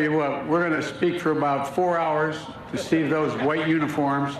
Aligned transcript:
What, 0.00 0.46
we're 0.46 0.60
going 0.68 0.80
to 0.80 0.86
speak 0.86 1.20
for 1.20 1.32
about 1.32 1.74
four 1.74 1.98
hours 1.98 2.36
to 2.70 2.78
see 2.78 2.98
if 2.98 3.10
those 3.10 3.32
white 3.42 3.66
uniforms 3.66 4.36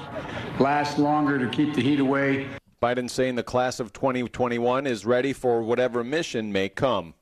last 0.61 1.01
longer 1.01 1.37
to 1.37 1.49
keep 1.49 1.75
the 1.75 1.83
heat 1.83 1.99
away. 1.99 2.47
Biden 2.81 3.11
saying 3.11 3.35
the 3.35 3.43
class 3.43 3.81
of 3.81 3.93
2021 3.93 4.87
is 4.87 5.05
ready 5.05 5.33
for 5.33 5.61
whatever 5.61 6.05
mission 6.05 6.53
may 6.53 6.69
come. 6.69 7.15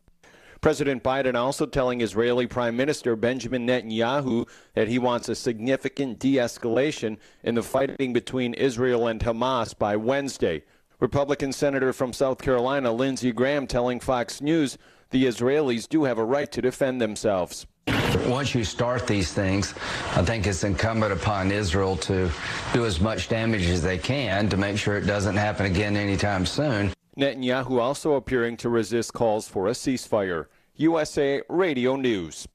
President 0.61 1.03
Biden 1.03 1.35
also 1.35 1.65
telling 1.65 2.03
Israeli 2.03 2.47
Prime 2.47 2.77
Minister 2.77 3.17
Benjamin 3.17 3.67
Netanyahu 3.67 4.47
that 4.75 4.89
he 4.89 4.99
wants 4.99 5.31
a 5.31 5.35
significant 5.35 6.19
de 6.19 6.35
escalation 6.35 7.17
in 7.43 7.55
the 7.55 7.63
fighting 7.63 8.13
between 8.13 8.53
Israel 8.53 9.07
and 9.07 9.19
Hamas 9.19 9.73
by 9.79 9.97
Wednesday. 9.97 10.63
Republican 11.01 11.55
Senator 11.55 11.95
from 11.95 12.13
South 12.13 12.43
Carolina 12.43 12.93
Lindsey 12.93 13.33
Graham 13.33 13.67
telling 13.67 13.99
Fox 13.99 14.43
News 14.43 14.77
the 15.09 15.25
Israelis 15.25 15.89
do 15.89 16.05
have 16.05 16.19
a 16.19 16.25
right 16.25 16.53
to 16.53 16.61
defend 16.61 17.01
themselves. 17.01 17.67
Once 18.27 18.55
you 18.55 18.65
start 18.65 19.07
these 19.07 19.33
things, 19.33 19.75
I 20.15 20.23
think 20.23 20.47
it's 20.47 20.65
incumbent 20.65 21.13
upon 21.13 21.53
Israel 21.53 21.97
to 21.99 22.31
do 22.73 22.85
as 22.85 23.01
much 23.01 23.29
damage 23.29 23.67
as 23.67 23.83
they 23.83 23.99
can 23.99 24.49
to 24.49 24.57
make 24.57 24.79
sure 24.79 24.97
it 24.97 25.07
doesn't 25.07 25.37
happen 25.37 25.67
again 25.67 25.97
anytime 25.97 26.47
soon. 26.47 26.93
Netanyahu 27.19 27.81
also 27.81 28.15
appearing 28.15 28.57
to 28.59 28.69
resist 28.69 29.13
calls 29.13 29.49
for 29.49 29.69
a 29.69 29.73
ceasefire. 29.73 30.47
USA 30.77 31.43
Radio 31.49 31.97
News. 31.97 32.47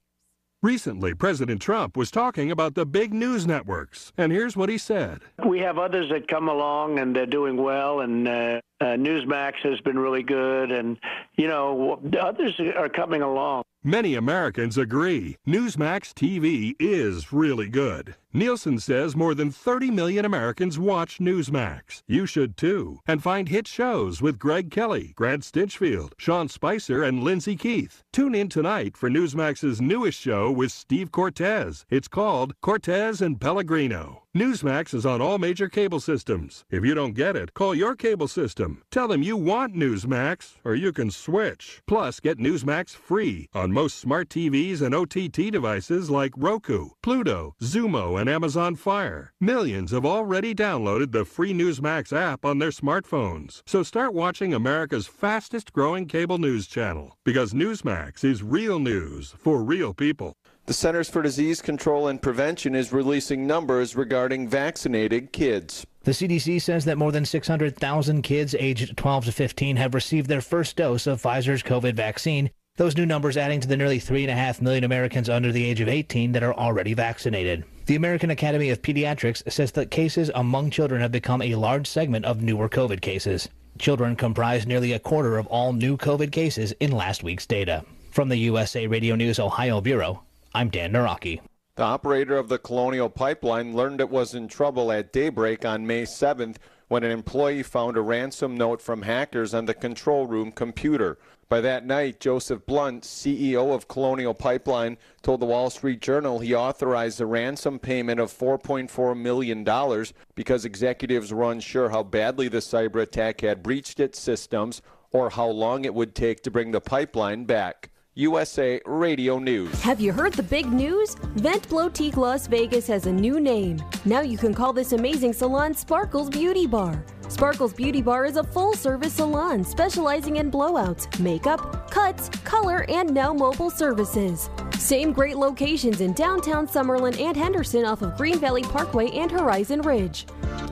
Recently, 0.63 1.15
President 1.15 1.59
Trump 1.59 1.97
was 1.97 2.11
talking 2.11 2.51
about 2.51 2.75
the 2.75 2.85
big 2.85 3.15
news 3.15 3.47
networks, 3.47 4.13
and 4.15 4.31
here's 4.31 4.55
what 4.55 4.69
he 4.69 4.77
said. 4.77 5.21
We 5.43 5.59
have 5.61 5.79
others 5.79 6.11
that 6.11 6.27
come 6.27 6.49
along 6.49 6.99
and 6.99 7.15
they're 7.15 7.25
doing 7.25 7.57
well, 7.57 8.01
and 8.01 8.27
uh, 8.27 8.61
uh, 8.79 8.85
Newsmax 8.85 9.55
has 9.63 9.81
been 9.81 9.97
really 9.97 10.21
good, 10.21 10.71
and, 10.71 10.99
you 11.35 11.47
know, 11.47 11.99
others 12.21 12.59
are 12.77 12.89
coming 12.89 13.23
along. 13.23 13.63
Many 13.83 14.13
Americans 14.13 14.77
agree 14.77 15.37
Newsmax 15.47 16.13
TV 16.13 16.75
is 16.79 17.33
really 17.33 17.67
good. 17.67 18.15
Nielsen 18.31 18.77
says 18.77 19.15
more 19.15 19.33
than 19.33 19.49
30 19.49 19.89
million 19.89 20.23
Americans 20.23 20.77
watch 20.77 21.17
Newsmax. 21.17 22.03
You 22.05 22.27
should 22.27 22.57
too. 22.57 22.99
And 23.07 23.23
find 23.23 23.49
hit 23.49 23.67
shows 23.67 24.21
with 24.21 24.37
Greg 24.37 24.69
Kelly, 24.69 25.13
Grant 25.15 25.41
Stinchfield, 25.41 26.11
Sean 26.17 26.47
Spicer, 26.47 27.01
and 27.03 27.23
Lindsay 27.23 27.55
Keith. 27.55 28.03
Tune 28.13 28.35
in 28.35 28.49
tonight 28.49 28.95
for 28.95 29.09
Newsmax's 29.09 29.81
newest 29.81 30.19
show 30.21 30.51
with 30.51 30.71
Steve 30.71 31.11
Cortes. 31.11 31.83
It's 31.89 32.07
called 32.07 32.53
Cortes 32.61 33.19
and 33.19 33.41
Pellegrino. 33.41 34.21
Newsmax 34.33 34.93
is 34.93 35.05
on 35.05 35.19
all 35.19 35.37
major 35.37 35.67
cable 35.67 35.99
systems. 35.99 36.63
If 36.69 36.85
you 36.85 36.93
don't 36.93 37.11
get 37.15 37.35
it, 37.35 37.53
call 37.53 37.75
your 37.75 37.97
cable 37.97 38.29
system. 38.29 38.81
Tell 38.89 39.09
them 39.09 39.21
you 39.21 39.35
want 39.35 39.75
Newsmax, 39.75 40.53
or 40.63 40.73
you 40.73 40.93
can 40.93 41.11
switch. 41.11 41.81
Plus, 41.85 42.21
get 42.21 42.37
Newsmax 42.37 42.91
free 42.91 43.49
on 43.53 43.73
most 43.73 43.99
smart 43.99 44.29
TVs 44.29 44.81
and 44.81 44.95
OTT 44.95 45.51
devices 45.51 46.09
like 46.09 46.31
Roku, 46.37 46.91
Pluto, 47.03 47.55
Xumo, 47.61 48.21
and 48.21 48.29
Amazon 48.29 48.77
Fire. 48.77 49.33
Millions 49.41 49.91
have 49.91 50.05
already 50.05 50.55
downloaded 50.55 51.11
the 51.11 51.25
free 51.25 51.53
Newsmax 51.53 52.15
app 52.15 52.45
on 52.45 52.57
their 52.57 52.69
smartphones. 52.69 53.63
So 53.65 53.83
start 53.83 54.13
watching 54.13 54.53
America's 54.53 55.07
fastest 55.07 55.73
growing 55.73 56.05
cable 56.05 56.37
news 56.37 56.67
channel 56.67 57.17
because 57.25 57.51
Newsmax 57.51 58.23
is 58.23 58.43
real 58.43 58.79
news 58.79 59.35
for 59.37 59.61
real 59.61 59.93
people. 59.93 60.37
The 60.67 60.73
Centers 60.73 61.09
for 61.09 61.23
Disease 61.23 61.59
Control 61.59 62.07
and 62.07 62.21
Prevention 62.21 62.75
is 62.75 62.93
releasing 62.93 63.47
numbers 63.47 63.95
regarding 63.95 64.47
vaccinated 64.47 65.33
kids. 65.33 65.85
The 66.03 66.11
CDC 66.11 66.61
says 66.61 66.85
that 66.85 66.99
more 66.99 67.11
than 67.11 67.25
600,000 67.25 68.21
kids 68.21 68.55
aged 68.57 68.95
12 68.95 69.25
to 69.25 69.31
15 69.31 69.75
have 69.77 69.95
received 69.95 70.29
their 70.29 70.39
first 70.39 70.75
dose 70.75 71.07
of 71.07 71.21
Pfizer's 71.21 71.63
COVID 71.63 71.95
vaccine. 71.95 72.51
Those 72.77 72.95
new 72.95 73.07
numbers 73.07 73.37
adding 73.37 73.59
to 73.59 73.67
the 73.67 73.75
nearly 73.75 73.99
3.5 73.99 74.61
million 74.61 74.83
Americans 74.83 75.29
under 75.29 75.51
the 75.51 75.65
age 75.65 75.81
of 75.81 75.89
18 75.89 76.31
that 76.33 76.43
are 76.43 76.53
already 76.53 76.93
vaccinated. 76.93 77.65
The 77.87 77.95
American 77.95 78.29
Academy 78.29 78.69
of 78.69 78.83
Pediatrics 78.83 79.51
says 79.51 79.71
that 79.73 79.91
cases 79.91 80.29
among 80.35 80.69
children 80.69 81.01
have 81.01 81.11
become 81.11 81.41
a 81.41 81.55
large 81.55 81.87
segment 81.87 82.23
of 82.25 82.43
newer 82.43 82.69
COVID 82.69 83.01
cases. 83.01 83.49
Children 83.79 84.15
comprise 84.15 84.67
nearly 84.67 84.93
a 84.93 84.99
quarter 84.99 85.39
of 85.39 85.47
all 85.47 85.73
new 85.73 85.97
COVID 85.97 86.31
cases 86.31 86.71
in 86.79 86.91
last 86.91 87.23
week's 87.23 87.47
data. 87.47 87.83
From 88.11 88.29
the 88.29 88.37
USA 88.37 88.85
Radio 88.87 89.15
News 89.15 89.39
Ohio 89.39 89.81
Bureau, 89.81 90.23
I'm 90.53 90.69
Dan 90.69 90.91
Naraki. 90.91 91.39
The 91.75 91.83
operator 91.83 92.35
of 92.35 92.49
the 92.49 92.57
Colonial 92.57 93.09
Pipeline 93.09 93.73
learned 93.73 94.01
it 94.01 94.09
was 94.09 94.35
in 94.35 94.49
trouble 94.49 94.91
at 94.91 95.13
daybreak 95.13 95.63
on 95.63 95.87
May 95.87 96.03
7th 96.03 96.57
when 96.89 97.05
an 97.05 97.11
employee 97.11 97.63
found 97.63 97.95
a 97.95 98.01
ransom 98.01 98.57
note 98.57 98.81
from 98.81 99.03
hackers 99.03 99.53
on 99.53 99.63
the 99.63 99.73
control 99.73 100.27
room 100.27 100.51
computer. 100.51 101.17
By 101.47 101.61
that 101.61 101.85
night, 101.85 102.19
Joseph 102.19 102.65
Blount, 102.65 103.03
CEO 103.03 103.73
of 103.73 103.87
Colonial 103.87 104.33
Pipeline, 104.33 104.97
told 105.21 105.39
the 105.39 105.45
Wall 105.45 105.69
Street 105.69 106.01
Journal 106.01 106.39
he 106.39 106.53
authorized 106.53 107.21
a 107.21 107.25
ransom 107.25 107.79
payment 107.79 108.19
of 108.19 108.29
$4.4 108.29 109.17
million 109.17 110.05
because 110.35 110.65
executives 110.65 111.33
were 111.33 111.49
unsure 111.49 111.89
how 111.91 112.03
badly 112.03 112.49
the 112.49 112.57
cyber 112.57 113.01
attack 113.01 113.39
had 113.39 113.63
breached 113.63 114.01
its 114.01 114.19
systems 114.19 114.81
or 115.11 115.29
how 115.29 115.47
long 115.47 115.85
it 115.85 115.93
would 115.93 116.13
take 116.13 116.43
to 116.43 116.51
bring 116.51 116.71
the 116.71 116.81
pipeline 116.81 117.45
back. 117.45 117.90
USA 118.15 118.81
Radio 118.85 119.39
News. 119.39 119.81
Have 119.83 120.01
you 120.01 120.11
heard 120.11 120.33
the 120.33 120.43
big 120.43 120.65
news? 120.65 121.15
Vent 121.35 121.69
Blotique 121.69 122.17
Las 122.17 122.45
Vegas 122.45 122.85
has 122.87 123.05
a 123.05 123.11
new 123.11 123.39
name. 123.39 123.81
Now 124.03 124.19
you 124.19 124.37
can 124.37 124.53
call 124.53 124.73
this 124.73 124.91
amazing 124.91 125.31
salon 125.31 125.73
Sparkles 125.73 126.29
Beauty 126.29 126.67
Bar. 126.67 127.05
Sparkles 127.31 127.73
Beauty 127.73 128.01
Bar 128.01 128.25
is 128.25 128.35
a 128.35 128.43
full 128.43 128.73
service 128.73 129.13
salon 129.13 129.63
specializing 129.63 130.35
in 130.35 130.51
blowouts, 130.51 131.17
makeup, 131.17 131.89
cuts, 131.89 132.27
color, 132.43 132.85
and 132.89 133.13
now 133.13 133.31
mobile 133.31 133.69
services. 133.69 134.49
Same 134.77 135.13
great 135.13 135.37
locations 135.37 136.01
in 136.01 136.11
downtown 136.11 136.67
Summerlin 136.67 137.17
and 137.21 137.37
Henderson 137.37 137.85
off 137.85 138.01
of 138.01 138.17
Green 138.17 138.37
Valley 138.37 138.63
Parkway 138.63 139.09
and 139.11 139.31
Horizon 139.31 139.81
Ridge. 139.81 140.25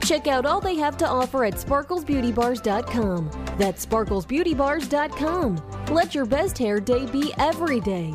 Check 0.04 0.26
out 0.26 0.44
all 0.44 0.60
they 0.60 0.76
have 0.76 0.98
to 0.98 1.08
offer 1.08 1.44
at 1.44 1.54
sparklesbeautybars.com. 1.54 3.30
That's 3.56 3.86
sparklesbeautybars.com. 3.86 5.94
Let 5.94 6.14
your 6.14 6.26
best 6.26 6.58
hair 6.58 6.78
day 6.78 7.06
be 7.06 7.32
every 7.38 7.80
day. 7.80 8.14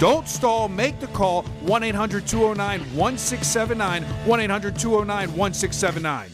Don't 0.00 0.28
stall. 0.28 0.68
Make 0.68 1.00
the 1.00 1.06
call 1.08 1.42
1 1.62 1.82
800 1.82 2.26
209 2.26 2.80
1679. 2.96 4.02
1 4.02 4.40
800 4.40 4.78
209 4.78 5.36
1679. 5.36 6.30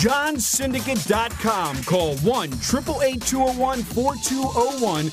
JohnSyndicate.com. 0.00 1.84
Call 1.84 2.16
1 2.16 2.48
888 2.48 3.20
201 3.20 3.82
4201. 3.82 5.12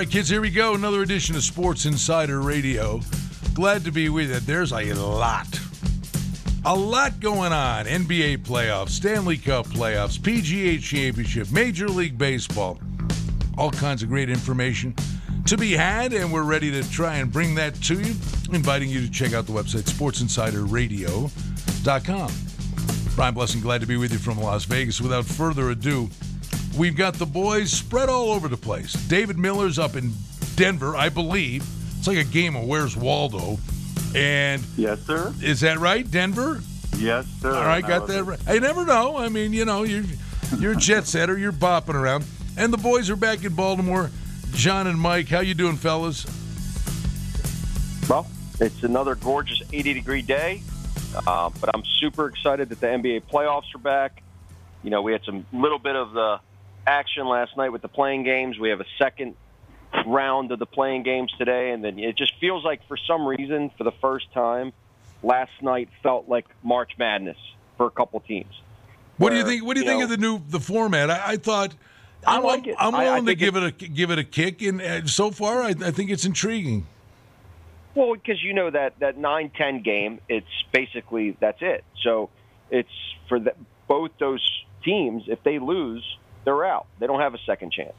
Right, 0.00 0.10
kids, 0.10 0.30
here 0.30 0.40
we 0.40 0.48
go. 0.48 0.74
Another 0.74 1.02
edition 1.02 1.36
of 1.36 1.42
Sports 1.42 1.84
Insider 1.84 2.40
Radio. 2.40 3.02
Glad 3.52 3.84
to 3.84 3.92
be 3.92 4.08
with 4.08 4.30
you. 4.30 4.40
There's 4.40 4.72
a 4.72 4.94
lot. 4.94 5.60
A 6.64 6.74
lot 6.74 7.20
going 7.20 7.52
on. 7.52 7.84
NBA 7.84 8.38
playoffs, 8.38 8.92
Stanley 8.92 9.36
Cup 9.36 9.66
playoffs, 9.66 10.18
PGA 10.18 10.80
Championship, 10.80 11.52
Major 11.52 11.86
League 11.86 12.16
Baseball. 12.16 12.80
All 13.58 13.70
kinds 13.70 14.02
of 14.02 14.08
great 14.08 14.30
information 14.30 14.94
to 15.44 15.58
be 15.58 15.72
had, 15.72 16.14
and 16.14 16.32
we're 16.32 16.44
ready 16.44 16.70
to 16.70 16.90
try 16.90 17.16
and 17.16 17.30
bring 17.30 17.54
that 17.56 17.74
to 17.82 18.00
you. 18.00 18.14
Inviting 18.54 18.88
you 18.88 19.02
to 19.02 19.10
check 19.10 19.34
out 19.34 19.44
the 19.44 19.52
website, 19.52 19.82
sportsinsiderradio.com. 19.82 22.32
Brian 23.16 23.34
Blessing, 23.34 23.60
glad 23.60 23.82
to 23.82 23.86
be 23.86 23.98
with 23.98 24.12
you 24.12 24.18
from 24.18 24.40
Las 24.40 24.64
Vegas. 24.64 24.98
Without 24.98 25.26
further 25.26 25.68
ado, 25.68 26.08
We've 26.76 26.96
got 26.96 27.14
the 27.14 27.26
boys 27.26 27.70
spread 27.70 28.08
all 28.08 28.30
over 28.30 28.48
the 28.48 28.56
place. 28.56 28.92
David 28.92 29.38
Miller's 29.38 29.78
up 29.78 29.96
in 29.96 30.12
Denver, 30.54 30.96
I 30.96 31.08
believe. 31.08 31.64
It's 31.98 32.06
like 32.06 32.18
a 32.18 32.24
game 32.24 32.56
of 32.56 32.64
Where's 32.66 32.96
Waldo. 32.96 33.58
And 34.14 34.62
yes, 34.76 35.00
sir. 35.00 35.32
Is 35.42 35.60
that 35.60 35.78
right, 35.78 36.08
Denver? 36.08 36.60
Yes, 36.96 37.26
sir. 37.40 37.54
All 37.54 37.64
right, 37.64 37.86
got 37.86 38.06
that 38.08 38.24
right. 38.24 38.40
I 38.46 38.58
never 38.58 38.84
know. 38.84 39.16
I 39.16 39.28
mean, 39.28 39.52
you 39.52 39.64
know, 39.64 39.82
you're 39.84 40.04
you're 40.58 40.72
a 40.72 40.76
jet 40.76 41.06
setter. 41.06 41.38
You're 41.38 41.52
bopping 41.52 41.94
around, 41.94 42.24
and 42.56 42.72
the 42.72 42.78
boys 42.78 43.10
are 43.10 43.16
back 43.16 43.44
in 43.44 43.54
Baltimore. 43.54 44.10
John 44.52 44.86
and 44.86 44.98
Mike, 44.98 45.28
how 45.28 45.40
you 45.40 45.54
doing, 45.54 45.76
fellas? 45.76 46.26
Well, 48.08 48.26
it's 48.58 48.82
another 48.82 49.14
gorgeous 49.14 49.62
80 49.72 49.94
degree 49.94 50.22
day, 50.22 50.62
uh, 51.26 51.50
but 51.60 51.70
I'm 51.74 51.84
super 51.84 52.26
excited 52.26 52.68
that 52.70 52.80
the 52.80 52.86
NBA 52.88 53.22
playoffs 53.30 53.74
are 53.74 53.78
back. 53.78 54.22
You 54.82 54.90
know, 54.90 55.02
we 55.02 55.12
had 55.12 55.24
some 55.24 55.46
little 55.52 55.78
bit 55.78 55.94
of 55.94 56.12
the 56.12 56.40
action 56.90 57.26
last 57.26 57.56
night 57.56 57.70
with 57.70 57.82
the 57.82 57.88
play-in 57.88 58.24
games. 58.24 58.58
We 58.58 58.70
have 58.70 58.80
a 58.80 58.86
second 58.98 59.36
round 60.06 60.50
of 60.50 60.58
the 60.58 60.66
play-in 60.66 61.02
games 61.02 61.32
today, 61.38 61.70
and 61.70 61.84
then 61.84 61.98
it 61.98 62.16
just 62.16 62.32
feels 62.40 62.64
like 62.64 62.86
for 62.88 62.96
some 62.96 63.26
reason, 63.26 63.70
for 63.78 63.84
the 63.84 63.92
first 63.92 64.32
time, 64.32 64.72
last 65.22 65.52
night 65.62 65.88
felt 66.02 66.28
like 66.28 66.46
March 66.62 66.92
Madness 66.98 67.38
for 67.76 67.86
a 67.86 67.90
couple 67.90 68.20
teams. 68.20 68.52
What 69.16 69.30
Where, 69.30 69.30
do 69.30 69.36
you 69.38 69.44
think? 69.44 69.64
What 69.64 69.74
do 69.74 69.80
you, 69.80 69.86
you 69.86 69.90
think 69.90 70.00
know, 70.00 70.04
of 70.04 70.10
the 70.10 70.16
new 70.16 70.42
the 70.48 70.60
format? 70.60 71.10
I, 71.10 71.32
I 71.32 71.36
thought. 71.36 71.74
I 72.26 72.36
I'm, 72.36 72.42
like 72.42 72.66
it. 72.66 72.74
I'm 72.78 72.92
willing 72.92 73.28
I, 73.28 73.32
I 73.32 73.34
to 73.34 73.34
give 73.34 73.56
it 73.56 73.62
a 73.62 73.70
give 73.70 74.10
it 74.10 74.18
a 74.18 74.24
kick, 74.24 74.60
and 74.62 74.82
uh, 74.82 75.06
so 75.06 75.30
far, 75.30 75.62
I, 75.62 75.68
I 75.68 75.90
think 75.90 76.10
it's 76.10 76.24
intriguing. 76.24 76.86
Well, 77.94 78.14
because 78.14 78.42
you 78.42 78.52
know 78.52 78.70
that 78.70 78.98
that 78.98 79.16
nine 79.16 79.50
ten 79.56 79.82
game, 79.82 80.20
it's 80.28 80.46
basically 80.72 81.36
that's 81.40 81.62
it. 81.62 81.84
So 82.02 82.30
it's 82.70 82.90
for 83.28 83.40
the, 83.40 83.54
both 83.88 84.10
those 84.18 84.46
teams. 84.84 85.24
If 85.28 85.42
they 85.42 85.58
lose, 85.58 86.04
they're 86.44 86.64
out. 86.64 86.86
They 86.98 87.06
don't 87.06 87.20
have 87.20 87.34
a 87.34 87.40
second 87.46 87.72
chance. 87.72 87.96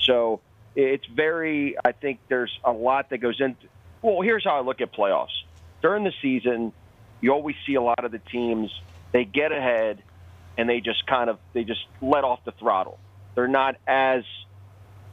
So 0.00 0.40
it's 0.74 1.06
very, 1.06 1.76
I 1.84 1.92
think 1.92 2.20
there's 2.28 2.56
a 2.64 2.72
lot 2.72 3.10
that 3.10 3.18
goes 3.18 3.40
into. 3.40 3.66
Well, 4.02 4.20
here's 4.20 4.44
how 4.44 4.56
I 4.56 4.60
look 4.60 4.80
at 4.80 4.92
playoffs. 4.92 5.28
During 5.82 6.04
the 6.04 6.12
season, 6.22 6.72
you 7.20 7.32
always 7.32 7.56
see 7.66 7.74
a 7.74 7.82
lot 7.82 8.04
of 8.04 8.12
the 8.12 8.18
teams, 8.18 8.70
they 9.12 9.24
get 9.24 9.52
ahead 9.52 10.02
and 10.56 10.68
they 10.68 10.80
just 10.80 11.06
kind 11.06 11.30
of, 11.30 11.38
they 11.52 11.64
just 11.64 11.84
let 12.00 12.24
off 12.24 12.44
the 12.44 12.52
throttle. 12.52 12.98
They're 13.34 13.48
not 13.48 13.76
as 13.86 14.24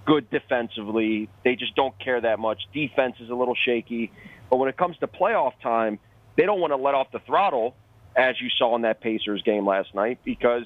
good 0.05 0.29
defensively. 0.29 1.29
They 1.43 1.55
just 1.55 1.75
don't 1.75 1.97
care 1.99 2.21
that 2.21 2.39
much. 2.39 2.61
Defense 2.73 3.15
is 3.19 3.29
a 3.29 3.35
little 3.35 3.55
shaky. 3.55 4.11
But 4.49 4.57
when 4.57 4.69
it 4.69 4.77
comes 4.77 4.97
to 4.99 5.07
playoff 5.07 5.53
time, 5.61 5.99
they 6.35 6.45
don't 6.45 6.59
want 6.59 6.71
to 6.71 6.77
let 6.77 6.93
off 6.93 7.11
the 7.11 7.19
throttle 7.19 7.75
as 8.15 8.39
you 8.39 8.49
saw 8.57 8.75
in 8.75 8.83
that 8.83 9.01
Pacers 9.01 9.41
game 9.41 9.65
last 9.65 9.93
night, 9.93 10.19
because 10.23 10.65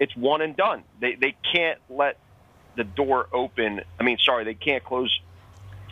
it's 0.00 0.14
one 0.16 0.40
and 0.40 0.56
done. 0.56 0.84
They 1.00 1.14
they 1.14 1.36
can't 1.52 1.78
let 1.88 2.18
the 2.76 2.84
door 2.84 3.26
open. 3.32 3.80
I 3.98 4.02
mean, 4.04 4.18
sorry, 4.24 4.44
they 4.44 4.54
can't 4.54 4.84
close 4.84 5.20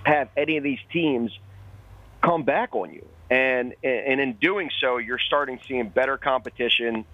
have 0.04 0.28
any 0.36 0.56
of 0.56 0.62
these 0.62 0.78
teams 0.92 1.36
come 2.22 2.44
back 2.44 2.74
on 2.74 2.92
you. 2.92 3.06
And 3.28 3.74
and 3.82 4.20
in 4.20 4.34
doing 4.34 4.70
so, 4.80 4.98
you're 4.98 5.18
starting 5.18 5.58
seeing 5.66 5.88
better 5.88 6.16
competition. 6.16 7.04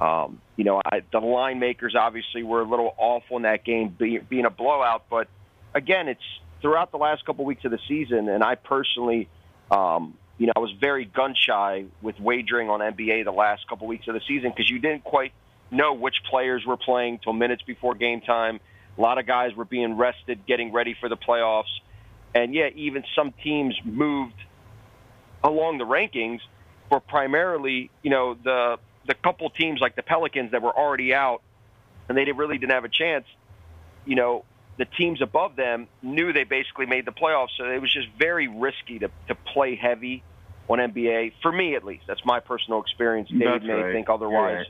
Um, 0.00 0.40
you 0.56 0.64
know, 0.64 0.80
I, 0.84 1.02
the 1.10 1.18
line 1.18 1.58
makers 1.58 1.96
obviously 1.98 2.42
were 2.42 2.60
a 2.60 2.68
little 2.68 2.94
awful 2.98 3.38
in 3.38 3.44
that 3.44 3.64
game, 3.64 3.88
be, 3.88 4.18
being 4.18 4.44
a 4.44 4.50
blowout. 4.50 5.04
But 5.10 5.26
again, 5.74 6.06
it's 6.08 6.22
throughout 6.60 6.92
the 6.92 6.98
last 6.98 7.24
couple 7.24 7.44
weeks 7.44 7.64
of 7.64 7.72
the 7.72 7.80
season, 7.88 8.28
and 8.28 8.44
I 8.44 8.54
personally, 8.54 9.28
um, 9.70 10.16
you 10.38 10.46
know, 10.46 10.52
I 10.54 10.60
was 10.60 10.70
very 10.78 11.04
gun 11.04 11.34
shy 11.34 11.86
with 12.00 12.20
wagering 12.20 12.68
on 12.70 12.80
NBA 12.80 13.24
the 13.24 13.32
last 13.32 13.66
couple 13.68 13.88
weeks 13.88 14.06
of 14.06 14.14
the 14.14 14.20
season 14.28 14.50
because 14.50 14.70
you 14.70 14.78
didn't 14.78 15.02
quite 15.02 15.32
know 15.70 15.94
which 15.94 16.16
players 16.28 16.64
were 16.66 16.76
playing 16.76 17.20
till 17.22 17.32
minutes 17.32 17.62
before 17.62 17.94
game 17.94 18.20
time. 18.20 18.60
A 18.96 19.00
lot 19.00 19.18
of 19.18 19.26
guys 19.26 19.54
were 19.54 19.64
being 19.64 19.96
rested, 19.96 20.46
getting 20.46 20.72
ready 20.72 20.96
for 20.98 21.08
the 21.08 21.16
playoffs, 21.16 21.64
and 22.34 22.54
yeah, 22.54 22.68
even 22.74 23.04
some 23.14 23.32
teams 23.42 23.74
moved 23.84 24.34
along 25.44 25.78
the 25.78 25.84
rankings 25.84 26.40
for 26.88 27.00
primarily, 27.00 27.90
you 28.02 28.10
know, 28.10 28.34
the 28.34 28.78
the 29.06 29.14
couple 29.14 29.48
teams 29.50 29.80
like 29.80 29.94
the 29.96 30.02
Pelicans 30.02 30.50
that 30.50 30.62
were 30.62 30.76
already 30.76 31.14
out 31.14 31.42
and 32.08 32.16
they 32.16 32.24
really 32.32 32.58
didn't 32.58 32.72
have 32.72 32.84
a 32.84 32.88
chance. 32.88 33.26
You 34.04 34.16
know, 34.16 34.44
the 34.78 34.84
teams 34.84 35.22
above 35.22 35.56
them 35.56 35.88
knew 36.02 36.32
they 36.32 36.44
basically 36.44 36.86
made 36.86 37.06
the 37.06 37.12
playoffs, 37.12 37.50
so 37.56 37.64
it 37.64 37.80
was 37.80 37.92
just 37.92 38.08
very 38.18 38.48
risky 38.48 38.98
to 39.00 39.10
to 39.28 39.34
play 39.34 39.76
heavy 39.76 40.22
on 40.68 40.78
NBA. 40.78 41.32
For 41.42 41.52
me, 41.52 41.74
at 41.74 41.84
least, 41.84 42.04
that's 42.06 42.24
my 42.24 42.40
personal 42.40 42.80
experience. 42.80 43.28
Dave 43.28 43.40
That's 43.40 43.64
may 43.64 43.72
right. 43.74 43.92
think 43.92 44.08
otherwise. 44.08 44.66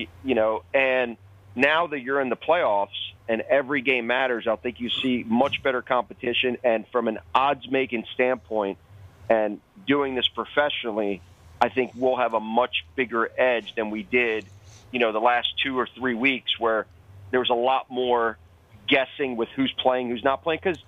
You, 0.00 0.06
you 0.24 0.34
know, 0.34 0.62
and 0.72 1.16
now 1.54 1.86
that 1.88 2.00
you're 2.00 2.20
in 2.20 2.28
the 2.28 2.36
playoffs 2.36 2.88
and 3.28 3.42
every 3.42 3.82
game 3.82 4.06
matters, 4.06 4.46
I 4.46 4.56
think 4.56 4.80
you 4.80 4.90
see 4.90 5.24
much 5.26 5.62
better 5.62 5.82
competition. 5.82 6.56
And 6.64 6.86
from 6.88 7.08
an 7.08 7.18
odds 7.34 7.70
making 7.70 8.04
standpoint, 8.14 8.78
and 9.28 9.60
doing 9.86 10.14
this 10.14 10.26
professionally, 10.28 11.22
I 11.60 11.68
think 11.68 11.92
we'll 11.94 12.16
have 12.16 12.34
a 12.34 12.40
much 12.40 12.84
bigger 12.96 13.30
edge 13.38 13.74
than 13.76 13.90
we 13.90 14.02
did, 14.02 14.46
you 14.90 14.98
know, 14.98 15.12
the 15.12 15.20
last 15.20 15.48
two 15.62 15.78
or 15.78 15.86
three 15.86 16.14
weeks 16.14 16.58
where 16.58 16.86
there 17.30 17.38
was 17.38 17.50
a 17.50 17.54
lot 17.54 17.90
more 17.90 18.38
guessing 18.88 19.36
with 19.36 19.48
who's 19.50 19.72
playing, 19.78 20.08
who's 20.08 20.24
not 20.24 20.42
playing. 20.42 20.58
Because, 20.62 20.82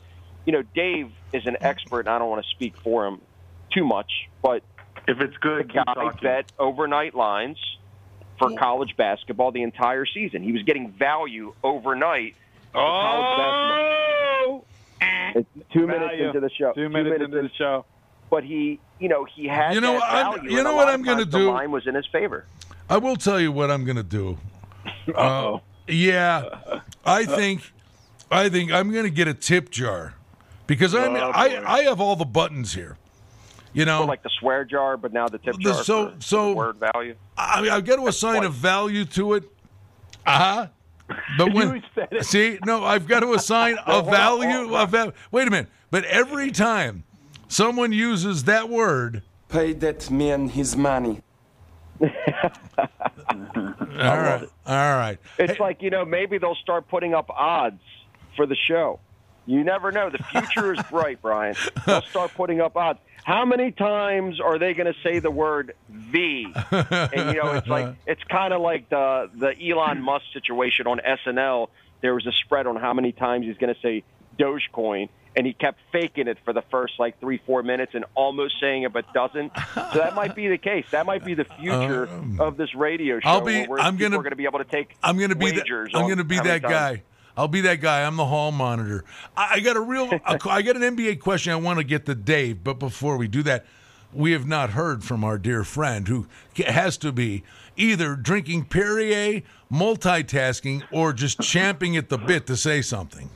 you 0.45 0.53
know, 0.53 0.63
Dave 0.63 1.13
is 1.33 1.47
an 1.47 1.57
expert, 1.61 2.01
and 2.01 2.09
I 2.09 2.19
don't 2.19 2.31
want 2.31 2.43
to 2.43 2.51
speak 2.51 2.77
for 2.79 3.07
him 3.07 3.21
too 3.73 3.85
much, 3.85 4.11
but 4.43 4.65
if 5.07 5.21
it's 5.21 5.37
good, 5.39 5.69
the 5.69 5.85
guy 5.85 6.11
bet 6.21 6.53
overnight 6.59 7.15
lines 7.15 7.59
for 8.43 8.57
college 8.57 8.97
basketball 8.97 9.53
the 9.53 9.63
entire 9.63 10.07
season. 10.07 10.43
He 10.43 10.53
was 10.53 10.63
getting 10.63 10.91
value 10.93 11.55
overnight. 11.63 12.35
for 12.73 12.79
college 12.81 13.39
basketball. 13.39 14.67
It's 15.35 15.73
two 15.73 15.87
minutes 15.87 16.15
into 16.19 16.41
the 16.41 16.51
show. 16.51 16.73
Two 16.73 16.89
minutes 16.89 17.23
into 17.25 17.43
the 17.43 17.51
show. 17.57 17.85
But 18.31 18.45
he, 18.45 18.81
you 18.99 19.09
know, 19.09 19.25
he 19.25 19.47
had 19.47 19.75
You 19.75 19.81
know, 19.81 19.93
that 19.95 20.03
I'm- 20.05 20.35
value. 20.37 20.51
you 20.57 20.63
know 20.63 20.75
what 20.75 20.89
I'm 20.89 21.03
gonna 21.03 21.23
times 21.23 21.33
The 21.33 21.39
do? 21.39 21.51
line 21.51 21.71
was 21.71 21.87
in 21.87 21.95
his 21.95 22.07
favor. 22.07 22.47
I 22.89 22.97
will 22.99 23.17
tell 23.17 23.41
you 23.41 23.53
what 23.53 23.71
I'm 23.71 23.85
going 23.85 23.97
to 23.97 24.03
do. 24.03 24.39
Uh, 25.15 25.59
yeah, 25.89 26.45
I 27.05 27.25
think, 27.25 27.73
I 28.31 28.49
think 28.49 28.71
I'm 28.73 28.91
going 28.93 29.05
to 29.05 29.11
get 29.11 29.27
a 29.29 29.35
tip 29.35 29.71
jar 29.71 30.15
because 30.67 30.95
I'm 30.95 31.15
Oh, 31.17 31.31
I. 31.35 31.63
I 31.65 31.83
have 31.85 32.01
all 32.01 32.15
the 32.17 32.25
buttons 32.25 32.75
here. 32.75 32.97
You 33.75 33.85
know, 33.87 34.03
Or 34.03 34.07
like 34.07 34.23
the 34.23 34.31
swear 34.39 34.65
jar, 34.65 34.97
but 34.97 35.13
now 35.13 35.29
the 35.29 35.39
tip 35.39 35.55
The- 35.57 35.61
jar 35.63 35.85
so- 35.85 36.09
for, 36.11 36.15
for 36.17 36.21
so- 36.23 36.49
the 36.51 36.55
word 36.57 36.77
value. 36.93 37.15
I 37.39 37.63
mean, 37.63 37.71
I've 37.71 37.85
got 37.85 37.97
to 37.97 38.07
assign 38.07 38.45
a 38.45 38.49
value 38.51 39.05
to 39.07 39.35
it. 39.35 39.45
Uh 40.27 40.39
huh. 40.39 40.67
But 41.39 41.53
when 41.55 41.83
see, 42.21 42.59
no, 42.65 42.85
I've 42.85 43.07
got 43.09 43.21
to 43.21 43.33
assign 43.35 43.77
a 43.87 44.03
value. 44.03 44.75
A 44.75 44.87
val- 44.87 45.13
Wait 45.31 45.49
a 45.49 45.51
minute. 45.51 45.69
But 45.91 46.05
every 46.05 46.51
time 46.51 47.05
someone 47.49 47.93
uses 47.93 48.45
that 48.45 48.69
word, 48.69 49.23
Pay 49.49 49.73
that 49.75 50.11
man 50.11 50.49
his 50.49 50.77
money. 50.77 51.21
all 52.01 52.09
right, 53.99 54.49
all 54.67 54.97
right. 54.97 55.19
It's 55.39 55.61
like 55.61 55.83
you 55.83 55.91
know 55.91 56.05
maybe 56.05 56.39
they'll 56.39 56.55
start 56.57 56.89
putting 56.89 57.15
up 57.15 57.29
odds 57.31 57.81
for 58.37 58.47
the 58.47 58.57
show. 58.69 58.99
You 59.47 59.65
never 59.65 59.91
know. 59.93 60.09
The 60.11 60.19
future 60.19 60.73
is 60.73 60.81
bright, 60.91 61.21
Brian. 61.23 61.57
They'll 61.87 62.03
start 62.03 62.33
putting 62.35 62.61
up 62.61 62.77
odds. 62.77 62.99
How 63.25 63.45
many 63.45 63.71
times 63.73 64.41
are 64.41 64.59
they 64.59 64.75
going 64.75 64.93
to 64.93 64.99
say 65.03 65.19
the 65.21 65.31
word 65.31 65.75
"the"? 65.89 66.45
And 67.13 67.35
you 67.37 67.43
know, 67.43 67.53
it's 67.53 67.69
like 67.69 67.95
it's 68.07 68.23
kind 68.25 68.53
of 68.53 68.61
like 68.61 68.89
the 68.89 69.31
the 69.35 69.55
Elon 69.71 70.01
Musk 70.03 70.25
situation 70.33 70.87
on 70.87 70.99
SNL. 71.01 71.69
There 72.01 72.15
was 72.15 72.27
a 72.27 72.33
spread 72.33 72.67
on 72.67 72.77
how 72.77 72.93
many 72.95 73.13
times 73.13 73.47
he's 73.47 73.57
going 73.59 73.73
to 73.75 73.81
say 73.81 74.03
Dogecoin, 74.39 75.09
and 75.37 75.47
he 75.47 75.53
kept 75.53 75.79
faking 75.93 76.27
it 76.27 76.39
for 76.45 76.53
the 76.53 76.63
first 76.71 76.95
like 76.99 77.21
three, 77.21 77.39
four 77.47 77.63
minutes 77.63 77.93
and 77.95 78.05
almost 78.17 78.55
saying 78.61 78.83
it, 78.83 78.93
but 78.93 79.13
doesn't. 79.13 79.53
So 79.75 79.89
that 79.95 80.15
might 80.17 80.35
be 80.35 80.49
the 80.49 80.59
case. 80.59 80.87
That 80.91 81.07
might 81.07 81.25
be 81.25 81.35
the 81.35 81.45
future 81.45 82.09
of 82.41 82.57
this 82.57 82.75
radio 82.75 83.21
show. 83.21 83.29
Um, 83.29 83.35
I'll 83.37 83.41
be- 83.45 83.53
where 83.61 83.69
we're, 83.71 83.79
I'm 83.79 83.97
gonna- 83.97 84.17
going 84.19 84.31
to 84.31 84.37
be 84.37 84.45
able 84.47 84.59
to 84.59 84.65
take. 84.65 84.97
I'm 85.03 85.17
going 85.17 85.31
to 85.31 85.37
be 85.37 85.51
that. 85.53 85.63
wagers 85.63 85.93
I'm 85.95 86.03
going 86.07 86.19
to 86.19 86.25
be 86.25 86.37
that 86.39 86.63
times- 86.63 86.73
guy. 86.73 87.03
I'll 87.37 87.49
be 87.49 87.61
that 87.63 87.81
guy. 87.81 88.05
I'm 88.05 88.17
the 88.17 88.27
hall 88.27 88.53
monitor. 88.53 89.05
I, 89.37 89.55
I 89.55 89.61
got 89.61 89.77
a 89.77 89.81
real. 89.81 90.11
a- 90.13 90.21
I 90.49 90.63
got 90.63 90.77
an 90.77 90.83
NBA 90.83 91.21
question. 91.21 91.53
I 91.53 91.57
want 91.57 91.79
to 91.79 91.85
get 91.85 92.07
to 92.07 92.15
Dave, 92.15 92.63
but 92.63 92.79
before 92.79 93.17
we 93.17 93.29
do 93.29 93.43
that, 93.45 93.65
we 94.13 94.33
have 94.33 94.47
not 94.47 94.71
heard 94.71 95.03
from 95.03 95.25
our 95.25 95.39
dear 95.39 95.65
friend 95.65 96.07
who 96.09 96.27
has 96.67 96.99
to 96.99 97.13
be 97.13 97.43
either 97.77 98.15
drinking 98.15 98.67
Perrier, 98.67 99.43
multitasking, 99.73 100.83
or 100.93 101.13
just 101.13 101.41
champing 101.43 101.97
at 101.97 102.09
the 102.11 102.19
bit 102.19 102.47
to 102.47 102.57
say 102.57 102.83
something. 102.83 103.31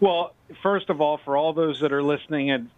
Well, 0.00 0.34
first 0.62 0.90
of 0.90 1.00
all, 1.00 1.20
for 1.24 1.36
all 1.36 1.52
those 1.52 1.80
that 1.80 1.92
are 1.92 2.02
listening, 2.02 2.50
and 2.50 2.70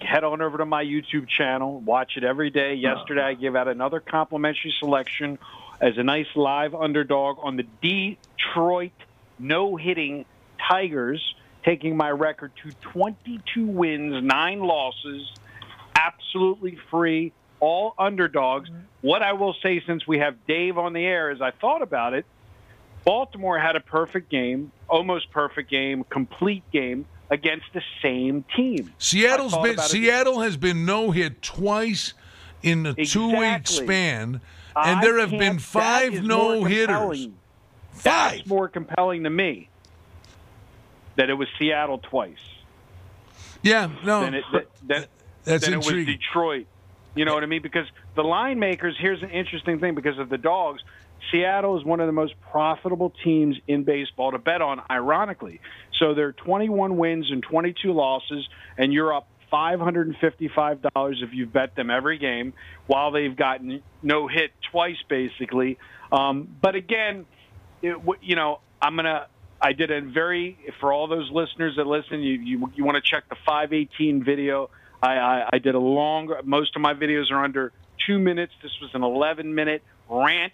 head 0.00 0.24
on 0.24 0.42
over 0.42 0.58
to 0.58 0.66
my 0.66 0.84
YouTube 0.84 1.28
channel, 1.28 1.80
watch 1.80 2.16
it 2.16 2.24
every 2.24 2.50
day. 2.50 2.72
Uh-huh. 2.72 2.96
Yesterday, 2.96 3.22
I 3.22 3.34
gave 3.34 3.56
out 3.56 3.68
another 3.68 4.00
complimentary 4.00 4.74
selection 4.78 5.38
as 5.80 5.96
a 5.96 6.02
nice 6.02 6.26
live 6.34 6.74
underdog 6.74 7.38
on 7.40 7.56
the 7.56 7.66
Detroit 7.80 8.92
no-hitting 9.38 10.24
Tigers, 10.68 11.34
taking 11.64 11.96
my 11.96 12.10
record 12.10 12.52
to 12.62 12.72
22 12.92 13.66
wins, 13.66 14.22
nine 14.22 14.60
losses, 14.60 15.32
absolutely 15.94 16.78
free, 16.90 17.32
all 17.60 17.94
underdogs. 17.98 18.70
What 19.00 19.22
I 19.22 19.32
will 19.32 19.54
say, 19.62 19.82
since 19.86 20.06
we 20.06 20.18
have 20.18 20.34
Dave 20.46 20.78
on 20.78 20.92
the 20.92 21.04
air, 21.04 21.30
is 21.30 21.40
I 21.40 21.50
thought 21.50 21.82
about 21.82 22.14
it. 22.14 22.26
Baltimore 23.04 23.58
had 23.58 23.76
a 23.76 23.80
perfect 23.80 24.30
game, 24.30 24.70
almost 24.88 25.30
perfect 25.30 25.70
game, 25.70 26.04
complete 26.10 26.68
game 26.72 27.06
against 27.30 27.66
the 27.72 27.82
same 28.02 28.44
team. 28.56 28.92
Seattle's 28.98 29.56
been 29.58 29.72
it- 29.78 29.80
Seattle 29.80 30.40
has 30.40 30.56
been 30.56 30.84
no 30.84 31.10
hit 31.10 31.40
twice 31.42 32.14
in 32.62 32.86
a 32.86 32.94
two 32.94 33.28
week 33.38 33.66
span, 33.66 34.40
and 34.76 34.98
I 34.98 35.00
there 35.00 35.18
have 35.18 35.30
been 35.30 35.58
five 35.58 36.22
no 36.24 36.64
hitters. 36.64 37.28
Compelling. 38.02 38.36
That's 38.38 38.48
more 38.48 38.68
compelling 38.68 39.24
to 39.24 39.30
me 39.30 39.68
that 41.16 41.30
it 41.30 41.34
was 41.34 41.48
Seattle 41.58 41.98
twice. 41.98 42.36
Yeah, 43.62 43.90
no, 44.04 44.20
than 44.20 44.34
it, 44.34 44.44
that, 44.52 44.66
that, 44.86 45.08
that's 45.44 45.64
than 45.64 45.74
it 45.74 45.78
was. 45.78 45.88
Detroit. 45.88 46.66
You 47.14 47.24
know 47.24 47.34
what 47.34 47.42
I 47.42 47.46
mean? 47.46 47.62
Because 47.62 47.86
the 48.14 48.22
line 48.22 48.60
makers, 48.60 48.94
here's 48.98 49.22
an 49.22 49.30
interesting 49.30 49.80
thing 49.80 49.94
because 49.94 50.18
of 50.18 50.28
the 50.28 50.38
dogs. 50.38 50.82
Seattle 51.32 51.76
is 51.76 51.84
one 51.84 51.98
of 52.00 52.06
the 52.06 52.12
most 52.12 52.34
profitable 52.52 53.12
teams 53.24 53.56
in 53.66 53.82
baseball 53.82 54.30
to 54.30 54.38
bet 54.38 54.62
on, 54.62 54.80
ironically. 54.88 55.60
So 55.98 56.14
they're 56.14 56.32
21 56.32 56.96
wins 56.96 57.30
and 57.30 57.42
22 57.42 57.92
losses, 57.92 58.48
and 58.76 58.92
you're 58.92 59.12
up 59.12 59.26
$555 59.52 61.22
if 61.22 61.32
you 61.32 61.46
bet 61.46 61.74
them 61.74 61.90
every 61.90 62.18
game, 62.18 62.52
while 62.86 63.10
they've 63.10 63.34
gotten 63.34 63.82
no 64.02 64.28
hit 64.28 64.52
twice, 64.70 64.98
basically. 65.08 65.78
Um, 66.12 66.48
but 66.60 66.74
again, 66.74 67.26
it, 67.82 67.96
you 68.22 68.36
know, 68.36 68.60
I'm 68.80 68.96
gonna. 68.96 69.26
I 69.60 69.72
did 69.72 69.90
a 69.90 70.00
very 70.00 70.56
for 70.80 70.92
all 70.92 71.08
those 71.08 71.30
listeners 71.30 71.76
that 71.76 71.86
listen. 71.86 72.20
You 72.20 72.34
you, 72.34 72.72
you 72.74 72.84
want 72.84 73.02
to 73.02 73.10
check 73.10 73.28
the 73.28 73.36
518 73.46 74.24
video. 74.24 74.70
I, 75.02 75.16
I 75.16 75.48
I 75.54 75.58
did 75.58 75.74
a 75.74 75.80
long. 75.80 76.32
Most 76.44 76.76
of 76.76 76.82
my 76.82 76.94
videos 76.94 77.30
are 77.30 77.42
under 77.42 77.72
two 78.06 78.18
minutes. 78.18 78.52
This 78.62 78.72
was 78.80 78.90
an 78.94 79.02
11 79.02 79.54
minute 79.54 79.82
rant 80.08 80.52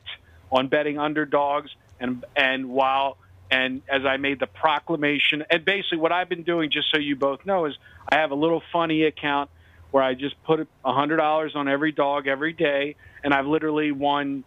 on 0.50 0.68
betting 0.68 0.98
underdogs, 0.98 1.70
and 2.00 2.24
and 2.36 2.68
while 2.68 3.18
and 3.50 3.82
as 3.88 4.04
I 4.04 4.16
made 4.16 4.40
the 4.40 4.46
proclamation, 4.46 5.44
and 5.50 5.64
basically 5.64 5.98
what 5.98 6.12
I've 6.12 6.28
been 6.28 6.42
doing, 6.42 6.70
just 6.70 6.90
so 6.90 6.98
you 6.98 7.14
both 7.14 7.44
know, 7.44 7.66
is 7.66 7.74
I 8.08 8.16
have 8.16 8.30
a 8.30 8.34
little 8.34 8.62
funny 8.72 9.04
account 9.04 9.50
where 9.90 10.02
I 10.02 10.14
just 10.14 10.34
put 10.44 10.66
a 10.84 10.92
hundred 10.92 11.18
dollars 11.18 11.52
on 11.54 11.68
every 11.68 11.92
dog 11.92 12.26
every 12.26 12.52
day, 12.52 12.96
and 13.22 13.32
I've 13.32 13.46
literally 13.46 13.92
won 13.92 14.44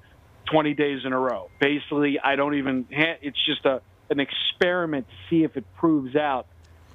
20 0.52 0.74
days 0.74 1.02
in 1.06 1.14
a 1.14 1.20
row. 1.20 1.50
Basically, 1.60 2.20
I 2.20 2.36
don't 2.36 2.56
even. 2.56 2.86
ha- 2.94 3.18
It's 3.22 3.44
just 3.46 3.66
a 3.66 3.82
an 4.10 4.20
experiment 4.22 5.06
to 5.08 5.14
see 5.30 5.44
if 5.44 5.58
it 5.58 5.66
proves 5.78 6.16
out. 6.16 6.48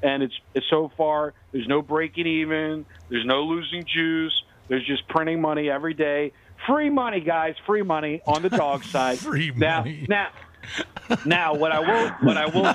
And 0.02 0.23
it's, 0.23 0.35
it's 0.54 0.66
so 0.71 0.90
far. 0.97 1.35
There's 1.52 1.68
no 1.68 1.80
breaking 1.82 2.26
even. 2.26 2.87
There's 3.09 3.26
no 3.26 3.42
losing 3.44 3.85
juice. 3.85 4.32
There's 4.68 4.85
just 4.87 5.06
printing 5.09 5.40
money 5.40 5.68
every 5.71 5.94
day 5.94 6.32
free 6.66 6.90
money, 6.90 7.21
guys. 7.21 7.54
Free 7.66 7.82
money 7.82 8.23
on 8.26 8.40
the 8.42 8.49
dog 8.49 8.85
side. 8.94 9.18
free 9.18 9.52
now, 9.56 9.78
money. 9.80 10.06
Now, 10.09 10.28
now, 11.26 11.54
what 11.54 11.73
I 11.73 11.80
will, 11.80 12.09
what 12.23 12.37
I 12.37 12.47
will, 12.47 12.73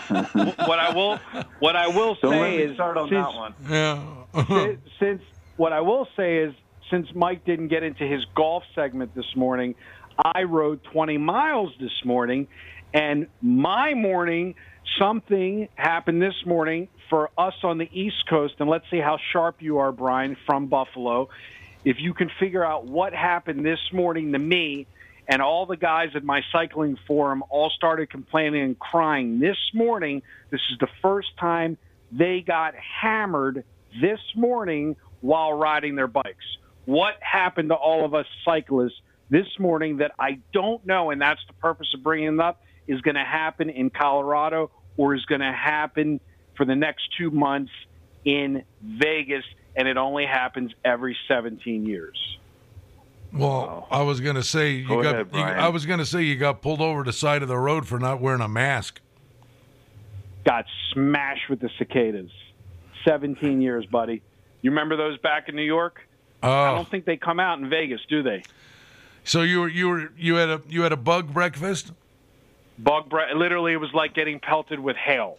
what 0.68 0.80
I 0.80 0.94
will, 0.94 1.18
what 1.60 1.76
I 1.76 1.88
will 1.88 2.16
Don't 2.22 2.32
say 2.34 2.40
let 2.42 2.50
me 2.52 2.58
is, 2.64 2.74
start 2.76 2.98
on 2.98 3.10
since, 3.10 3.26
that 3.26 3.34
one. 3.34 3.56
Yeah. 3.70 4.66
since, 4.66 4.80
since 5.00 5.22
what 5.56 5.72
I 5.74 5.82
will 5.82 6.08
say 6.18 6.40
is, 6.40 6.54
since 6.92 7.08
Mike 7.16 7.44
didn't 7.46 7.70
get 7.70 7.84
into 7.84 8.06
his 8.06 8.24
golf 8.36 8.64
segment 8.76 9.16
this 9.16 9.36
morning, 9.36 9.76
I 10.18 10.44
rode 10.44 10.84
20 10.84 11.18
miles 11.18 11.74
this 11.80 12.04
morning, 12.04 12.48
and 12.94 13.28
my 13.42 13.94
morning, 13.94 14.56
something 15.00 15.70
happened 15.76 16.22
this 16.22 16.46
morning 16.46 16.88
for 17.10 17.30
us 17.38 17.54
on 17.64 17.78
the 17.78 17.90
East 17.92 18.28
Coast, 18.30 18.56
and 18.60 18.70
let's 18.70 18.90
see 18.90 19.00
how 19.00 19.18
sharp 19.32 19.62
you 19.62 19.78
are, 19.80 19.92
Brian, 19.92 20.36
from 20.46 20.68
Buffalo. 20.68 21.30
If 21.86 21.98
you 22.00 22.14
can 22.14 22.30
figure 22.40 22.66
out 22.66 22.86
what 22.86 23.14
happened 23.14 23.66
this 23.66 23.80
morning 23.94 24.32
to 24.34 24.40
me, 24.40 24.88
and 25.28 25.42
all 25.42 25.66
the 25.66 25.78
guys 25.78 26.10
at 26.16 26.24
my 26.24 26.42
cycling 26.52 26.98
forum 27.06 27.44
all 27.50 27.70
started 27.70 28.10
complaining 28.10 28.64
and 28.64 28.80
crying 28.80 29.40
this 29.40 29.58
morning. 29.74 30.22
This 30.50 30.62
is 30.72 30.78
the 30.80 30.88
first 31.02 31.36
time 31.38 31.78
they 32.12 32.40
got 32.40 32.76
hammered 32.76 33.66
this 34.02 34.20
morning 34.36 34.96
while 35.20 35.52
riding 35.52 35.96
their 35.96 36.08
bikes. 36.08 36.46
What 36.86 37.16
happened 37.20 37.70
to 37.70 37.76
all 37.76 38.06
of 38.06 38.14
us 38.14 38.26
cyclists 38.46 39.02
this 39.30 39.48
morning 39.60 39.98
that 39.98 40.12
I 40.20 40.40
don't 40.54 40.86
know, 40.86 41.12
and 41.12 41.22
that's 41.22 41.42
the 41.48 41.54
purpose 41.54 41.88
of 41.94 42.04
bringing 42.04 42.36
it 42.36 42.40
up, 42.40 42.62
is 42.88 43.02
going 43.02 43.16
to 43.16 43.26
happen 43.26 43.70
in 43.70 43.90
Colorado 43.90 44.72
or 44.96 45.16
is 45.16 45.26
going 45.26 45.42
to 45.42 45.52
happen 45.52 46.20
for 46.56 46.66
the 46.66 46.76
next 46.76 47.10
two 47.18 47.30
months 47.32 47.72
in 48.26 48.64
Vegas, 48.82 49.44
and 49.76 49.88
it 49.88 49.98
only 49.98 50.26
happens 50.26 50.74
every 50.84 51.16
17 51.28 51.86
years. 51.86 52.38
Well, 53.34 53.88
I 53.92 54.04
was 54.04 54.22
gonna 54.22 54.42
say 54.42 54.72
you 54.72 54.88
Go 54.88 55.04
got. 55.04 55.16
Ahead, 55.16 55.28
you, 55.34 55.40
I 55.40 55.68
was 55.68 55.86
gonna 55.86 56.06
say 56.06 56.24
you 56.24 56.38
got 56.38 56.62
pulled 56.62 56.80
over 56.80 57.04
the 57.04 57.12
side 57.12 57.42
of 57.42 57.50
the 57.50 57.58
road 57.58 57.86
for 57.86 58.00
not 58.00 58.22
wearing 58.22 58.40
a 58.40 58.48
mask. 58.48 59.02
got 60.46 60.66
smashed 60.94 61.50
with 61.50 61.60
the 61.60 61.70
cicadas. 61.78 62.32
17 63.06 63.62
years, 63.62 63.86
buddy. 63.86 64.22
You 64.62 64.72
remember 64.72 64.96
those 64.96 65.18
back 65.20 65.50
in 65.50 65.56
New 65.56 65.62
York? 65.62 66.02
Oh. 66.42 66.50
I 66.50 66.74
don't 66.74 66.88
think 66.88 67.06
they 67.06 67.18
come 67.18 67.40
out 67.40 67.60
in 67.60 67.70
Vegas, 67.70 68.02
do 68.10 68.24
they? 68.24 68.44
So 69.28 69.42
you 69.42 69.60
were 69.60 69.68
you 69.68 69.90
were 69.90 70.12
you 70.18 70.36
had 70.36 70.50
a 70.50 70.62
you 70.70 70.84
had 70.84 70.94
a 70.94 70.98
bug 70.98 71.34
breakfast. 71.34 71.92
Bug 72.80 73.10
bre- 73.10 73.36
literally 73.36 73.74
it 73.74 73.78
was 73.78 73.94
like 73.94 74.14
getting 74.14 74.40
pelted 74.40 74.80
with 74.80 74.96
hail. 74.96 75.38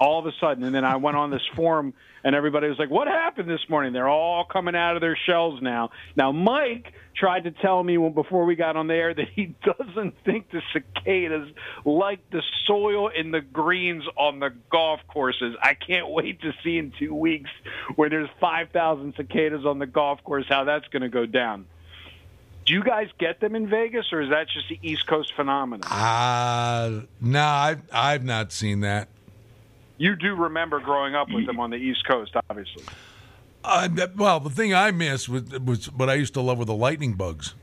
All 0.00 0.20
of 0.20 0.26
a 0.26 0.32
sudden, 0.40 0.62
and 0.62 0.74
then 0.74 0.84
I 0.84 0.96
went 0.96 1.16
on 1.16 1.30
this 1.30 1.42
forum, 1.56 1.92
and 2.22 2.36
everybody 2.36 2.68
was 2.68 2.78
like, 2.78 2.88
"What 2.88 3.08
happened 3.08 3.50
this 3.50 3.68
morning?" 3.68 3.92
They're 3.92 4.08
all 4.08 4.44
coming 4.44 4.76
out 4.76 4.94
of 4.94 5.00
their 5.00 5.18
shells 5.26 5.60
now. 5.60 5.90
Now, 6.14 6.30
Mike 6.30 6.92
tried 7.16 7.44
to 7.44 7.50
tell 7.50 7.82
me 7.82 7.98
when, 7.98 8.12
before 8.12 8.44
we 8.44 8.54
got 8.54 8.76
on 8.76 8.86
the 8.86 8.94
air 8.94 9.12
that 9.14 9.28
he 9.34 9.56
doesn't 9.64 10.14
think 10.24 10.50
the 10.52 10.62
cicadas 10.72 11.48
like 11.84 12.20
the 12.30 12.42
soil 12.64 13.10
and 13.14 13.34
the 13.34 13.40
greens 13.40 14.04
on 14.16 14.38
the 14.38 14.50
golf 14.70 15.00
courses. 15.08 15.56
I 15.60 15.74
can't 15.74 16.08
wait 16.10 16.42
to 16.42 16.52
see 16.62 16.78
in 16.78 16.92
two 16.96 17.12
weeks 17.12 17.50
where 17.96 18.08
there's 18.08 18.30
five 18.40 18.70
thousand 18.70 19.14
cicadas 19.16 19.66
on 19.66 19.80
the 19.80 19.86
golf 19.86 20.22
course 20.22 20.46
how 20.48 20.62
that's 20.62 20.86
going 20.88 21.02
to 21.02 21.08
go 21.08 21.26
down. 21.26 21.66
Do 22.66 22.74
you 22.74 22.82
guys 22.82 23.08
get 23.18 23.40
them 23.40 23.54
in 23.54 23.68
Vegas, 23.68 24.12
or 24.12 24.20
is 24.20 24.30
that 24.30 24.48
just 24.48 24.68
the 24.68 24.78
East 24.82 25.06
Coast 25.06 25.32
phenomenon? 25.34 25.90
Uh 25.90 27.02
no, 27.20 27.42
I've 27.42 27.82
I've 27.92 28.24
not 28.24 28.52
seen 28.52 28.80
that. 28.80 29.08
You 29.98 30.16
do 30.16 30.34
remember 30.34 30.80
growing 30.80 31.14
up 31.14 31.28
with 31.30 31.46
them 31.46 31.58
on 31.58 31.70
the 31.70 31.76
East 31.76 32.06
Coast, 32.06 32.32
obviously. 32.50 32.84
Uh, 33.64 33.88
well, 34.14 34.40
the 34.40 34.50
thing 34.50 34.74
I 34.74 34.90
miss 34.90 35.28
was, 35.28 35.42
was 35.58 35.90
what 35.92 36.10
I 36.10 36.14
used 36.14 36.34
to 36.34 36.40
love 36.40 36.58
were 36.58 36.66
the 36.66 36.74
lightning 36.74 37.14
bugs. 37.14 37.54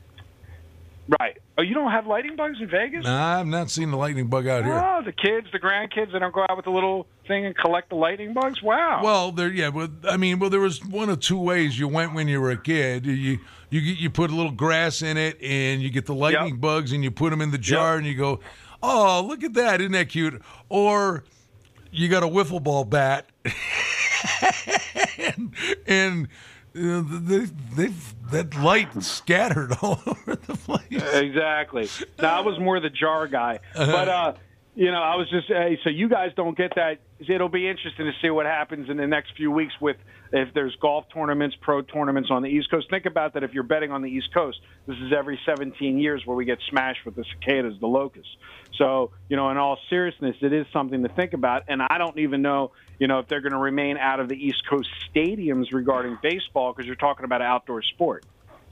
Right. 1.20 1.36
Oh, 1.58 1.62
you 1.62 1.74
don't 1.74 1.90
have 1.90 2.06
lightning 2.06 2.34
bugs 2.36 2.58
in 2.60 2.68
Vegas? 2.68 3.04
Nah, 3.04 3.40
I've 3.40 3.46
not 3.46 3.70
seen 3.70 3.90
the 3.90 3.96
lightning 3.96 4.28
bug 4.28 4.46
out 4.46 4.64
here. 4.64 4.72
Oh, 4.72 5.02
the 5.04 5.12
kids, 5.12 5.46
the 5.52 5.58
grandkids, 5.58 6.12
they 6.12 6.18
don't 6.18 6.32
go 6.34 6.46
out 6.48 6.56
with 6.56 6.64
the 6.64 6.70
little 6.70 7.06
thing 7.26 7.44
and 7.44 7.56
collect 7.56 7.90
the 7.90 7.96
lightning 7.96 8.32
bugs? 8.32 8.62
Wow. 8.62 9.00
Well, 9.02 9.30
there, 9.30 9.52
yeah, 9.52 9.70
but 9.70 9.90
I 10.08 10.16
mean, 10.16 10.38
well, 10.38 10.50
there 10.50 10.60
was 10.60 10.84
one 10.84 11.10
of 11.10 11.20
two 11.20 11.38
ways 11.38 11.78
you 11.78 11.88
went 11.88 12.14
when 12.14 12.26
you 12.26 12.40
were 12.40 12.50
a 12.50 12.56
kid. 12.56 13.04
You 13.06 13.38
you 13.70 13.80
you 13.80 14.10
put 14.10 14.30
a 14.30 14.34
little 14.34 14.52
grass 14.52 15.02
in 15.02 15.16
it, 15.16 15.40
and 15.42 15.82
you 15.82 15.90
get 15.90 16.06
the 16.06 16.14
lightning 16.14 16.56
bugs, 16.56 16.92
and 16.92 17.04
you 17.04 17.10
put 17.10 17.30
them 17.30 17.40
in 17.40 17.50
the 17.50 17.58
jar, 17.58 17.96
and 17.96 18.06
you 18.06 18.14
go, 18.14 18.40
"Oh, 18.82 19.24
look 19.26 19.42
at 19.44 19.54
that! 19.54 19.80
Isn't 19.80 19.92
that 19.92 20.08
cute?" 20.08 20.40
Or 20.68 21.24
you 21.90 22.08
got 22.08 22.22
a 22.22 22.28
wiffle 22.28 22.62
ball 22.62 22.84
bat, 22.84 23.26
and, 25.18 25.54
and 25.86 26.28
uh, 26.76 27.02
they, 27.06 27.46
they've 27.76 28.14
that 28.30 28.56
light 28.56 29.02
scattered 29.02 29.72
all 29.82 30.00
over 30.06 30.36
the 30.36 30.56
place. 30.56 31.02
Exactly. 31.14 31.88
Now 32.20 32.38
I 32.38 32.40
was 32.40 32.58
more 32.58 32.80
the 32.80 32.90
jar 32.90 33.26
guy, 33.28 33.60
but 33.74 34.08
uh, 34.08 34.32
you 34.76 34.90
know, 34.90 35.00
I 35.00 35.14
was 35.14 35.28
just 35.30 35.46
hey, 35.46 35.78
so 35.84 35.90
you 35.90 36.08
guys 36.08 36.32
don't 36.34 36.56
get 36.56 36.72
that. 36.74 36.98
It'll 37.20 37.48
be 37.48 37.68
interesting 37.68 38.06
to 38.06 38.12
see 38.20 38.30
what 38.30 38.44
happens 38.44 38.90
in 38.90 38.96
the 38.96 39.06
next 39.06 39.36
few 39.36 39.50
weeks 39.50 39.72
with 39.80 39.96
if 40.32 40.52
there's 40.52 40.74
golf 40.80 41.04
tournaments, 41.14 41.56
pro 41.60 41.82
tournaments 41.82 42.28
on 42.32 42.42
the 42.42 42.48
East 42.48 42.70
Coast. 42.70 42.90
Think 42.90 43.06
about 43.06 43.34
that 43.34 43.44
if 43.44 43.52
you're 43.52 43.62
betting 43.62 43.92
on 43.92 44.02
the 44.02 44.10
East 44.10 44.34
Coast. 44.34 44.58
This 44.86 44.96
is 44.96 45.12
every 45.16 45.38
17 45.46 45.98
years 45.98 46.22
where 46.24 46.36
we 46.36 46.44
get 46.44 46.58
smashed 46.70 47.04
with 47.04 47.14
the 47.14 47.24
cicadas, 47.24 47.74
the 47.80 47.86
locusts. 47.86 48.36
So, 48.76 49.12
you 49.28 49.36
know, 49.36 49.50
in 49.50 49.58
all 49.58 49.78
seriousness, 49.88 50.36
it 50.40 50.52
is 50.52 50.66
something 50.72 51.04
to 51.04 51.08
think 51.08 51.34
about. 51.34 51.62
And 51.68 51.80
I 51.80 51.98
don't 51.98 52.18
even 52.18 52.42
know, 52.42 52.72
you 52.98 53.06
know, 53.06 53.20
if 53.20 53.28
they're 53.28 53.42
going 53.42 53.52
to 53.52 53.58
remain 53.58 53.96
out 53.96 54.18
of 54.18 54.28
the 54.28 54.34
East 54.34 54.66
Coast 54.68 54.88
stadiums 55.14 55.72
regarding 55.72 56.18
baseball 56.20 56.72
because 56.72 56.86
you're 56.86 56.96
talking 56.96 57.24
about 57.24 57.42
outdoor 57.42 57.82
sport. 57.82 58.24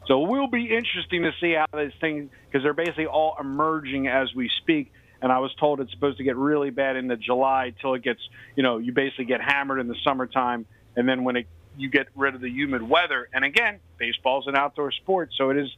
So 0.08 0.24
it 0.24 0.28
will 0.28 0.48
be 0.48 0.64
interesting 0.64 1.22
to 1.22 1.30
see 1.40 1.52
how 1.52 1.66
this 1.72 1.92
thing, 2.00 2.28
because 2.46 2.64
they're 2.64 2.74
basically 2.74 3.06
all 3.06 3.36
emerging 3.38 4.08
as 4.08 4.34
we 4.34 4.50
speak. 4.62 4.92
And 5.22 5.32
I 5.32 5.38
was 5.38 5.54
told 5.54 5.80
it's 5.80 5.92
supposed 5.92 6.18
to 6.18 6.24
get 6.24 6.36
really 6.36 6.70
bad 6.70 6.96
into 6.96 7.16
July 7.16 7.72
till 7.80 7.94
it 7.94 8.02
gets, 8.02 8.20
you 8.56 8.62
know, 8.62 8.78
you 8.78 8.92
basically 8.92 9.24
get 9.24 9.40
hammered 9.40 9.80
in 9.80 9.88
the 9.88 9.96
summertime, 10.04 10.66
and 10.96 11.08
then 11.08 11.24
when 11.24 11.36
it 11.36 11.46
you 11.76 11.88
get 11.88 12.08
rid 12.14 12.34
of 12.34 12.40
the 12.40 12.50
humid 12.50 12.82
weather. 12.82 13.28
And 13.32 13.44
again, 13.44 13.80
baseball's 13.98 14.46
an 14.46 14.56
outdoor 14.56 14.92
sport, 14.92 15.30
so 15.36 15.50
it 15.50 15.56
is 15.56 15.74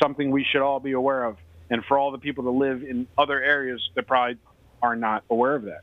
something 0.00 0.30
we 0.30 0.44
should 0.44 0.62
all 0.62 0.80
be 0.80 0.92
aware 0.92 1.24
of. 1.24 1.38
And 1.70 1.84
for 1.84 1.98
all 1.98 2.10
the 2.10 2.18
people 2.18 2.44
that 2.44 2.50
live 2.50 2.82
in 2.82 3.06
other 3.16 3.42
areas 3.42 3.90
that 3.94 4.06
probably 4.06 4.38
are 4.82 4.96
not 4.96 5.24
aware 5.28 5.54
of 5.54 5.64
that. 5.64 5.82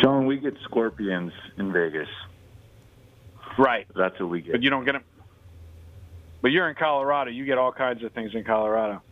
John, 0.00 0.26
we 0.26 0.38
get 0.38 0.54
scorpions 0.64 1.32
in 1.56 1.72
Vegas. 1.72 2.08
Right. 3.58 3.86
That's 3.94 4.18
what 4.18 4.28
we 4.28 4.40
get. 4.40 4.52
But 4.52 4.62
you 4.62 4.70
don't 4.70 4.84
get 4.84 4.92
them. 4.92 5.04
But 6.42 6.50
you're 6.50 6.68
in 6.68 6.74
Colorado. 6.74 7.30
You 7.30 7.44
get 7.44 7.58
all 7.58 7.72
kinds 7.72 8.02
of 8.02 8.12
things 8.12 8.34
in 8.34 8.44
Colorado. 8.44 9.02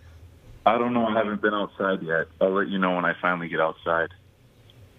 I 0.67 0.79
don't 0.79 0.95
know. 0.95 1.07
I 1.07 1.15
haven't 1.15 1.43
been 1.43 1.55
outside 1.55 2.03
yet. 2.03 2.27
I'll 2.41 2.53
let 2.55 2.69
you 2.69 2.79
know 2.79 2.97
when 2.97 3.05
I 3.05 3.15
finally 3.21 3.49
get 3.49 3.61
outside. 3.61 4.09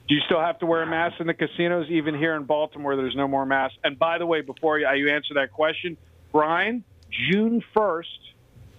Do 0.08 0.14
you 0.14 0.22
still 0.26 0.40
have 0.40 0.60
to 0.60 0.68
wear 0.68 0.84
a 0.84 0.86
mask 0.86 1.20
in 1.20 1.26
the 1.26 1.34
casinos? 1.34 1.90
Even 1.90 2.14
here 2.14 2.36
in 2.36 2.44
Baltimore, 2.44 2.96
there's 2.96 3.16
no 3.16 3.28
more 3.28 3.46
masks. 3.46 3.78
And 3.84 3.98
by 3.98 4.20
the 4.20 4.26
way, 4.28 4.42
before 4.42 4.78
you 4.78 5.10
answer 5.10 5.34
that 5.36 5.52
question, 5.52 5.98
Brian, 6.32 6.84
June 7.10 7.64
1st, 7.76 8.04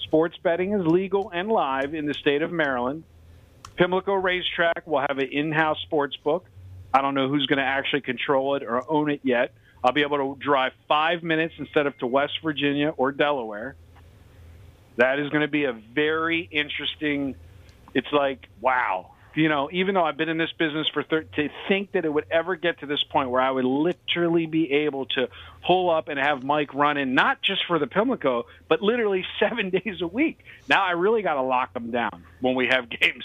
sports 0.04 0.36
betting 0.40 0.72
is 0.72 0.86
legal 0.86 1.30
and 1.34 1.48
live 1.48 1.94
in 1.94 2.06
the 2.06 2.14
state 2.14 2.42
of 2.42 2.52
Maryland. 2.52 3.02
Pimlico 3.76 4.14
Racetrack 4.14 4.86
will 4.86 5.00
have 5.00 5.18
an 5.18 5.28
in-house 5.32 5.78
sports 5.82 6.16
book. 6.16 6.46
I 6.94 7.02
don't 7.02 7.14
know 7.14 7.28
who's 7.28 7.46
going 7.46 7.58
to 7.58 7.64
actually 7.64 8.02
control 8.02 8.54
it 8.54 8.62
or 8.62 8.88
own 8.88 9.10
it 9.10 9.20
yet. 9.24 9.52
I'll 9.82 9.92
be 9.92 10.02
able 10.02 10.18
to 10.18 10.36
drive 10.40 10.72
five 10.86 11.24
minutes 11.24 11.54
instead 11.58 11.86
of 11.86 11.98
to 11.98 12.06
West 12.06 12.34
Virginia 12.42 12.90
or 12.96 13.10
Delaware. 13.10 13.74
That 14.96 15.18
is 15.18 15.28
going 15.30 15.42
to 15.42 15.48
be 15.48 15.64
a 15.64 15.72
very 15.72 16.48
interesting. 16.50 17.34
It's 17.94 18.12
like 18.12 18.48
wow, 18.60 19.12
you 19.34 19.48
know. 19.48 19.68
Even 19.72 19.94
though 19.94 20.04
I've 20.04 20.16
been 20.16 20.28
in 20.28 20.38
this 20.38 20.52
business 20.58 20.88
for 20.88 21.02
thir- 21.02 21.22
to 21.22 21.48
think 21.68 21.92
that 21.92 22.04
it 22.04 22.12
would 22.12 22.26
ever 22.30 22.56
get 22.56 22.80
to 22.80 22.86
this 22.86 23.02
point 23.04 23.30
where 23.30 23.40
I 23.40 23.50
would 23.50 23.64
literally 23.64 24.46
be 24.46 24.72
able 24.72 25.06
to 25.06 25.28
pull 25.64 25.90
up 25.90 26.08
and 26.08 26.18
have 26.18 26.42
Mike 26.42 26.74
run 26.74 26.96
in, 26.96 27.14
not 27.14 27.42
just 27.42 27.64
for 27.66 27.78
the 27.78 27.86
Pimlico, 27.86 28.46
but 28.68 28.82
literally 28.82 29.24
seven 29.40 29.70
days 29.70 30.00
a 30.00 30.06
week. 30.06 30.44
Now 30.68 30.84
I 30.84 30.92
really 30.92 31.22
got 31.22 31.34
to 31.34 31.42
lock 31.42 31.72
them 31.74 31.90
down 31.90 32.24
when 32.40 32.54
we 32.54 32.68
have 32.68 32.88
games. 33.00 33.24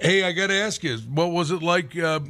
Hey, 0.00 0.22
I 0.22 0.32
got 0.32 0.48
to 0.48 0.54
ask 0.54 0.84
you, 0.84 0.98
what 0.98 1.32
was 1.32 1.50
it 1.50 1.62
like? 1.62 1.98
Uh, 1.98 2.20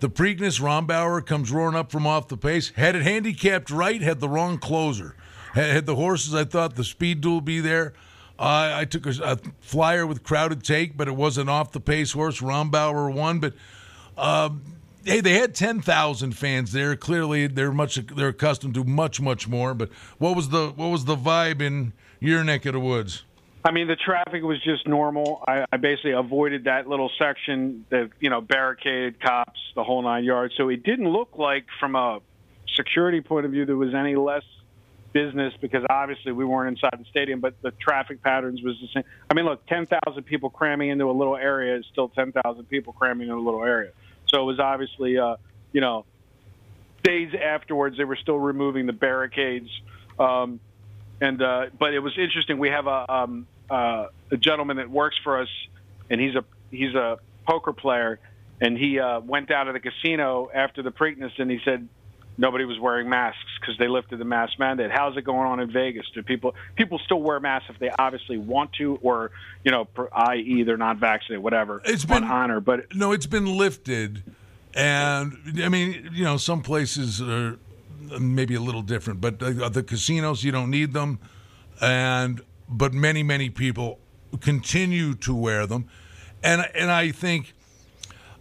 the 0.00 0.10
Preakness 0.10 0.60
Rombauer 0.60 1.24
comes 1.24 1.50
roaring 1.50 1.76
up 1.76 1.90
from 1.90 2.06
off 2.06 2.28
the 2.28 2.36
pace. 2.36 2.70
Had 2.76 2.94
it 2.94 3.02
handicapped 3.02 3.70
right, 3.70 4.02
had 4.02 4.20
the 4.20 4.28
wrong 4.28 4.58
closer. 4.58 5.16
Had, 5.54 5.86
the 5.86 5.94
horses, 5.94 6.34
I 6.34 6.44
thought 6.44 6.74
the 6.74 6.82
speed 6.82 7.20
duel 7.20 7.40
be 7.40 7.60
there. 7.60 7.92
Uh, 8.36 8.72
I 8.74 8.84
took 8.84 9.06
a, 9.06 9.14
a 9.22 9.38
flyer 9.60 10.04
with 10.04 10.24
Crowded 10.24 10.64
Trade, 10.64 10.94
but 10.96 11.06
it 11.06 11.14
was 11.14 11.38
an 11.38 11.48
off 11.48 11.70
the 11.70 11.80
pace 11.80 12.10
horse. 12.10 12.40
Rombauer 12.40 13.12
won, 13.12 13.38
but 13.38 13.54
um, 14.18 14.64
hey, 15.04 15.20
they 15.20 15.34
had 15.34 15.54
ten 15.54 15.80
thousand 15.80 16.36
fans 16.36 16.72
there. 16.72 16.96
Clearly, 16.96 17.46
they're 17.46 17.70
much 17.70 17.94
they're 17.94 18.28
accustomed 18.28 18.74
to 18.74 18.82
much 18.82 19.20
much 19.20 19.46
more. 19.46 19.72
But 19.74 19.92
what 20.18 20.34
was 20.34 20.48
the 20.48 20.70
what 20.70 20.88
was 20.88 21.04
the 21.04 21.16
vibe 21.16 21.60
in 21.60 21.92
your 22.18 22.42
neck 22.42 22.66
of 22.66 22.72
the 22.72 22.80
woods? 22.80 23.22
I 23.64 23.70
mean, 23.70 23.86
the 23.86 23.96
traffic 23.96 24.42
was 24.42 24.60
just 24.62 24.86
normal. 24.88 25.42
I, 25.46 25.64
I 25.72 25.76
basically 25.76 26.12
avoided 26.12 26.64
that 26.64 26.88
little 26.88 27.10
section, 27.16 27.86
the 27.90 28.10
you 28.18 28.30
know 28.30 28.40
barricade, 28.40 29.20
cops, 29.20 29.60
the 29.76 29.84
whole 29.84 30.02
nine 30.02 30.24
yards. 30.24 30.54
So 30.56 30.68
it 30.68 30.82
didn't 30.82 31.08
look 31.08 31.38
like, 31.38 31.66
from 31.78 31.94
a 31.94 32.18
security 32.74 33.20
point 33.20 33.46
of 33.46 33.52
view, 33.52 33.64
there 33.64 33.76
was 33.76 33.94
any 33.94 34.16
less 34.16 34.42
business 35.14 35.54
because 35.60 35.84
obviously 35.88 36.32
we 36.32 36.44
weren't 36.44 36.76
inside 36.76 36.98
the 36.98 37.06
stadium, 37.08 37.40
but 37.40 37.54
the 37.62 37.70
traffic 37.70 38.22
patterns 38.22 38.60
was 38.62 38.76
the 38.80 38.88
same. 38.88 39.04
I 39.30 39.34
mean, 39.34 39.46
look, 39.46 39.64
10,000 39.66 40.22
people 40.24 40.50
cramming 40.50 40.90
into 40.90 41.08
a 41.08 41.12
little 41.12 41.36
area 41.36 41.76
is 41.78 41.86
still 41.90 42.08
10,000 42.08 42.64
people 42.68 42.92
cramming 42.92 43.28
into 43.28 43.40
a 43.40 43.40
little 43.40 43.64
area. 43.64 43.92
So 44.26 44.42
it 44.42 44.44
was 44.44 44.58
obviously, 44.58 45.16
uh, 45.16 45.36
you 45.72 45.80
know, 45.80 46.04
days 47.02 47.32
afterwards 47.34 47.96
they 47.96 48.04
were 48.04 48.16
still 48.16 48.38
removing 48.38 48.86
the 48.86 48.92
barricades. 48.92 49.70
Um, 50.18 50.60
and 51.20 51.40
uh, 51.40 51.66
but 51.78 51.94
it 51.94 52.00
was 52.00 52.18
interesting. 52.18 52.58
We 52.58 52.70
have 52.70 52.86
a 52.88 53.10
um, 53.10 53.46
uh, 53.70 54.08
a 54.32 54.36
gentleman 54.36 54.78
that 54.78 54.90
works 54.90 55.16
for 55.22 55.40
us, 55.40 55.48
and 56.10 56.20
he's 56.20 56.34
a 56.34 56.44
he's 56.72 56.94
a 56.94 57.18
poker 57.46 57.72
player, 57.72 58.18
and 58.60 58.76
he 58.76 58.98
uh, 58.98 59.20
went 59.20 59.48
down 59.48 59.66
to 59.66 59.72
the 59.72 59.80
casino 59.80 60.50
after 60.52 60.82
the 60.82 60.90
Preakness, 60.90 61.38
and 61.38 61.50
he 61.50 61.60
said 61.64 61.88
nobody 62.36 62.64
was 62.64 62.78
wearing 62.78 63.08
masks 63.08 63.38
because 63.60 63.76
they 63.78 63.88
lifted 63.88 64.18
the 64.18 64.24
mask 64.24 64.58
mandate. 64.58 64.90
How's 64.90 65.16
it 65.16 65.22
going 65.22 65.46
on 65.46 65.60
in 65.60 65.70
Vegas? 65.70 66.06
Do 66.14 66.22
people 66.22 66.54
people 66.76 66.98
still 67.04 67.20
wear 67.20 67.40
masks 67.40 67.70
if 67.70 67.78
they 67.78 67.90
obviously 67.98 68.38
want 68.38 68.72
to, 68.74 68.98
or 69.02 69.30
you 69.64 69.70
know, 69.70 69.84
per, 69.84 70.08
i.e. 70.12 70.62
they're 70.62 70.76
not 70.76 70.98
vaccinated, 70.98 71.42
whatever? 71.42 71.82
It's 71.84 72.04
been 72.04 72.24
on 72.24 72.30
honor, 72.30 72.60
but 72.60 72.94
no, 72.94 73.12
it's 73.12 73.26
been 73.26 73.56
lifted, 73.56 74.22
and 74.74 75.36
I 75.62 75.68
mean, 75.68 76.10
you 76.12 76.24
know, 76.24 76.36
some 76.36 76.62
places 76.62 77.20
are 77.22 77.58
maybe 78.18 78.54
a 78.54 78.60
little 78.60 78.82
different, 78.82 79.20
but 79.20 79.38
the, 79.38 79.68
the 79.72 79.82
casinos 79.82 80.44
you 80.44 80.52
don't 80.52 80.70
need 80.70 80.92
them, 80.92 81.18
and 81.80 82.40
but 82.68 82.92
many 82.92 83.22
many 83.22 83.50
people 83.50 83.98
continue 84.40 85.14
to 85.14 85.34
wear 85.34 85.66
them, 85.66 85.88
and 86.42 86.66
and 86.74 86.90
I 86.90 87.10
think, 87.10 87.54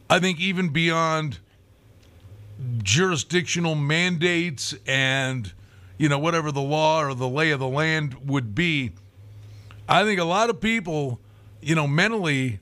I 0.10 0.20
think 0.20 0.40
even 0.40 0.70
beyond 0.70 1.40
jurisdictional 2.82 3.76
mandates 3.76 4.76
and 4.86 5.54
you 5.98 6.10
know 6.10 6.20
whatever 6.20 6.52
the 6.52 6.62
law 6.62 7.04
or 7.04 7.14
the 7.14 7.28
lay 7.28 7.52
of 7.52 7.60
the 7.60 7.68
land 7.68 8.30
would 8.30 8.56
be, 8.56 8.92
I 9.88 10.04
think 10.04 10.20
a 10.20 10.26
lot 10.26 10.50
of 10.50 10.60
people, 10.60 11.20
you 11.62 11.76
know, 11.76 11.88
mentally 11.88 12.60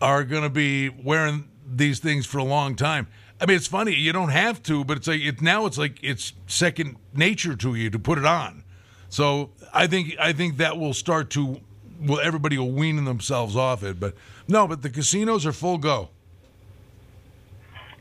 are 0.00 0.24
going 0.24 0.42
to 0.42 0.50
be 0.50 0.88
wearing 0.88 1.48
these 1.66 1.98
things 1.98 2.26
for 2.26 2.38
a 2.38 2.44
long 2.44 2.74
time. 2.74 3.06
I 3.40 3.46
mean, 3.46 3.56
it's 3.56 3.66
funny. 3.66 3.94
You 3.94 4.12
don't 4.12 4.28
have 4.28 4.62
to, 4.64 4.84
but 4.84 4.98
it's 4.98 5.08
like 5.08 5.20
it 5.20 5.42
now. 5.42 5.66
It's 5.66 5.78
like 5.78 5.98
it's 6.02 6.32
second 6.46 6.96
nature 7.14 7.56
to 7.56 7.74
you 7.74 7.90
to 7.90 7.98
put 7.98 8.18
it 8.18 8.24
on. 8.24 8.62
So 9.08 9.50
I 9.72 9.86
think 9.86 10.14
I 10.20 10.32
think 10.32 10.58
that 10.58 10.78
will 10.78 10.94
start 10.94 11.30
to. 11.30 11.60
Well, 12.00 12.20
everybody 12.20 12.58
will 12.58 12.72
wean 12.72 13.04
themselves 13.04 13.54
off 13.56 13.82
it, 13.82 14.00
but 14.00 14.14
no. 14.48 14.66
But 14.66 14.82
the 14.82 14.90
casinos 14.90 15.44
are 15.46 15.52
full 15.52 15.78
go. 15.78 16.10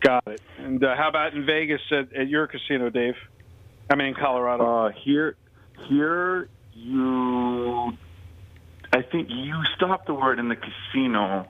Got 0.01 0.27
it. 0.27 0.41
And 0.57 0.83
uh, 0.83 0.95
how 0.95 1.09
about 1.09 1.33
in 1.33 1.45
Vegas 1.45 1.81
at, 1.91 2.13
at 2.13 2.27
your 2.27 2.47
casino, 2.47 2.89
Dave? 2.89 3.13
I 3.89 3.95
mean, 3.95 4.07
in 4.07 4.13
Colorado. 4.15 4.87
Uh, 4.87 4.91
here, 5.03 5.35
here 5.87 6.49
you, 6.73 7.91
I 8.93 9.01
think 9.11 9.29
you 9.29 9.53
stop 9.75 10.05
the 10.07 10.13
word 10.13 10.39
in 10.39 10.49
the 10.49 10.55
casino, 10.55 11.47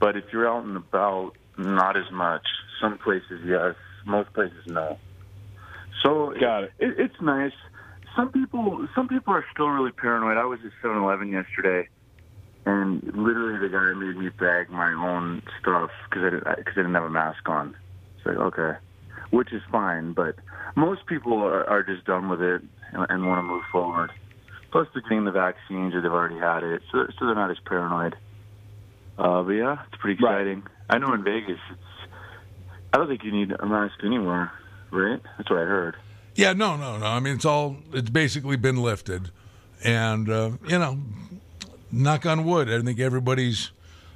but 0.00 0.16
if 0.16 0.24
you're 0.32 0.48
out 0.48 0.64
and 0.64 0.76
about, 0.76 1.32
not 1.58 1.96
as 1.96 2.10
much. 2.12 2.42
Some 2.80 2.98
places, 2.98 3.40
yes. 3.44 3.74
Most 4.06 4.32
places, 4.34 4.66
no. 4.66 4.98
So 6.02 6.34
got 6.38 6.64
it. 6.64 6.72
it 6.78 6.94
it's 6.98 7.20
nice. 7.20 7.52
Some 8.14 8.30
people, 8.30 8.86
some 8.94 9.08
people 9.08 9.32
are 9.32 9.44
still 9.52 9.68
really 9.68 9.90
paranoid. 9.90 10.36
I 10.36 10.44
was 10.44 10.60
at 10.64 10.70
7-Eleven 10.84 11.28
yesterday, 11.28 11.88
and 12.66 13.02
literally 13.04 13.58
the 13.58 13.68
guy 13.68 13.92
made 13.98 14.16
me 14.16 14.28
bag 14.30 14.70
my 14.70 14.92
own 14.92 15.42
stuff 15.60 15.90
because 16.08 16.22
I, 16.24 16.30
didn't- 16.30 16.46
I, 16.46 16.54
'cause 16.56 16.72
I 16.74 16.80
didn't 16.80 16.94
have 16.94 17.04
a 17.04 17.10
mask 17.10 17.48
on. 17.48 17.74
It's 18.16 18.26
like 18.26 18.36
okay, 18.36 18.78
which 19.30 19.52
is 19.52 19.62
fine, 19.70 20.12
but 20.12 20.36
most 20.76 21.06
people 21.06 21.34
are, 21.42 21.64
are 21.68 21.82
just 21.82 22.04
done 22.04 22.28
with 22.28 22.40
it 22.40 22.62
and, 22.92 23.06
and 23.10 23.26
want 23.26 23.38
to 23.38 23.42
move 23.42 23.62
forward. 23.70 24.10
Plus, 24.72 24.88
they're 24.92 25.02
getting 25.02 25.24
the 25.24 25.30
vaccines 25.30 25.94
or 25.94 26.00
they've 26.00 26.10
already 26.10 26.38
had 26.38 26.64
it, 26.64 26.82
so 26.90 27.06
so 27.18 27.26
they're 27.26 27.34
not 27.34 27.50
as 27.50 27.58
paranoid. 27.66 28.16
Uh, 29.18 29.42
but 29.42 29.52
yeah, 29.52 29.76
it's 29.92 30.00
pretty 30.00 30.14
exciting. 30.20 30.64
I 30.90 30.98
know 30.98 31.12
in 31.14 31.22
Vegas, 31.22 31.60
it's. 31.70 31.80
I 32.92 32.96
don't 32.98 33.08
think 33.08 33.22
you 33.24 33.32
need 33.32 33.52
a 33.52 33.66
mask 33.66 33.94
anywhere, 34.04 34.52
right? 34.90 35.20
That's 35.36 35.50
what 35.50 35.58
I 35.60 35.64
heard. 35.64 35.96
Yeah, 36.36 36.52
no, 36.52 36.76
no, 36.76 36.96
no. 36.98 37.06
I 37.06 37.20
mean, 37.20 37.34
it's 37.36 37.44
all 37.44 37.76
it's 37.92 38.10
basically 38.10 38.56
been 38.56 38.76
lifted, 38.82 39.30
and 39.84 40.28
uh, 40.28 40.50
you 40.66 40.78
know, 40.78 40.98
knock 41.94 42.26
on 42.26 42.44
wood. 42.44 42.70
I 42.70 42.80
think 42.82 43.00
everybody's, 43.00 43.70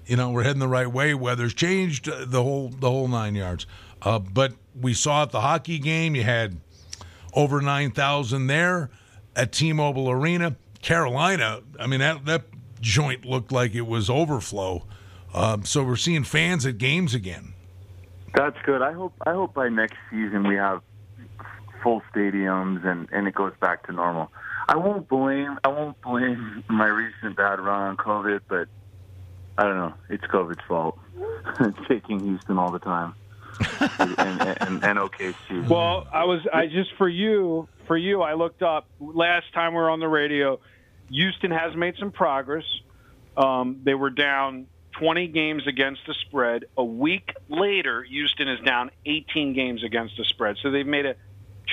you 0.07 0.17
know, 0.17 0.31
we're 0.31 0.45
heading 0.45 0.61
the 0.61 0.69
right 0.69 0.91
way. 0.91 1.14
Weather's 1.14 1.55
changed 1.55 2.09
uh, 2.09 2.25
the 2.27 2.43
whole 2.43 2.69
the 2.69 2.91
whole 2.91 3.09
nine 3.09 3.35
yards. 3.35 3.67
Uh, 4.03 4.19
but 4.19 4.53
we 4.79 4.95
saw 4.95 5.23
at 5.23 5.31
the 5.31 5.41
hockey 5.41 5.79
game, 5.79 6.14
you 6.14 6.23
had 6.23 6.61
over 7.35 7.61
nine 7.61 7.91
thousand 7.91 8.47
there 8.47 8.91
at 9.35 9.53
T-Mobile 9.53 10.11
Arena. 10.11 10.57
Carolina, 10.83 11.61
I 11.79 11.87
mean 11.87 12.01
that 12.01 12.25
that 12.27 12.45
joint 12.81 13.25
looked 13.25 13.51
like 13.53 13.75
it 13.75 13.87
was 13.87 14.09
overflow. 14.09 14.85
Um, 15.35 15.64
so 15.64 15.83
we're 15.83 15.97
seeing 15.97 16.25
fans 16.25 16.64
at 16.64 16.79
games 16.79 17.14
again. 17.14 17.53
That's 18.35 18.57
good. 18.64 18.83
I 18.83 18.93
hope. 18.93 19.14
I 19.27 19.33
hope 19.33 19.55
by 19.55 19.69
next 19.69 19.97
season 20.11 20.47
we 20.47 20.57
have 20.57 20.83
full 21.83 22.03
stadiums 22.14 22.87
and 22.87 23.09
and 23.12 23.27
it 23.27 23.35
goes 23.35 23.53
back 23.61 23.87
to 23.87 23.93
normal. 23.93 24.31
I 24.69 24.77
won't 24.77 25.09
blame. 25.09 25.59
I 25.65 25.69
won't 25.69 26.01
blame 26.03 26.63
my 26.69 26.87
recent 26.87 27.37
bad 27.37 27.59
run 27.59 27.89
on 27.89 27.97
COVID, 27.97 28.43
but 28.49 28.69
I 29.57 29.63
don't 29.63 29.77
know. 29.77 29.95
It's 30.11 30.25
COVID's 30.25 30.61
fault. 30.69 30.99
it's 31.61 31.79
Taking 31.89 32.21
Houston 32.21 32.59
all 32.59 32.71
the 32.71 32.79
time, 32.79 33.15
and, 33.99 34.15
and, 34.19 34.41
and, 34.61 34.85
and 34.85 34.99
OKC. 34.99 35.69
Well, 35.69 36.07
I 36.13 36.25
was 36.25 36.47
I 36.53 36.67
just 36.67 36.91
for 36.99 37.09
you 37.09 37.67
for 37.87 37.97
you. 37.97 38.21
I 38.21 38.35
looked 38.35 38.63
up 38.63 38.87
last 39.01 39.53
time 39.55 39.73
we 39.73 39.79
were 39.81 39.91
on 39.91 40.01
the 40.01 40.09
radio. 40.09 40.61
Houston 41.11 41.51
has 41.51 41.75
made 41.75 41.97
some 41.99 42.13
progress. 42.13 42.65
Um, 43.39 43.81
they 43.85 43.95
were 43.95 44.11
down 44.11 44.67
20 44.99 45.29
games 45.29 45.67
against 45.67 46.03
the 46.07 46.15
spread. 46.15 46.67
A 46.77 46.85
week 46.85 47.33
later, 47.49 48.03
Houston 48.03 48.49
is 48.49 48.61
down 48.61 48.91
18 49.07 49.55
games 49.55 49.83
against 49.83 50.17
the 50.19 50.25
spread. 50.25 50.57
So 50.63 50.71
they've 50.71 50.87
made 50.87 51.07
a 51.07 51.15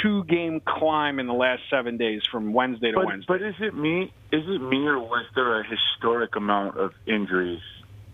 two-game 0.01 0.61
climb 0.65 1.19
in 1.19 1.27
the 1.27 1.33
last 1.33 1.63
seven 1.69 1.97
days 1.97 2.21
from 2.31 2.53
Wednesday 2.53 2.91
to 2.91 2.97
But, 2.97 3.05
Wednesday. 3.05 3.25
but 3.27 3.41
is 3.41 3.55
it 3.59 3.75
me? 3.75 4.11
Is 4.31 4.43
it 4.47 4.61
me, 4.61 4.85
or 4.87 4.99
was 4.99 5.25
there 5.35 5.59
a 5.61 5.63
historic 5.67 6.35
amount 6.35 6.77
of 6.77 6.93
injuries 7.05 7.61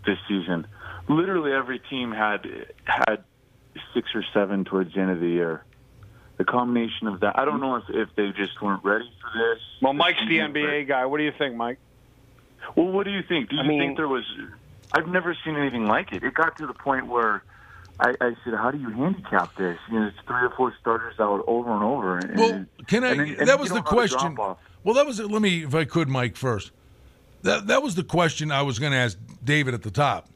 this 0.06 0.18
season? 0.28 0.68
Literally 1.10 1.52
every 1.52 1.80
team 1.80 2.12
had 2.12 2.46
had 2.86 3.24
six 3.94 4.10
or 4.14 4.24
seven 4.34 4.64
towards 4.66 4.94
the 4.94 5.00
end 5.00 5.12
of 5.12 5.20
the 5.20 5.28
year. 5.28 5.64
The 6.38 6.46
combination 6.46 7.08
of 7.08 7.20
that, 7.22 7.38
I 7.38 7.46
don't 7.46 7.62
know 7.62 7.76
if, 7.76 7.84
if 7.90 8.10
they 8.16 8.30
just 8.32 8.60
weren't 8.62 8.84
ready 8.84 9.12
for 9.22 9.38
this. 9.38 9.62
Well, 9.82 9.94
Mike's 9.94 10.20
the 10.28 10.38
season, 10.38 10.54
NBA 10.54 10.88
guy. 10.88 11.06
What 11.06 11.18
do 11.18 11.24
you 11.24 11.32
think, 11.38 11.56
Mike? 11.56 11.78
Well, 12.76 12.88
what 12.88 13.06
do 13.06 13.12
you 13.12 13.22
think? 13.28 13.50
Do 13.50 13.56
you 13.58 13.62
I 13.64 13.68
mean- 13.68 13.80
think 13.80 13.98
there 13.98 14.08
was? 14.08 14.24
I've 14.94 15.08
never 15.08 15.36
seen 15.46 15.56
anything 15.56 15.86
like 15.86 16.12
it. 16.12 16.24
It 16.24 16.34
got 16.34 16.58
to 16.58 16.68
the 16.68 16.74
point 16.74 17.08
where 17.08 17.44
I, 18.02 18.16
I 18.20 18.36
said, 18.44 18.54
"How 18.56 18.72
do 18.72 18.80
you 18.80 18.90
handicap 18.90 19.56
this?" 19.56 19.78
You 19.92 20.00
know, 20.00 20.08
it's 20.08 20.18
three 20.28 20.42
or 20.42 20.50
four 20.58 20.74
starters 20.82 21.16
out 21.20 21.44
over 21.48 21.72
and 21.74 21.84
over. 21.84 22.18
And, 22.18 22.38
Well, 22.40 22.66
can 22.88 23.04
I? 23.04 23.12
and 23.12 23.20
then- 23.20 23.36
and 23.40 23.48
that 23.48 23.60
was 23.60 23.70
the 23.70 23.82
question. 23.82 24.36
Well, 24.36 24.96
that 24.96 25.06
was. 25.06 25.20
it. 25.20 25.30
Let 25.30 25.42
me, 25.42 25.64
if 25.64 25.76
I 25.76 25.86
could, 25.86 26.10
Mike 26.10 26.36
first. 26.36 26.72
That 27.44 27.68
that 27.68 27.82
was 27.84 27.96
the 27.96 28.04
question 28.04 28.52
I 28.52 28.64
was 28.64 28.80
going 28.80 28.92
to 28.92 28.98
ask 28.98 29.18
David 29.44 29.74
at 29.74 29.84
the 29.84 29.92
top. 29.92 30.28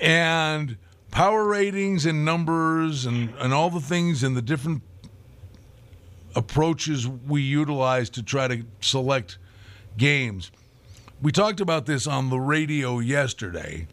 And 0.00 0.76
power 1.10 1.44
ratings 1.46 2.04
and 2.06 2.24
numbers 2.24 3.06
and 3.06 3.32
and 3.38 3.52
all 3.54 3.70
the 3.70 3.80
things 3.80 4.22
and 4.22 4.36
the 4.36 4.42
different 4.42 4.82
approaches 6.34 7.08
we 7.08 7.42
utilize 7.42 8.10
to 8.10 8.22
try 8.22 8.46
to 8.48 8.64
select 8.80 9.38
games. 9.96 10.50
We 11.20 11.32
talked 11.32 11.60
about 11.60 11.86
this 11.86 12.06
on 12.06 12.30
the 12.30 12.38
radio 12.38 12.98
yesterday. 13.00 13.88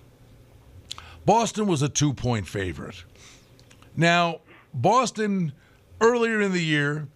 Boston 1.25 1.67
was 1.67 1.81
a 1.81 1.89
two 1.89 2.13
point 2.13 2.47
favorite. 2.47 3.03
Now, 3.95 4.41
Boston 4.73 5.53
earlier 6.01 6.41
in 6.41 6.51
the 6.51 6.63
year, 6.63 7.07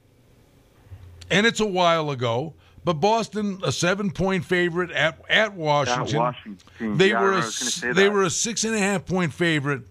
and 1.29 1.45
it's 1.45 1.59
a 1.59 1.65
while 1.65 2.09
ago, 2.09 2.53
but 2.83 2.93
Boston 2.93 3.59
a 3.63 3.71
seven 3.71 4.11
point 4.11 4.45
favorite 4.45 4.91
at 4.91 5.21
at 5.29 5.53
Washington. 5.53 6.17
Washington, 6.17 6.97
They 6.97 7.09
yeah, 7.09 7.21
were 7.21 7.39
a 7.39 7.93
they 7.93 8.09
were 8.09 8.23
a 8.23 8.29
six 8.29 8.63
and 8.63 8.75
a 8.75 8.79
half 8.79 9.05
point 9.05 9.33
favorite 9.33 9.83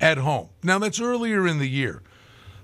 at 0.00 0.18
home. 0.18 0.50
Now 0.62 0.78
that's 0.78 1.00
earlier 1.00 1.46
in 1.46 1.58
the 1.58 1.68
year. 1.68 2.02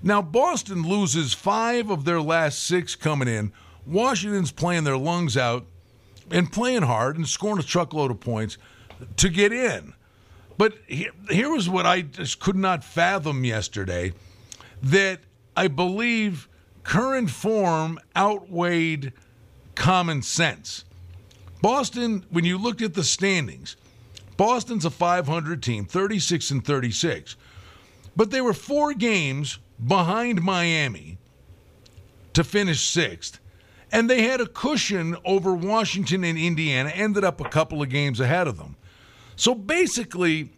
Now 0.03 0.23
Boston 0.23 0.83
loses 0.83 1.35
five 1.35 1.90
of 1.90 2.05
their 2.05 2.20
last 2.20 2.62
six 2.62 2.94
coming 2.94 3.29
in. 3.29 3.53
Washington's 3.87 4.53
playing 4.53 4.85
their 4.85 4.96
lungs 4.96 5.37
out 5.37 5.66
and 6.31 6.53
playing 6.53 6.83
hard 6.83 7.16
and 7.16 7.27
scoring 7.27 7.59
a 7.59 7.62
truckload 7.62 8.11
of 8.11 8.20
points 8.20 8.57
to 9.16 9.29
get 9.29 9.53
in. 9.53 9.94
But 10.61 10.75
here, 10.87 11.12
here 11.31 11.49
was 11.49 11.70
what 11.70 11.87
I 11.87 12.03
just 12.03 12.38
could 12.38 12.55
not 12.55 12.85
fathom 12.85 13.44
yesterday 13.44 14.12
that 14.83 15.20
I 15.57 15.68
believe 15.68 16.51
current 16.85 17.31
form 17.31 17.99
outweighed 18.14 19.14
common 19.75 20.20
sense. 20.20 20.85
Boston, 21.62 22.27
when 22.29 22.44
you 22.44 22.59
looked 22.59 22.83
at 22.83 22.92
the 22.92 23.05
standings, 23.05 23.77
Boston's 24.37 24.85
a 24.85 24.90
500 24.90 25.62
team, 25.62 25.87
36 25.87 26.51
and 26.51 26.62
36. 26.62 27.37
But 28.14 28.31
they 28.31 28.42
were 28.42 28.53
four 28.53 28.92
games 28.92 29.59
behind 29.83 30.42
Miami 30.42 31.16
to 32.35 32.44
finish 32.44 32.81
sixth. 32.87 33.40
and 33.90 34.11
they 34.11 34.25
had 34.25 34.42
a 34.42 34.46
cushion 34.46 35.16
over 35.25 35.55
Washington 35.55 36.23
and 36.23 36.37
Indiana, 36.37 36.90
ended 36.90 37.25
up 37.25 37.40
a 37.40 37.49
couple 37.49 37.81
of 37.81 37.88
games 37.88 38.20
ahead 38.20 38.46
of 38.46 38.59
them. 38.59 38.77
So 39.40 39.55
basically, 39.55 40.50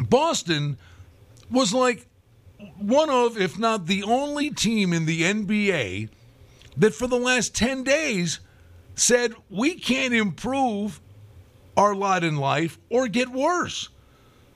Boston 0.00 0.78
was 1.48 1.72
like 1.72 2.08
one 2.76 3.08
of, 3.08 3.38
if 3.38 3.56
not 3.56 3.86
the 3.86 4.02
only 4.02 4.50
team 4.50 4.92
in 4.92 5.06
the 5.06 5.22
NBA 5.22 6.08
that 6.76 6.92
for 6.92 7.06
the 7.06 7.20
last 7.20 7.54
10 7.54 7.84
days 7.84 8.40
said, 8.96 9.32
we 9.48 9.76
can't 9.76 10.12
improve 10.12 11.00
our 11.76 11.94
lot 11.94 12.24
in 12.24 12.34
life 12.34 12.80
or 12.90 13.06
get 13.06 13.28
worse. 13.28 13.90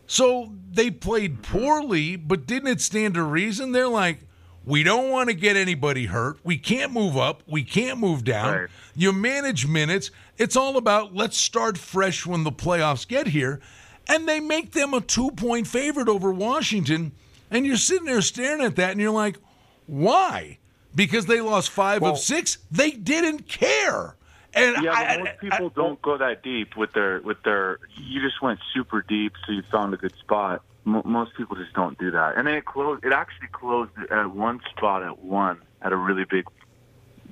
So 0.08 0.52
they 0.72 0.90
played 0.90 1.44
poorly, 1.44 2.16
but 2.16 2.46
didn't 2.46 2.72
it 2.72 2.80
stand 2.80 3.14
to 3.14 3.22
reason? 3.22 3.70
They're 3.70 3.86
like, 3.86 4.18
we 4.64 4.82
don't 4.82 5.10
want 5.10 5.28
to 5.28 5.34
get 5.34 5.56
anybody 5.56 6.06
hurt. 6.06 6.38
We 6.42 6.56
can't 6.56 6.92
move 6.92 7.16
up. 7.16 7.42
We 7.46 7.62
can't 7.62 7.98
move 7.98 8.24
down. 8.24 8.54
Right. 8.54 8.68
You 8.94 9.12
manage 9.12 9.66
minutes. 9.66 10.10
It's 10.38 10.56
all 10.56 10.76
about 10.76 11.14
let's 11.14 11.36
start 11.36 11.76
fresh 11.76 12.26
when 12.26 12.44
the 12.44 12.52
playoffs 12.52 13.06
get 13.06 13.28
here. 13.28 13.60
And 14.06 14.28
they 14.28 14.40
make 14.40 14.72
them 14.72 14.94
a 14.94 15.00
two 15.00 15.30
point 15.32 15.66
favorite 15.66 16.08
over 16.08 16.30
Washington. 16.30 17.12
And 17.50 17.66
you're 17.66 17.76
sitting 17.76 18.06
there 18.06 18.22
staring 18.22 18.62
at 18.62 18.76
that 18.76 18.92
and 18.92 19.00
you're 19.00 19.10
like, 19.10 19.38
why? 19.86 20.58
Because 20.94 21.26
they 21.26 21.40
lost 21.40 21.70
five 21.70 22.02
Well- 22.02 22.12
of 22.12 22.18
six? 22.18 22.58
They 22.70 22.90
didn't 22.90 23.48
care. 23.48 24.16
And 24.56 24.84
yeah, 24.84 24.92
I, 24.92 25.16
but 25.16 25.24
most 25.24 25.40
people 25.40 25.68
don't 25.70 26.00
go 26.00 26.16
that 26.16 26.44
deep 26.44 26.76
with 26.76 26.92
their 26.92 27.20
with 27.22 27.42
their. 27.42 27.80
You 27.96 28.22
just 28.22 28.40
went 28.40 28.60
super 28.72 29.02
deep, 29.02 29.32
so 29.44 29.52
you 29.52 29.62
found 29.62 29.92
a 29.94 29.96
good 29.96 30.14
spot. 30.16 30.62
Mo 30.84 31.02
most 31.04 31.34
people 31.36 31.56
just 31.56 31.72
don't 31.72 31.98
do 31.98 32.10
that, 32.10 32.36
and 32.36 32.46
then 32.46 32.54
it 32.54 32.64
closed. 32.64 33.04
It 33.04 33.12
actually 33.12 33.48
closed 33.52 33.90
at 34.10 34.30
one 34.30 34.60
spot 34.70 35.02
at 35.02 35.22
one 35.22 35.60
at 35.82 35.92
a 35.92 35.96
really 35.96 36.24
big 36.24 36.44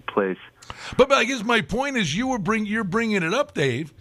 place. 0.07 0.39
But, 0.97 1.09
but 1.09 1.13
I 1.13 1.25
guess 1.25 1.43
my 1.43 1.61
point 1.61 1.97
is 1.97 2.17
you 2.17 2.29
were 2.29 2.39
bring 2.39 2.67
you're 2.67 2.85
bringing 2.85 3.23
it 3.23 3.35
up, 3.35 3.55
Dave. 3.55 3.93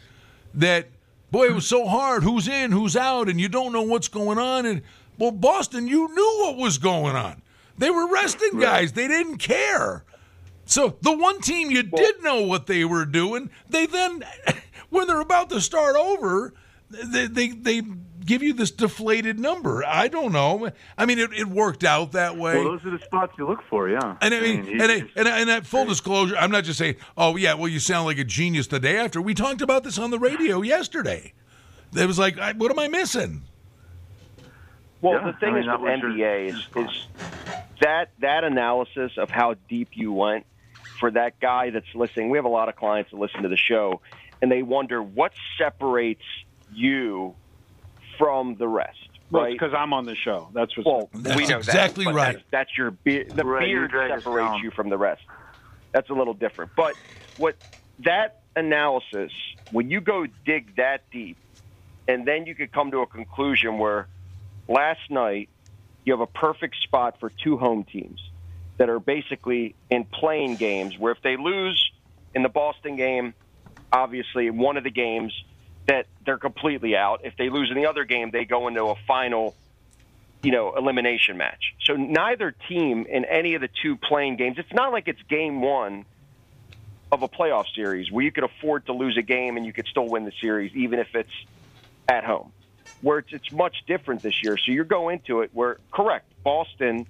That 0.53 0.87
boy, 1.31 1.47
it 1.47 1.53
was 1.53 1.67
so 1.67 1.87
hard. 1.87 2.23
Who's 2.23 2.47
in? 2.47 2.71
Who's 2.71 2.95
out? 2.95 3.29
And 3.29 3.39
you 3.39 3.49
don't 3.49 3.73
know 3.73 3.81
what's 3.81 4.07
going 4.07 4.37
on. 4.37 4.65
And 4.65 4.81
well, 5.17 5.31
Boston, 5.31 5.87
you 5.87 6.13
knew 6.13 6.37
what 6.43 6.57
was 6.57 6.77
going 6.77 7.15
on. 7.15 7.41
They 7.77 7.89
were 7.89 8.11
resting 8.11 8.59
guys. 8.59 8.93
They 8.93 9.07
didn't 9.07 9.37
care. 9.37 10.03
So 10.65 10.97
the 11.01 11.15
one 11.15 11.41
team 11.41 11.71
you 11.71 11.83
did 11.83 12.23
know 12.23 12.43
what 12.43 12.67
they 12.67 12.85
were 12.85 13.05
doing, 13.05 13.49
they 13.69 13.85
then, 13.85 14.23
when 14.89 15.07
they're 15.07 15.21
about 15.21 15.49
to 15.49 15.61
start 15.61 15.95
over, 15.95 16.53
they 16.89 17.27
they, 17.27 17.49
they 17.49 17.81
give 18.25 18.41
you 18.43 18.53
this 18.53 18.71
deflated 18.71 19.39
number. 19.39 19.83
I 19.85 20.07
don't 20.07 20.31
know. 20.31 20.69
I 20.97 21.05
mean, 21.05 21.19
it, 21.19 21.31
it 21.33 21.47
worked 21.47 21.83
out 21.83 22.11
that 22.13 22.37
way. 22.37 22.55
Well, 22.55 22.63
those 22.77 22.85
are 22.85 22.91
the 22.91 23.03
spots 23.03 23.33
you 23.37 23.47
look 23.47 23.61
for. 23.69 23.89
Yeah, 23.89 24.17
And 24.21 24.33
I 24.33 24.39
mean, 24.39 24.63
he 24.63 24.73
and, 24.73 24.83
I, 24.83 25.03
and, 25.15 25.27
I, 25.27 25.39
and 25.39 25.49
that 25.49 25.65
full 25.65 25.85
disclosure, 25.85 26.35
I'm 26.37 26.51
not 26.51 26.63
just 26.63 26.77
saying, 26.79 26.95
oh 27.17 27.35
yeah, 27.35 27.53
well 27.55 27.67
you 27.67 27.79
sound 27.79 28.05
like 28.05 28.17
a 28.17 28.23
genius 28.23 28.67
the 28.67 28.79
day 28.79 28.97
after. 28.97 29.21
We 29.21 29.33
talked 29.33 29.61
about 29.61 29.83
this 29.83 29.97
on 29.97 30.11
the 30.11 30.19
radio 30.19 30.61
yesterday. 30.61 31.33
It 31.95 32.05
was 32.05 32.17
like, 32.19 32.37
I, 32.37 32.53
what 32.53 32.71
am 32.71 32.79
I 32.79 32.87
missing? 32.87 33.43
Well, 35.01 35.13
Yeah, 35.19 35.31
the 35.31 35.37
thing 35.39 35.49
I 35.49 35.51
mean, 35.53 35.59
is 35.61 35.65
that 35.67 35.81
with 35.81 35.91
was 36.03 36.15
your- 36.17 36.27
NBA 36.27 36.49
is, 36.49 36.89
is 36.89 37.07
that 37.81 38.11
that 38.19 38.43
analysis 38.43 39.13
of 39.17 39.29
how 39.29 39.55
deep 39.67 39.89
you 39.93 40.13
went 40.13 40.45
for 40.99 41.09
that 41.11 41.39
guy 41.39 41.71
that's 41.71 41.93
listening. 41.95 42.29
We 42.29 42.37
have 42.37 42.45
a 42.45 42.49
lot 42.49 42.69
of 42.69 42.75
clients 42.75 43.09
that 43.11 43.17
listen 43.17 43.41
to 43.41 43.49
the 43.49 43.57
show, 43.57 44.01
and 44.41 44.51
they 44.51 44.61
wonder 44.61 45.01
what 45.01 45.33
separates 45.57 46.21
you 46.71 47.35
from 48.21 48.55
the 48.57 48.67
rest. 48.67 48.97
Well, 49.31 49.43
right? 49.43 49.53
because 49.53 49.73
I'm 49.75 49.93
on 49.93 50.05
the 50.05 50.15
show. 50.15 50.49
That's 50.53 50.75
what's 50.77 50.85
Well, 50.85 51.09
That's 51.13 51.35
we 51.35 51.47
know 51.47 51.57
exactly 51.57 52.05
that, 52.05 52.13
right. 52.13 52.33
That's, 52.35 52.45
that's 52.51 52.77
your 52.77 52.91
be- 52.91 53.23
the 53.23 53.43
Right, 53.43 53.65
beard 53.65 53.91
separates 53.91 54.63
you 54.63 54.71
from 54.75 54.89
the 54.89 54.97
rest. 54.97 55.21
That's 55.93 56.09
a 56.09 56.13
little 56.13 56.33
different. 56.33 56.71
But 56.75 56.95
what 57.37 57.55
that 57.99 58.35
analysis, 58.55 59.31
when 59.71 59.89
you 59.89 60.01
go 60.01 60.25
dig 60.45 60.75
that 60.75 61.01
deep, 61.11 61.37
and 62.07 62.27
then 62.27 62.45
you 62.45 62.55
could 62.55 62.71
come 62.71 62.91
to 62.91 62.99
a 62.99 63.07
conclusion 63.07 63.77
where 63.77 64.07
last 64.67 64.99
night 65.09 65.49
you 66.03 66.13
have 66.13 66.21
a 66.21 66.27
perfect 66.27 66.75
spot 66.83 67.15
for 67.19 67.31
two 67.43 67.57
home 67.57 67.85
teams 67.89 68.19
that 68.77 68.89
are 68.89 68.99
basically 68.99 69.75
in 69.89 70.05
play-in 70.05 70.57
games 70.57 70.95
where 70.97 71.11
if 71.11 71.19
they 71.23 71.37
lose 71.37 71.81
in 72.33 72.43
the 72.43 72.49
Boston 72.49 72.97
game, 72.97 73.33
obviously 73.91 74.49
one 74.49 74.77
of 74.77 74.83
the 74.83 74.91
games 74.91 75.33
that 75.87 76.05
they're 76.25 76.37
completely 76.37 76.95
out. 76.95 77.21
If 77.23 77.35
they 77.37 77.49
lose 77.49 77.69
in 77.69 77.75
the 77.75 77.87
other 77.87 78.05
game, 78.05 78.31
they 78.31 78.45
go 78.45 78.67
into 78.67 78.85
a 78.85 78.95
final, 79.07 79.55
you 80.43 80.51
know, 80.51 80.75
elimination 80.75 81.37
match. 81.37 81.75
So 81.83 81.95
neither 81.95 82.51
team 82.69 83.05
in 83.09 83.25
any 83.25 83.55
of 83.55 83.61
the 83.61 83.69
two 83.81 83.97
play-in 83.97 84.35
games, 84.35 84.57
it's 84.57 84.73
not 84.73 84.91
like 84.91 85.07
it's 85.07 85.21
game 85.23 85.61
one 85.61 86.05
of 87.11 87.23
a 87.23 87.27
playoff 87.27 87.65
series 87.75 88.11
where 88.11 88.23
you 88.23 88.31
could 88.31 88.43
afford 88.43 88.85
to 88.85 88.93
lose 88.93 89.17
a 89.17 89.21
game 89.21 89.57
and 89.57 89.65
you 89.65 89.73
could 89.73 89.87
still 89.87 90.07
win 90.07 90.23
the 90.23 90.31
series, 90.39 90.73
even 90.75 90.99
if 90.99 91.13
it's 91.13 91.33
at 92.07 92.23
home. 92.23 92.51
Where 93.01 93.17
it's, 93.17 93.33
it's 93.33 93.51
much 93.51 93.83
different 93.87 94.21
this 94.21 94.43
year. 94.43 94.57
So 94.57 94.71
you're 94.71 94.85
going 94.85 95.19
into 95.19 95.41
it 95.41 95.49
where, 95.53 95.77
correct, 95.91 96.31
Boston, 96.43 97.07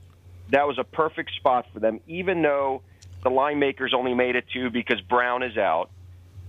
that 0.50 0.68
was 0.68 0.80
a 0.80 0.84
perfect 0.84 1.32
spot 1.36 1.68
for 1.74 1.80
them, 1.80 2.00
even 2.08 2.42
though 2.42 2.82
the 3.24 3.30
line 3.30 3.60
makers 3.60 3.94
only 3.94 4.14
made 4.14 4.36
it 4.36 4.46
two 4.52 4.70
because 4.70 5.02
Brown 5.02 5.44
is 5.44 5.58
out. 5.58 5.90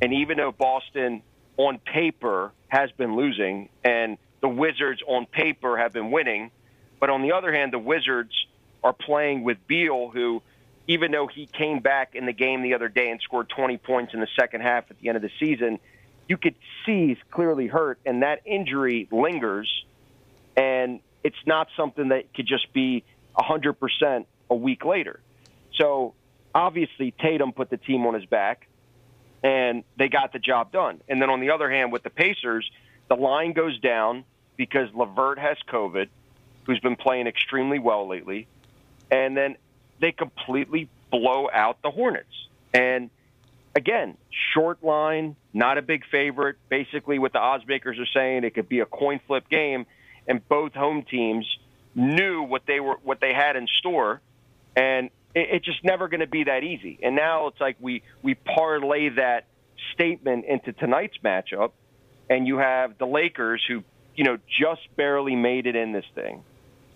And 0.00 0.14
even 0.14 0.36
though 0.38 0.52
Boston 0.52 1.22
on 1.66 1.78
paper 1.78 2.52
has 2.68 2.90
been 2.92 3.14
losing 3.16 3.68
and 3.84 4.18
the 4.40 4.48
Wizards 4.48 5.00
on 5.06 5.26
paper 5.26 5.78
have 5.78 5.92
been 5.92 6.10
winning, 6.10 6.50
but 6.98 7.10
on 7.10 7.22
the 7.22 7.32
other 7.32 7.52
hand, 7.52 7.72
the 7.72 7.78
Wizards 7.78 8.32
are 8.82 8.92
playing 8.92 9.44
with 9.44 9.58
Beal, 9.68 10.10
who, 10.10 10.42
even 10.88 11.12
though 11.12 11.28
he 11.28 11.46
came 11.46 11.78
back 11.78 12.14
in 12.14 12.26
the 12.26 12.32
game 12.32 12.62
the 12.62 12.74
other 12.74 12.88
day 12.88 13.10
and 13.10 13.20
scored 13.20 13.48
20 13.48 13.76
points 13.78 14.14
in 14.14 14.20
the 14.20 14.28
second 14.38 14.62
half 14.62 14.90
at 14.90 14.98
the 14.98 15.08
end 15.08 15.16
of 15.16 15.22
the 15.22 15.30
season, 15.38 15.78
you 16.28 16.36
could 16.36 16.56
see 16.84 17.08
he's 17.08 17.18
clearly 17.30 17.68
hurt, 17.68 18.00
and 18.04 18.22
that 18.22 18.40
injury 18.44 19.08
lingers, 19.12 19.70
and 20.56 21.00
it's 21.22 21.36
not 21.46 21.68
something 21.76 22.08
that 22.08 22.34
could 22.34 22.46
just 22.46 22.72
be 22.72 23.04
100% 23.38 24.26
a 24.50 24.54
week 24.54 24.84
later. 24.84 25.20
So 25.78 26.14
obviously, 26.52 27.12
Tatum 27.12 27.52
put 27.52 27.70
the 27.70 27.76
team 27.76 28.06
on 28.06 28.14
his 28.14 28.24
back, 28.24 28.66
and 29.42 29.84
they 29.96 30.08
got 30.08 30.32
the 30.32 30.38
job 30.38 30.72
done. 30.72 31.00
And 31.08 31.20
then 31.20 31.30
on 31.30 31.40
the 31.40 31.50
other 31.50 31.70
hand, 31.70 31.92
with 31.92 32.02
the 32.02 32.10
Pacers, 32.10 32.70
the 33.08 33.16
line 33.16 33.52
goes 33.52 33.78
down 33.80 34.24
because 34.56 34.88
LeVert 34.94 35.38
has 35.38 35.56
COVID, 35.68 36.08
who's 36.64 36.80
been 36.80 36.96
playing 36.96 37.26
extremely 37.26 37.78
well 37.78 38.08
lately, 38.08 38.46
and 39.10 39.36
then 39.36 39.56
they 40.00 40.12
completely 40.12 40.88
blow 41.10 41.48
out 41.52 41.82
the 41.82 41.90
Hornets. 41.90 42.48
And 42.72 43.10
again, 43.74 44.16
short 44.54 44.82
line, 44.82 45.36
not 45.52 45.78
a 45.78 45.82
big 45.82 46.04
favorite. 46.06 46.56
Basically, 46.68 47.18
what 47.18 47.32
the 47.32 47.40
odds 47.40 47.66
makers 47.66 47.98
are 47.98 48.06
saying, 48.06 48.44
it 48.44 48.54
could 48.54 48.68
be 48.68 48.80
a 48.80 48.86
coin 48.86 49.20
flip 49.26 49.48
game, 49.48 49.86
and 50.26 50.46
both 50.48 50.72
home 50.72 51.02
teams 51.02 51.46
knew 51.94 52.42
what 52.42 52.64
they 52.66 52.80
were 52.80 52.96
what 53.02 53.20
they 53.20 53.34
had 53.34 53.56
in 53.56 53.66
store, 53.66 54.20
and 54.76 55.10
it, 55.34 55.48
it's 55.52 55.66
just 55.66 55.82
never 55.84 56.08
going 56.08 56.20
to 56.20 56.26
be 56.26 56.44
that 56.44 56.64
easy. 56.64 56.98
And 57.02 57.16
now 57.16 57.48
it's 57.48 57.60
like 57.60 57.76
we 57.80 58.02
we 58.22 58.34
parlay 58.34 59.10
that 59.10 59.46
statement 59.94 60.44
into 60.46 60.72
tonight's 60.72 61.16
matchup, 61.24 61.72
and 62.28 62.46
you 62.46 62.58
have 62.58 62.98
the 62.98 63.06
Lakers 63.06 63.62
who 63.66 63.82
you 64.16 64.24
know 64.24 64.38
just 64.60 64.82
barely 64.96 65.36
made 65.36 65.66
it 65.66 65.76
in 65.76 65.92
this 65.92 66.04
thing, 66.14 66.42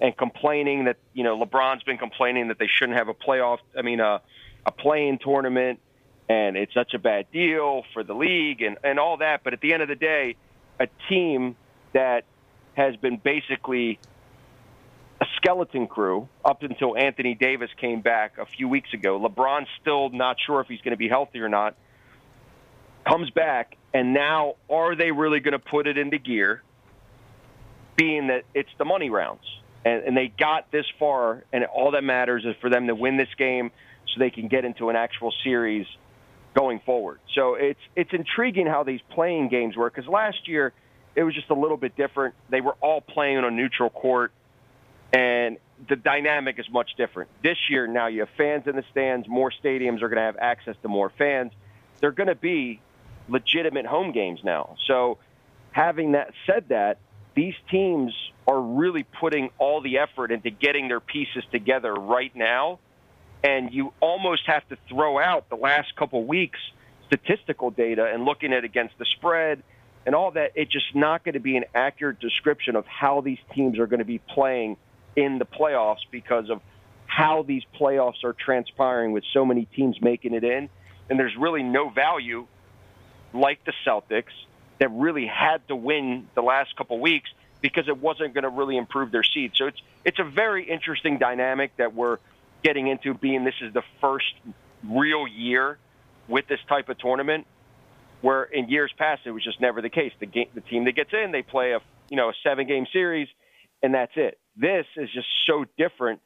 and 0.01 0.17
complaining 0.17 0.85
that 0.85 0.97
you 1.15 1.25
know 1.25 1.39
LeBron's 1.39 1.83
been 1.83 1.99
complaining 1.99 2.49
that 2.49 2.59
they 2.59 2.69
shouldn't 2.69 2.99
have 2.99 3.09
a 3.09 3.15
playoff. 3.15 3.59
I 3.77 3.83
mean 3.83 4.01
a 4.01 4.21
a 4.65 4.73
play-in 4.73 5.19
tournament, 5.19 5.81
and 6.29 6.57
it's 6.57 6.75
such 6.75 6.93
a 6.95 6.99
bad 6.99 7.31
deal 7.31 7.85
for 7.93 8.03
the 8.03 8.15
league 8.15 8.63
and 8.63 8.79
and 8.85 8.99
all 8.99 9.19
that. 9.19 9.43
But 9.45 9.53
at 9.53 9.61
the 9.61 9.73
end 9.73 9.83
of 9.83 9.89
the 9.89 9.97
day, 9.97 10.37
a 10.79 10.89
team 11.09 11.57
that 11.93 12.25
has 12.75 12.95
been 12.97 13.17
basically 13.17 13.99
a 15.21 15.25
skeleton 15.37 15.87
crew 15.87 16.29
up 16.45 16.63
until 16.63 16.97
Anthony 16.97 17.35
Davis 17.35 17.71
came 17.81 18.01
back 18.03 18.39
a 18.39 18.47
few 18.47 18.69
weeks 18.69 18.93
ago. 18.93 19.19
LeBron's 19.19 19.69
still 19.81 20.11
not 20.11 20.37
sure 20.47 20.61
if 20.61 20.69
he's 20.69 20.81
going 20.81 20.93
to 20.93 20.99
be 20.99 21.09
healthy 21.09 21.41
or 21.41 21.49
not. 21.49 21.75
Comes 23.09 23.31
back, 23.31 23.77
and 23.95 24.13
now 24.13 24.57
are 24.69 24.97
they 24.97 25.13
really 25.13 25.41
going 25.41 25.53
to 25.53 25.59
put 25.59 25.87
it 25.87 25.97
into 25.97 26.19
gear? 26.19 26.63
Being 27.97 28.27
that 28.27 28.43
it's 28.53 28.69
the 28.79 28.85
money 28.85 29.09
rounds, 29.09 29.45
and, 29.85 30.03
and 30.03 30.17
they 30.17 30.29
got 30.29 30.71
this 30.71 30.85
far, 30.99 31.45
and 31.53 31.65
all 31.65 31.93
that 31.93 32.05
matters 32.05 32.45
is 32.45 32.55
for 32.61 32.69
them 32.69 32.89
to 32.89 32.95
win 32.95 33.17
this 33.17 33.29
game 33.39 33.71
so 34.07 34.19
they 34.19 34.31
can 34.31 34.49
get 34.49 34.65
into 34.67 34.91
an 34.91 34.97
actual 34.97 35.33
series 35.43 35.87
going 36.55 36.81
forward. 36.85 37.21
So 37.35 37.55
it's 37.55 37.81
it's 37.95 38.11
intriguing 38.13 38.67
how 38.67 38.83
these 38.83 39.01
play-in 39.11 39.49
games 39.49 39.77
work 39.77 39.95
because 39.95 40.09
last 40.09 40.47
year 40.47 40.73
it 41.15 41.23
was 41.23 41.35
just 41.35 41.51
a 41.51 41.55
little 41.55 41.77
bit 41.77 41.97
different. 41.97 42.35
They 42.51 42.61
were 42.61 42.77
all 42.81 43.01
playing 43.01 43.39
on 43.39 43.45
a 43.45 43.51
neutral 43.51 43.91
court, 43.91 44.33
and 45.17 45.57
the 45.89 45.97
dynamic 45.97 46.59
is 46.59 46.69
much 46.71 46.91
different. 46.99 47.31
This 47.43 47.57
year, 47.71 47.87
now 47.87 48.07
you 48.07 48.21
have 48.21 48.29
fans 48.37 48.67
in 48.67 48.77
the 48.77 48.85
stands. 48.91 49.27
More 49.27 49.51
stadiums 49.51 50.03
are 50.03 50.09
going 50.09 50.17
to 50.17 50.23
have 50.23 50.37
access 50.37 50.77
to 50.83 50.89
more 50.89 51.09
fans. 51.09 51.53
They're 52.01 52.11
going 52.11 52.29
to 52.29 52.35
be 52.35 52.83
legitimate 53.27 53.87
home 53.87 54.13
games 54.13 54.41
now. 54.45 54.77
So, 54.87 55.17
having 55.73 56.13
that 56.13 56.35
said, 56.47 56.69
that 56.69 56.99
these 57.35 57.55
teams 57.71 58.13
are 58.47 58.61
really 58.61 59.05
putting 59.05 59.49
all 59.57 59.81
the 59.81 59.99
effort 59.99 60.33
into 60.33 60.51
getting 60.51 60.89
their 60.89 61.01
pieces 61.01 61.45
together 61.51 61.95
right 61.95 62.35
now, 62.37 62.79
and 63.43 63.73
you 63.73 63.95
almost 64.01 64.43
have 64.47 64.69
to 64.69 64.77
throw 64.87 65.19
out 65.19 65.49
the 65.49 65.57
last 65.57 65.97
couple 65.97 66.25
weeks 66.25 66.59
statistical 67.07 67.71
data 67.71 68.05
and 68.13 68.27
looking 68.27 68.53
at 68.53 68.65
against 68.65 68.99
the 68.99 69.07
spread 69.07 69.63
and 70.05 70.15
all 70.15 70.33
that. 70.33 70.53
It's 70.57 70.71
just 70.71 70.95
not 70.95 71.25
going 71.25 71.35
to 71.35 71.41
be 71.41 71.57
an 71.57 71.65
accurate 71.75 72.21
description 72.21 72.77
of 72.77 72.85
how 72.85 73.23
these 73.23 73.39
teams 73.55 73.79
are 73.79 73.87
going 73.87 74.01
to 74.01 74.05
be 74.05 74.19
playing 74.19 74.77
in 75.17 75.39
the 75.39 75.47
playoffs 75.47 76.05
because 76.11 76.51
of 76.51 76.61
how 77.07 77.43
these 77.43 77.63
playoffs 77.81 78.23
are 78.25 78.35
transpiring 78.35 79.13
with 79.13 79.25
so 79.33 79.45
many 79.45 79.65
teams 79.65 79.97
making 80.01 80.35
it 80.35 80.45
in. 80.45 80.69
And 81.09 81.19
there's 81.19 81.37
really 81.37 81.63
no 81.63 81.89
value 81.89 82.47
like 83.33 83.65
the 83.65 83.73
Celtics 83.87 84.35
that 84.79 84.91
really 84.91 85.27
had 85.27 85.67
to 85.69 85.77
win 85.77 86.29
the 86.35 86.43
last 86.43 86.77
couple 86.77 87.01
weeks 87.01 87.31
because 87.63 87.89
it 87.89 87.99
wasn't 87.99 88.35
going 88.35 88.45
to 88.45 88.51
really 88.51 88.77
improve 88.77 89.11
their 89.11 89.23
seed. 89.23 89.53
So 89.55 89.67
it's 89.67 89.81
it's 90.05 90.19
a 90.19 90.25
very 90.25 90.69
interesting 90.69 91.19
dynamic 91.19 91.77
that 91.79 91.95
we're 91.95 92.19
getting 92.63 92.89
into 92.89 93.15
being 93.15 93.45
this 93.45 93.55
is 93.63 93.73
the 93.73 93.83
first 94.01 94.35
real 94.85 95.27
year 95.27 95.79
with 96.29 96.47
this 96.49 96.61
type 96.69 96.89
of 96.89 96.99
tournament 96.99 97.47
where 98.21 98.45
in 98.45 98.69
years 98.69 98.93
past 98.97 99.23
it 99.25 99.31
was 99.31 99.45
just 99.45 99.61
never 99.61 99.81
the 99.81 99.91
case. 99.91 100.13
The 100.21 100.27
game, 100.27 100.49
the 100.55 100.61
team 100.61 100.85
that 100.85 100.93
gets 100.93 101.13
in, 101.13 101.33
they 101.33 101.43
play 101.43 101.73
a 101.73 101.81
you 102.11 102.17
know 102.17 102.29
a 102.29 102.35
seven 102.43 102.67
game 102.67 102.87
series, 102.93 103.29
and 103.83 103.95
that's 103.95 104.13
it. 104.17 104.39
This 104.57 104.87
is 104.97 105.09
just 105.13 105.27
so 105.47 105.65
different 105.77 106.21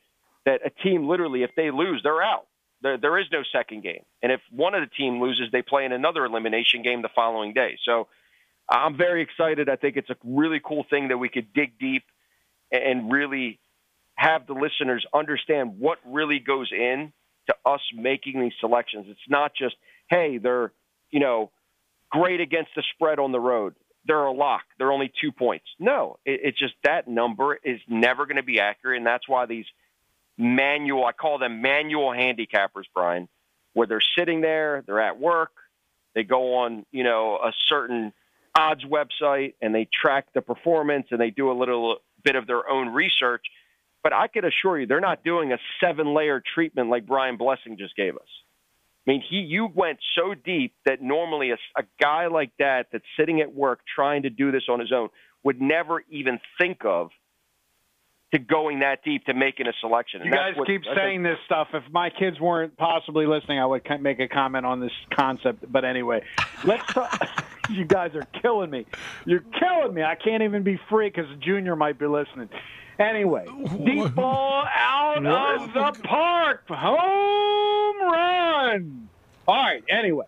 that 0.47 0.61
a 0.64 0.71
team 0.71 1.09
literally, 1.09 1.43
if 1.43 1.51
they 1.57 1.71
lose, 1.71 2.01
they're 2.03 2.23
out. 2.23 2.47
There, 2.83 2.97
there 2.97 3.19
is 3.19 3.27
no 3.31 3.43
second 3.53 3.83
game, 3.83 4.05
and 4.23 4.33
if 4.33 4.40
one 4.51 4.75
of 4.75 4.81
the 4.81 4.95
team 4.95 5.21
loses, 5.21 5.49
they 5.53 5.61
play 5.61 5.85
in 5.85 5.93
another 5.93 6.25
elimination 6.25 6.83
game 6.83 7.03
the 7.03 7.11
following 7.14 7.53
day. 7.53 7.77
So 7.85 8.09
I'm 8.71 8.97
very 8.97 9.23
excited. 9.23 9.69
I 9.69 9.77
think 9.77 9.97
it's 9.97 10.09
a 10.09 10.16
really 10.25 10.61
cool 10.64 10.87
thing 10.88 11.09
that 11.09 11.19
we 11.19 11.29
could 11.29 11.53
dig 11.53 11.79
deep 11.79 12.05
and 12.73 13.12
really 13.12 13.59
have 14.14 14.47
the 14.47 14.55
listeners 14.55 15.05
understand 15.12 15.79
what 15.79 15.99
really 16.07 16.38
goes 16.38 16.71
in 16.73 17.12
to 17.49 17.55
us 17.66 17.81
making 17.95 18.40
these 18.40 18.53
selections. 18.61 19.07
It's 19.09 19.19
not 19.29 19.53
just, 19.55 19.75
hey, 20.09 20.38
they're, 20.38 20.73
you 21.11 21.21
know, 21.21 21.51
great 22.11 22.40
against 22.40 22.71
the 22.77 22.83
spread 22.95 23.19
on 23.19 23.33
the 23.33 23.40
road. 23.40 23.75
They're 24.06 24.24
a 24.24 24.32
lock. 24.32 24.62
They're 24.78 24.92
only 24.92 25.12
two 25.20 25.32
points. 25.32 25.66
No, 25.78 26.18
it, 26.24 26.40
it's 26.44 26.58
just 26.58 26.74
that 26.84 27.06
number 27.06 27.58
is 27.62 27.80
never 27.88 28.26
going 28.26 28.36
to 28.36 28.42
be 28.42 28.60
accurate. 28.60 28.96
And 28.96 29.06
that's 29.06 29.28
why 29.28 29.46
these 29.46 29.66
manual, 30.38 31.04
I 31.04 31.12
call 31.12 31.38
them 31.38 31.60
manual 31.60 32.10
handicappers, 32.10 32.84
Brian, 32.94 33.28
where 33.74 33.86
they're 33.86 34.02
sitting 34.18 34.40
there, 34.40 34.82
they're 34.86 35.00
at 35.00 35.18
work, 35.18 35.52
they 36.14 36.24
go 36.24 36.56
on, 36.56 36.86
you 36.90 37.04
know, 37.04 37.36
a 37.36 37.52
certain 37.68 38.12
odds 38.54 38.84
website 38.84 39.54
and 39.60 39.74
they 39.74 39.86
track 39.92 40.26
the 40.34 40.40
performance 40.40 41.06
and 41.10 41.20
they 41.20 41.30
do 41.30 41.50
a 41.50 41.56
little 41.56 41.98
bit 42.24 42.36
of 42.36 42.46
their 42.46 42.68
own 42.68 42.88
research. 42.88 43.44
But 44.02 44.12
I 44.12 44.28
can 44.28 44.44
assure 44.44 44.78
you, 44.78 44.86
they're 44.86 45.00
not 45.00 45.22
doing 45.22 45.52
a 45.52 45.58
seven 45.78 46.14
layer 46.14 46.42
treatment 46.54 46.88
like 46.88 47.06
Brian 47.06 47.36
Blessing 47.36 47.76
just 47.76 47.94
gave 47.94 48.16
us. 48.16 48.28
I 49.11 49.12
mean, 49.12 49.25
he 49.29 49.38
you 49.38 49.66
went 49.66 49.99
so 50.14 50.35
deep 50.35 50.73
that 50.87 51.03
normally 51.03 51.51
a, 51.51 51.57
a 51.77 51.83
guy 52.01 52.29
like 52.29 52.53
that 52.61 52.87
that's 52.92 53.05
sitting 53.18 53.40
at 53.40 53.53
work 53.53 53.81
trying 53.92 54.23
to 54.23 54.31
do 54.31 54.53
this 54.53 54.62
on 54.68 54.79
his 54.79 54.92
own 54.92 55.09
would 55.42 55.61
never 55.61 56.05
even 56.11 56.38
think 56.61 56.85
of 56.85 57.11
to 58.33 58.38
going 58.38 58.81
that 58.81 59.03
deep 59.03 59.25
to 59.25 59.35
making 59.35 59.66
a 59.66 59.73
selection. 59.81 60.20
You 60.25 60.31
guys 60.31 60.55
what, 60.55 60.68
keep 60.68 60.83
saying 60.94 61.25
this 61.25 61.38
stuff. 61.44 61.68
If 61.75 61.83
my 61.90 62.11
kids 62.11 62.38
weren't 62.38 62.77
possibly 62.77 63.27
listening, 63.27 63.59
I 63.59 63.66
would 63.66 63.83
make 64.01 64.20
a 64.20 64.29
comment 64.29 64.64
on 64.64 64.79
this 64.79 64.92
concept. 65.12 65.64
But 65.73 65.85
anyway, 65.85 66.23
let's 66.64 66.87
talk. 66.92 67.44
you 67.68 67.85
guys 67.85 68.14
are 68.14 68.29
killing 68.40 68.70
me. 68.70 68.87
You're 69.27 69.44
killing 69.59 69.92
me. 69.92 70.05
I 70.05 70.14
can't 70.14 70.44
even 70.44 70.62
be 70.62 70.79
free 70.88 71.09
because 71.09 71.27
Junior 71.40 71.75
might 71.75 71.99
be 71.99 72.07
listening. 72.07 72.49
Anyway, 73.00 73.46
deep 73.84 74.14
ball 74.14 74.64
out 74.66 75.24
of 75.26 75.72
the 75.72 76.02
park. 76.02 76.68
Home 76.68 77.96
run. 78.02 79.08
All 79.48 79.54
right. 79.56 79.82
Anyway. 79.88 80.26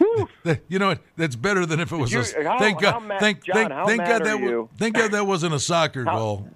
you 0.68 0.78
know 0.78 0.88
what? 0.88 1.00
That's 1.16 1.36
better 1.36 1.66
than 1.66 1.78
if 1.80 1.92
it 1.92 1.96
was 1.96 2.10
You- 2.12 2.20
a. 2.20 2.44
how- 2.44 2.58
thank 2.58 2.80
God. 2.80 3.04
mad- 3.04 3.20
thank 3.20 3.44
John, 3.44 3.54
thank, 3.68 3.86
thank 3.86 4.00
God 4.08 4.24
that. 4.24 4.40
wa- 4.40 4.46
you? 4.48 4.68
Thank 4.78 4.94
God 4.96 5.10
that 5.12 5.26
wasn't 5.26 5.54
a 5.54 5.60
soccer 5.60 6.04
goal. 6.04 6.48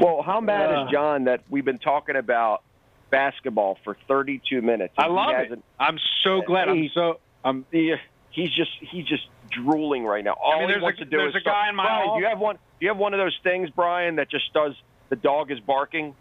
Well, 0.00 0.22
how 0.22 0.40
mad 0.40 0.70
Uh. 0.72 0.84
is 0.84 0.90
John 0.92 1.24
that 1.24 1.40
we've 1.50 1.64
been 1.64 1.78
talking 1.78 2.16
about 2.16 2.62
basketball 3.10 3.78
for 3.82 3.96
32 4.08 4.62
minutes? 4.62 4.94
I 4.96 5.08
love 5.08 5.34
it. 5.34 5.58
I'm 5.80 5.98
so 6.22 6.42
glad. 6.42 6.68
I'm 6.68 6.88
so. 6.94 7.18
I'm. 7.44 7.66
he, 7.72 7.94
he's 8.30 8.50
just 8.52 8.70
he's 8.80 9.04
just 9.06 9.26
drooling 9.50 10.04
right 10.04 10.24
now. 10.24 10.32
All 10.32 10.52
I 10.52 10.58
mean, 10.60 10.68
he 10.68 10.72
there's 10.74 10.82
wants 10.82 11.00
a- 11.00 11.04
to 11.04 11.10
do 11.10 11.16
there's 11.16 11.34
is 11.34 11.42
a 11.42 11.44
guy 11.44 11.68
in 11.68 11.76
my 11.76 11.84
Brian, 11.84 12.06
hall- 12.06 12.16
do 12.16 12.22
you 12.22 12.28
have 12.28 12.38
one? 12.38 12.56
Do 12.56 12.60
you 12.84 12.88
have 12.88 12.98
one 12.98 13.14
of 13.14 13.18
those 13.18 13.38
things, 13.42 13.70
Brian, 13.70 14.16
that 14.16 14.30
just 14.30 14.52
does 14.52 14.74
the 15.08 15.16
dog 15.16 15.50
is 15.50 15.60
barking? 15.60 16.14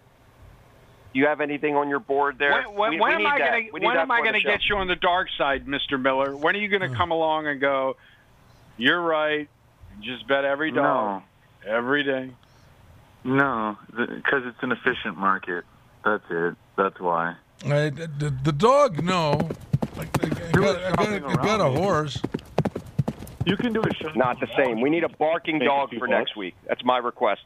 Do 1.13 1.19
you 1.19 1.27
have 1.27 1.41
anything 1.41 1.75
on 1.75 1.87
your 1.89 1.99
board 1.99 2.37
there? 2.37 2.51
When, 2.51 2.75
when, 2.75 2.91
we, 2.91 2.99
when 2.99 3.17
we 3.17 3.25
am 3.25 3.31
I 3.31 3.37
gonna, 3.39 3.61
when 3.71 3.97
am 3.97 4.11
I 4.11 4.19
going 4.19 4.33
to 4.33 4.41
get 4.41 4.61
you 4.69 4.75
on 4.77 4.87
the 4.87 4.97
dark 4.97 5.29
side, 5.37 5.65
Mr. 5.65 6.01
Miller? 6.01 6.35
When 6.35 6.55
are 6.55 6.59
you 6.59 6.67
going 6.67 6.81
to 6.81 6.89
hmm. 6.89 6.95
come 6.95 7.11
along 7.11 7.47
and 7.47 7.61
go? 7.61 7.95
You're 8.77 9.01
right. 9.01 9.47
Just 10.01 10.27
bet 10.27 10.43
every 10.43 10.71
dog 10.71 11.23
every 11.65 12.03
day. 12.03 12.31
No, 13.23 13.77
because 13.89 14.43
it's 14.45 14.61
an 14.61 14.71
efficient 14.71 15.17
market. 15.17 15.63
That's 16.03 16.23
it. 16.29 16.55
That's 16.77 16.99
why. 16.99 17.35
I, 17.65 17.89
the, 17.89 18.33
the 18.43 18.51
dog, 18.51 19.03
no. 19.03 19.49
I, 19.97 20.01
I, 20.01 20.03
I 20.03 20.51
got, 20.51 20.83
I 20.83 20.91
got, 20.91 21.39
I 21.39 21.43
got 21.43 21.61
a 21.61 21.69
horse. 21.71 22.21
You 23.45 23.57
can 23.57 23.73
do 23.73 23.81
a 23.81 23.93
show. 23.93 24.09
Not 24.15 24.39
the 24.39 24.47
same. 24.57 24.81
We 24.81 24.89
need 24.89 25.03
a 25.03 25.09
barking 25.09 25.59
Make 25.59 25.67
dog 25.67 25.89
for 25.91 25.99
bucks. 26.07 26.09
next 26.09 26.35
week. 26.35 26.55
That's 26.67 26.83
my 26.83 26.97
request. 26.97 27.41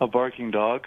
A 0.00 0.06
barking 0.06 0.50
dog. 0.50 0.86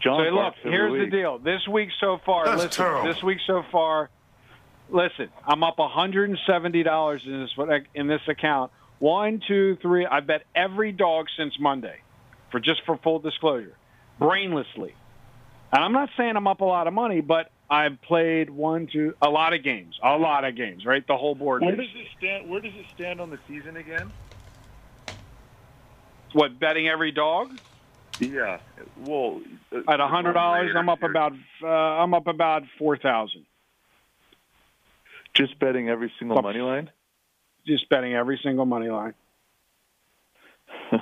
John 0.00 0.24
so 0.28 0.34
look, 0.34 0.54
here's 0.62 0.92
the 0.92 0.98
week. 1.00 1.10
deal. 1.10 1.38
This 1.38 1.66
week 1.66 1.88
so 2.00 2.18
far, 2.24 2.44
That's 2.44 2.62
listen. 2.64 2.84
terrible. 2.84 3.12
This 3.12 3.22
week 3.22 3.38
so 3.46 3.62
far, 3.72 4.10
listen. 4.90 5.28
I'm 5.46 5.62
up 5.64 5.78
170 5.78 6.82
dollars 6.84 7.22
in 7.26 7.40
this 7.40 7.80
in 7.94 8.06
this 8.06 8.20
account. 8.28 8.70
One, 9.00 9.40
two, 9.46 9.76
three. 9.82 10.06
I 10.06 10.20
bet 10.20 10.42
every 10.54 10.92
dog 10.92 11.26
since 11.36 11.54
Monday, 11.58 11.96
for 12.50 12.60
just 12.60 12.82
for 12.84 12.96
full 12.98 13.18
disclosure, 13.20 13.76
brainlessly. 14.20 14.92
And 15.72 15.84
I'm 15.84 15.92
not 15.92 16.10
saying 16.16 16.36
I'm 16.36 16.46
up 16.46 16.60
a 16.60 16.64
lot 16.64 16.86
of 16.86 16.92
money, 16.94 17.20
but 17.20 17.50
I've 17.70 18.00
played 18.00 18.48
one, 18.48 18.88
two, 18.90 19.14
a 19.20 19.28
lot 19.28 19.52
of 19.52 19.62
games, 19.62 19.98
a 20.02 20.16
lot 20.16 20.44
of 20.44 20.56
games, 20.56 20.86
right? 20.86 21.06
The 21.06 21.16
whole 21.16 21.34
board. 21.34 21.62
Where 21.62 21.76
does 21.76 21.86
it 21.94 22.06
stand? 22.16 22.48
Where 22.48 22.60
does 22.60 22.72
it 22.74 22.86
stand 22.94 23.20
on 23.20 23.30
the 23.30 23.38
season 23.46 23.76
again? 23.76 24.12
What 26.32 26.58
betting 26.58 26.88
every 26.88 27.12
dog? 27.12 27.48
Yeah. 28.18 28.60
Well, 28.96 29.42
uh, 29.72 29.92
At 29.92 30.00
a 30.00 30.08
hundred 30.08 30.32
dollars, 30.32 30.72
I'm 30.76 30.88
up 30.88 31.02
about 31.02 31.32
uh, 31.62 31.66
I'm 31.66 32.14
up 32.14 32.26
about 32.26 32.62
four 32.78 32.96
thousand. 32.96 33.44
Just 35.34 35.58
betting 35.58 35.88
every 35.88 36.12
single 36.18 36.40
money 36.42 36.60
line. 36.60 36.90
Just 37.66 37.88
betting 37.88 38.14
every 38.14 38.40
single 38.42 38.66
money 38.66 38.88
line. 38.88 39.14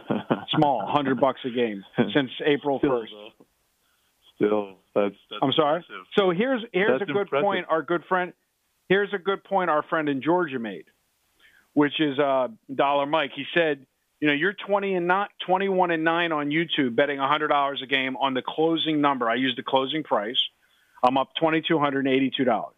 Small, 0.51 0.87
hundred 0.87 1.21
bucks 1.21 1.41
a 1.45 1.51
game 1.51 1.85
since 2.13 2.31
April 2.45 2.81
first. 2.81 3.13
Still, 4.37 4.77
that's. 4.95 5.15
that's 5.31 5.41
I'm 5.43 5.53
sorry. 5.53 5.79
impressive. 5.79 6.07
So 6.19 6.31
here's 6.31 6.63
here's 6.73 7.01
That's 7.01 7.11
a 7.11 7.13
good 7.13 7.23
impressive. 7.23 7.45
point. 7.45 7.67
Our 7.69 7.83
good 7.83 8.05
friend, 8.09 8.33
here's 8.89 9.13
a 9.13 9.19
good 9.19 9.45
point. 9.45 9.71
Our 9.71 9.83
friend 9.83 10.09
in 10.09 10.23
Georgia 10.23 10.59
made, 10.59 10.85
which 11.75 12.01
is 12.01 12.19
uh, 12.19 12.49
Dollar 12.75 13.07
Mike. 13.07 13.33
He 13.35 13.45
said, 13.55 13.87
you 14.21 14.29
know, 14.29 14.35
you're 14.35 14.55
20 14.55 14.95
and 14.95 15.07
not 15.07 15.31
21 15.47 15.91
and 15.91 16.05
nine 16.05 16.33
on 16.33 16.51
YouTube, 16.51 16.97
betting 16.97 17.19
hundred 17.19 17.49
dollars 17.49 17.81
a 17.83 17.87
game 17.87 18.17
on 18.17 18.35
the 18.35 18.43
closing 18.47 19.01
number. 19.01 19.29
I 19.29 19.35
use 19.37 19.55
the 19.57 19.63
closing 19.63 20.03
price. 20.03 20.39
I'm 21.03 21.17
up 21.19 21.31
twenty 21.39 21.63
two 21.67 21.79
hundred 21.79 22.07
eighty 22.09 22.31
two 22.37 22.45
dollars. 22.45 22.75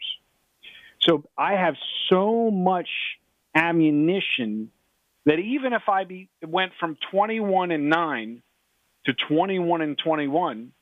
So 1.01 1.25
I 1.39 1.53
have 1.55 1.75
so 2.11 2.51
much 2.51 2.89
ammunition 3.55 4.71
that 5.27 5.39
even 5.39 5.73
if 5.73 5.83
I 5.89 6.05
be, 6.05 6.29
went 6.47 6.73
from 6.81 6.97
21 7.11 7.71
and 7.71 7.89
9 7.91 8.43
to 9.07 9.13
21 9.29 9.83
and 9.83 9.99
21, 9.99 10.73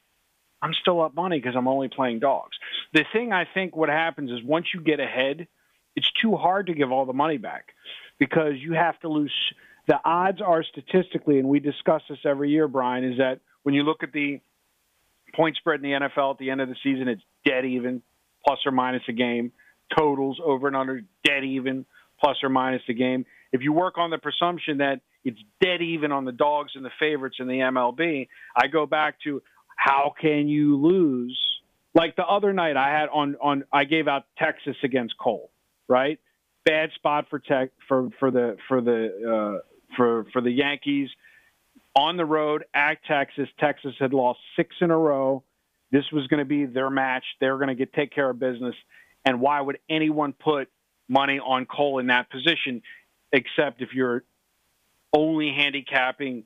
I'm 0.63 0.73
still 0.81 1.03
up 1.03 1.15
money 1.15 1.39
because 1.39 1.55
I'm 1.57 1.69
only 1.69 1.89
playing 1.89 2.21
dogs. 2.21 2.57
The 2.93 3.05
thing 3.13 3.33
I 3.33 3.45
think 3.53 3.77
what 3.77 3.89
happens 3.89 4.31
is 4.31 4.39
once 4.45 4.67
you 4.75 4.81
get 4.81 5.01
ahead, 5.01 5.47
it's 5.95 6.11
too 6.21 6.37
hard 6.37 6.67
to 6.67 6.75
give 6.75 6.93
all 6.93 7.07
the 7.07 7.13
money 7.13 7.39
back 7.39 7.69
because 8.19 8.55
you 8.59 8.73
have 8.73 8.99
to 9.01 9.09
lose. 9.09 9.33
The 9.87 9.99
odds 10.05 10.41
are 10.41 10.65
statistically, 10.65 11.39
and 11.39 11.49
we 11.49 11.61
discuss 11.61 12.03
this 12.09 12.19
every 12.25 12.51
year, 12.51 12.69
Brian, 12.69 13.05
is 13.05 13.19
that 13.19 13.41
when 13.63 13.75
you 13.75 13.83
look 13.83 14.03
at 14.03 14.13
the 14.13 14.41
point 15.35 15.57
spread 15.57 15.83
in 15.83 15.91
the 15.91 16.09
NFL 16.09 16.33
at 16.33 16.39
the 16.39 16.51
end 16.51 16.61
of 16.61 16.69
the 16.69 16.77
season, 16.83 17.09
it's 17.09 17.23
dead 17.45 17.65
even, 17.65 18.03
plus 18.45 18.59
or 18.65 18.73
minus 18.73 19.03
a 19.09 19.13
game. 19.13 19.53
Totals 19.97 20.41
over 20.45 20.67
and 20.67 20.77
under, 20.77 21.03
dead 21.23 21.45
even, 21.45 21.85
plus 22.21 22.37
or 22.43 22.49
minus 22.49 22.83
a 22.89 22.95
game. 22.95 23.27
If 23.53 23.63
you 23.63 23.73
work 23.73 23.99
on 23.99 24.11
the 24.11 24.19
presumption 24.19 24.79
that 24.79 25.01
it's 25.25 25.39
dead 25.61 25.83
even 25.83 26.13
on 26.13 26.25
the 26.25 26.33
dogs 26.33 26.73
and 26.75 26.85
the 26.85 26.91
favorites 26.99 27.37
in 27.39 27.47
the 27.47 27.55
MLB, 27.55 28.29
I 28.57 28.67
go 28.69 28.87
back 28.87 29.21
to 29.25 29.43
how 29.77 30.15
can 30.21 30.49
you 30.49 30.77
lose? 30.77 31.39
Like 31.95 32.17
the 32.17 32.27
other 32.27 32.53
night, 32.53 32.77
I 32.77 32.89
had 32.89 33.09
on 33.09 33.37
on 33.41 33.65
I 33.73 33.85
gave 33.85 34.09
out 34.09 34.25
Texas 34.37 34.77
against 34.83 35.17
Cole, 35.17 35.51
right? 35.89 36.19
Bad 36.65 36.91
spot 36.97 37.27
for 37.31 37.39
tech 37.39 37.71
for 37.89 38.11
for 38.19 38.31
the 38.31 38.57
for 38.69 38.81
the 38.81 39.61
uh, 39.61 39.63
for 39.97 40.27
for 40.33 40.43
the 40.43 40.51
Yankees 40.51 41.09
on 41.95 42.17
the 42.17 42.25
road 42.25 42.65
at 42.75 42.99
Texas. 43.05 43.49
Texas 43.59 43.95
had 43.99 44.13
lost 44.13 44.41
six 44.57 44.75
in 44.81 44.91
a 44.91 44.99
row. 44.99 45.43
this 45.91 46.05
was 46.13 46.27
going 46.27 46.41
to 46.41 46.45
be 46.45 46.67
their 46.67 46.91
match. 46.91 47.25
They're 47.41 47.57
going 47.57 47.69
to 47.69 47.75
get 47.75 47.93
take 47.93 48.13
care 48.13 48.29
of 48.29 48.39
business. 48.39 48.75
And 49.25 49.41
why 49.41 49.61
would 49.61 49.79
anyone 49.89 50.33
put 50.33 50.69
money 51.09 51.39
on 51.39 51.67
Cole 51.67 51.99
in 51.99 52.09
that 52.09 52.31
position, 52.31 52.83
except 53.33 53.81
if 53.81 53.91
you're 53.95 54.25
only 55.13 55.53
handicapping 55.57 56.45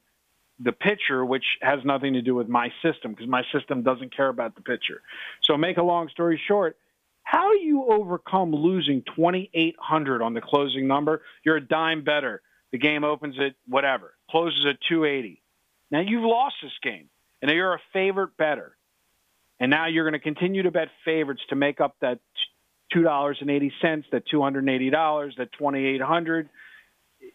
the 0.63 0.73
pitcher, 0.73 1.25
which 1.25 1.45
has 1.63 1.81
nothing 1.85 2.13
to 2.15 2.23
do 2.23 2.35
with 2.35 2.49
my 2.49 2.71
system 2.83 3.13
because 3.13 3.29
my 3.29 3.43
system 3.53 3.83
doesn't 3.83 4.15
care 4.15 4.29
about 4.29 4.55
the 4.55 4.63
pitcher. 4.63 5.03
So, 5.43 5.57
make 5.57 5.79
a 5.79 5.83
long 5.83 6.09
story 6.09 6.41
short, 6.47 6.77
how 7.23 7.53
do 7.53 7.59
you 7.59 7.85
overcome 7.85 8.53
losing 8.53 9.03
2,800 9.17 10.23
on 10.23 10.35
the 10.35 10.41
closing 10.41 10.87
number? 10.89 11.23
You're 11.45 11.57
a 11.57 11.67
dime 11.67 12.05
better. 12.05 12.43
The 12.73 12.79
game 12.79 13.05
opens 13.05 13.37
at 13.39 13.55
whatever, 13.67 14.15
closes 14.31 14.65
at 14.69 14.77
280. 14.89 15.43
Now 15.91 16.01
you've 16.01 16.25
lost 16.25 16.57
this 16.63 16.73
game, 16.83 17.09
and 17.43 17.51
you're 17.51 17.75
a 17.75 17.81
favorite 17.93 18.37
better. 18.37 18.77
And 19.59 19.71
now 19.71 19.87
you're 19.87 20.05
going 20.05 20.19
to 20.19 20.25
continue 20.25 20.63
to 20.63 20.71
bet 20.71 20.89
favorites 21.05 21.43
to 21.51 21.57
make 21.57 21.81
up 21.81 21.97
that 22.01 22.21
$2.80, 22.95 24.05
that 24.11 24.23
$280, 24.33 25.37
that 25.37 25.53
2800 25.59 26.49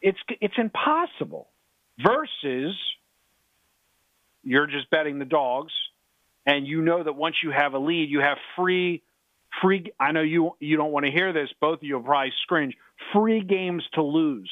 It's 0.01 0.17
It's 0.41 0.55
impossible. 0.57 1.49
Versus 2.03 2.75
you're 4.45 4.67
just 4.67 4.89
betting 4.89 5.19
the 5.19 5.25
dogs, 5.25 5.73
and 6.45 6.65
you 6.65 6.81
know 6.81 7.03
that 7.03 7.15
once 7.15 7.35
you 7.43 7.51
have 7.51 7.73
a 7.73 7.79
lead, 7.79 8.09
you 8.09 8.21
have 8.21 8.37
free 8.55 9.01
free 9.61 9.91
I 9.99 10.11
know 10.11 10.21
you 10.21 10.55
you 10.59 10.77
don't 10.77 10.91
want 10.91 11.05
to 11.05 11.11
hear 11.11 11.33
this, 11.33 11.49
both 11.59 11.79
of 11.79 11.83
you 11.83 11.95
will 11.95 12.03
probably 12.03 12.33
scringe. 12.43 12.75
Free 13.13 13.41
games 13.41 13.83
to 13.93 14.03
lose. 14.03 14.51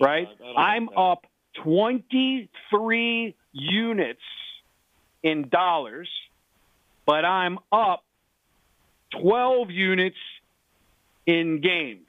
Right? 0.00 0.26
I'm 0.56 0.88
up 0.96 1.24
23 1.62 3.36
units 3.52 4.20
in 5.22 5.48
dollars, 5.48 6.08
but 7.06 7.24
I'm 7.24 7.58
up 7.70 8.02
12 9.22 9.70
units 9.70 10.16
in 11.26 11.60
games. 11.60 12.03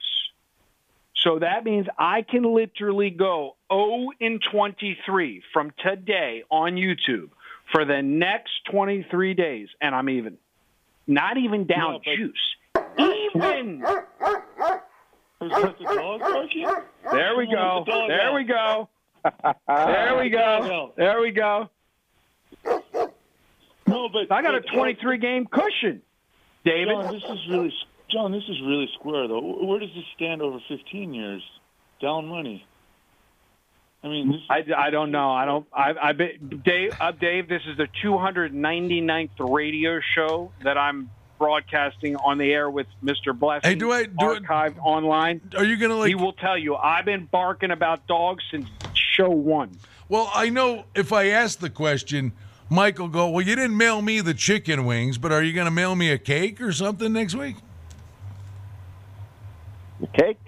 So 1.26 1.40
that 1.40 1.64
means 1.64 1.88
I 1.98 2.22
can 2.22 2.54
literally 2.54 3.10
go 3.10 3.56
0 3.72 4.10
in 4.20 4.38
23 4.52 5.42
from 5.52 5.72
today 5.82 6.44
on 6.50 6.76
YouTube 6.76 7.30
for 7.72 7.84
the 7.84 8.00
next 8.00 8.52
23 8.70 9.34
days, 9.34 9.66
and 9.80 9.92
I'm 9.92 10.08
even. 10.08 10.38
Not 11.08 11.36
even 11.36 11.66
down 11.66 11.94
No, 11.94 11.98
but- 12.04 12.16
juice. 12.16 12.56
Even. 12.98 13.80
There 17.10 17.36
we 17.36 17.46
go. 17.46 17.84
There 18.08 18.32
we 18.32 18.44
go. 18.44 18.88
There 19.66 20.18
we 20.18 20.30
go. 20.30 20.92
There 20.96 21.20
we 21.20 21.30
go. 21.32 21.68
No, 23.88 24.08
but 24.08 24.30
I 24.30 24.42
got 24.42 24.54
a 24.54 24.60
23 24.60 25.18
game 25.18 25.46
cushion, 25.46 26.02
David. 26.64 26.88
John, 26.88 27.12
this 27.12 27.22
is 27.24 27.38
really 27.50 27.72
John. 28.10 28.32
This 28.32 28.44
is 28.48 28.60
really 28.62 28.88
square 28.94 29.26
though. 29.28 29.40
Where 29.64 29.78
does 29.80 29.90
this 29.94 30.04
stand 30.14 30.42
over 30.42 30.58
15 30.68 31.14
years? 31.14 31.42
Down 32.00 32.26
money. 32.26 32.64
I 34.04 34.08
mean, 34.08 34.30
this, 34.30 34.40
I, 34.48 34.64
I 34.76 34.90
don't 34.90 35.10
know. 35.10 35.30
I 35.32 35.44
don't. 35.46 35.66
I, 35.72 35.94
I 36.00 36.12
bet 36.12 36.62
Dave. 36.62 36.92
Uh, 37.00 37.12
Dave, 37.12 37.48
this 37.48 37.62
is 37.66 37.76
the 37.76 37.88
299th 38.04 39.30
radio 39.38 40.00
show 40.14 40.52
that 40.62 40.78
I'm 40.78 41.10
broadcasting 41.38 42.16
on 42.16 42.38
the 42.38 42.52
air 42.52 42.70
with 42.70 42.86
Mr. 43.02 43.36
Blessing. 43.38 43.68
Hey, 43.68 43.74
do 43.74 43.90
I- 43.92 44.04
do 44.04 44.14
I- 44.20 44.38
archived 44.38 44.78
online? 44.78 45.40
Are 45.56 45.64
you 45.64 45.76
gonna 45.76 45.96
like? 45.96 46.08
He 46.08 46.14
will 46.14 46.32
tell 46.34 46.56
you. 46.56 46.76
I've 46.76 47.04
been 47.04 47.24
barking 47.26 47.70
about 47.72 48.06
dogs 48.06 48.44
since 48.50 48.66
show 48.94 49.30
one. 49.30 49.72
Well, 50.08 50.30
I 50.32 50.50
know 50.50 50.84
if 50.94 51.12
I 51.12 51.26
ask 51.28 51.58
the 51.58 51.70
question, 51.70 52.32
Mike 52.70 52.98
will 52.98 53.08
go, 53.08 53.28
Well, 53.28 53.44
you 53.44 53.56
didn't 53.56 53.76
mail 53.76 54.00
me 54.02 54.20
the 54.20 54.34
chicken 54.34 54.84
wings, 54.86 55.18
but 55.18 55.32
are 55.32 55.42
you 55.42 55.52
going 55.52 55.64
to 55.66 55.70
mail 55.72 55.96
me 55.96 56.10
a 56.12 56.18
cake 56.18 56.60
or 56.60 56.70
something 56.72 57.12
next 57.12 57.34
week? 57.34 57.56
Cake? 60.12 60.38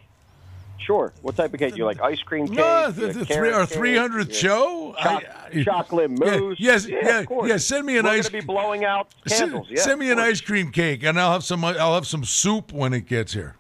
Sure. 0.79 1.13
What 1.23 1.37
type 1.37 1.53
of 1.53 1.59
cake? 1.61 1.73
Do 1.73 1.79
you 1.79 1.85
like 1.85 2.01
ice 2.01 2.21
cream 2.23 2.47
cake? 2.49 2.57
No, 2.57 2.91
the, 2.91 3.09
the 3.09 3.25
three, 3.27 3.51
our 3.53 3.67
300th 3.67 4.29
Yeah. 4.29 4.35
show? 4.35 4.95
Choc- 5.03 5.25
I- 5.55 5.63
chocolate 5.63 6.11
Yeah, 6.11 6.17
mousse. 6.39 6.57
yes, 6.61 6.87
yeah, 6.87 6.99
yeah, 7.03 7.19
of 7.21 7.27
course. 7.27 7.49
yeah, 7.51 7.57
send 7.59 7.85
me 7.87 7.99
an 7.99 8.05
We're 8.05 8.11
ice- 8.13 8.29
going 8.29 8.41
to 8.43 8.47
be 8.47 8.53
blowing 8.53 8.85
out 8.85 9.09
Send, 9.27 9.51
candles. 9.53 9.67
yeah, 9.71 9.83
send 9.83 10.01
me 10.01 10.11
an 10.11 10.19
ice 10.19 10.41
cream 10.41 10.71
cake, 10.71 11.03
and 11.03 11.19
I'll 11.21 11.33
have 11.33 11.45
some. 11.45 11.65
I'll 11.65 11.95
have 11.95 12.07
some 12.07 12.25
soup 12.25 12.73
when 12.73 12.95
it 12.95 13.07
gets 13.07 13.33
here. 13.35 13.55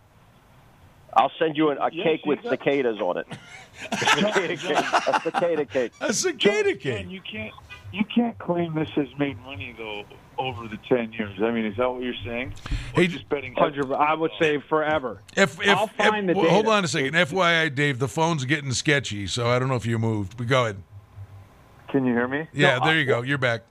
I'll 1.14 1.32
send 1.38 1.56
you 1.56 1.70
an, 1.70 1.78
a 1.78 1.90
Yeah, 1.92 2.04
cake 2.04 2.24
with 2.24 2.42
that- 2.44 2.50
cicadas 2.50 3.00
on 3.00 3.18
it. 3.18 3.26
A 3.92 3.96
cicada 3.96 4.56
cake. 4.56 4.78
A 5.06 5.20
cicada 5.22 5.64
cake. 5.64 5.92
A 6.00 6.12
cicada 6.12 6.72
John, 6.72 6.78
cake. 6.80 7.06
you 7.10 7.20
can't 7.20 7.52
you 7.92 8.04
can't 8.04 8.38
claim 8.38 8.74
this 8.74 8.90
has 8.90 9.08
made 9.18 9.38
money 9.42 9.74
though 9.76 10.04
over 10.38 10.68
the 10.68 10.78
10 10.88 11.12
years. 11.12 11.36
I 11.42 11.50
mean, 11.50 11.64
is 11.64 11.76
that 11.78 11.90
what 11.90 12.02
you're 12.02 12.14
saying? 12.24 12.54
Or 12.94 13.02
Hey, 13.02 13.06
just 13.08 13.28
betting. 13.28 13.54
Hundred. 13.54 13.92
I 13.92 14.14
would 14.14 14.30
say 14.40 14.58
forever. 14.68 15.20
If, 15.36 15.60
if, 15.60 15.68
I'll 15.68 15.88
find 15.88 16.30
if- 16.30 16.36
the 16.36 16.42
well, 16.42 16.50
hold 16.50 16.68
on 16.68 16.84
a 16.84 16.88
second. 16.88 17.14
FYI, 17.14 17.74
Dave, 17.74 17.98
the 17.98 18.08
phone's 18.08 18.44
getting 18.44 18.72
sketchy, 18.72 19.26
so 19.26 19.48
I 19.48 19.58
don't 19.58 19.68
know 19.68 19.74
if 19.76 19.86
you 19.86 19.98
moved. 19.98 20.36
But 20.36 20.46
go 20.46 20.62
ahead. 20.64 20.76
Can 21.90 22.04
you 22.04 22.12
hear 22.12 22.28
me? 22.28 22.46
Yeah, 22.52 22.78
No, 22.78 22.84
there 22.86 22.94
I- 22.94 22.98
you 22.98 23.04
go. 23.04 23.22
You're 23.22 23.38
back. 23.38 23.62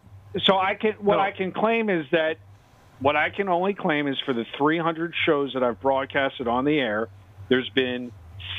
So 0.43 0.57
I 0.57 0.75
can. 0.75 0.93
What 0.93 1.15
No. 1.17 1.21
I 1.21 1.31
can 1.31 1.51
claim 1.51 1.89
is 1.89 2.05
that. 2.11 2.37
What 2.99 3.15
I 3.15 3.29
can 3.29 3.47
only 3.47 3.75
claim 3.75 4.07
is 4.07 4.17
for 4.25 4.33
the 4.33 4.43
300 4.57 5.13
shows 5.27 5.53
that 5.53 5.61
I've 5.63 5.79
broadcasted 5.79 6.47
on 6.47 6.65
the 6.65 6.79
air, 6.79 7.09
there's 7.47 7.69
been 7.69 8.11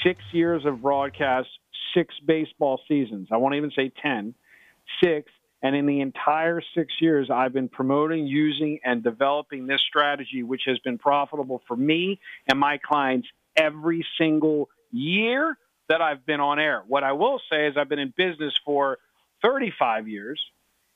six 0.05 0.21
years 0.31 0.65
of 0.65 0.81
broadcast, 0.81 1.49
six 1.93 2.15
baseball 2.25 2.81
seasons. 2.87 3.29
I 3.33 3.37
won't 3.37 3.57
even 3.57 3.73
say 3.75 3.91
10, 4.01 4.35
six. 5.03 5.29
And 5.63 5.75
in 5.75 5.87
the 5.87 6.01
entire 6.01 6.63
six 6.75 6.95
years, 7.01 7.31
I've 7.31 7.53
been 7.53 7.69
promoting, 7.69 8.27
using, 8.27 8.79
and 8.85 9.03
developing 9.03 9.67
this 9.67 9.81
strategy, 9.81 10.43
which 10.43 10.63
has 10.67 10.79
been 10.79 10.99
profitable 10.99 11.63
for 11.67 11.77
me 11.77 12.21
and 12.47 12.59
my 12.59 12.79
clients 12.79 13.29
every 13.57 14.07
single 14.17 14.69
year 14.93 15.59
that 15.89 16.01
I've 16.01 16.25
been 16.25 16.41
on 16.41 16.59
air. 16.59 16.85
What 16.87 17.03
I 17.03 17.13
will 17.13 17.41
say 17.51 17.67
is 17.67 17.77
I've 17.77 17.89
been 17.89 17.99
in 17.99 18.15
business 18.17 18.55
for 18.65 18.99
35 19.43 20.07
years, 20.07 20.41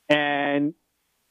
and 0.08 0.74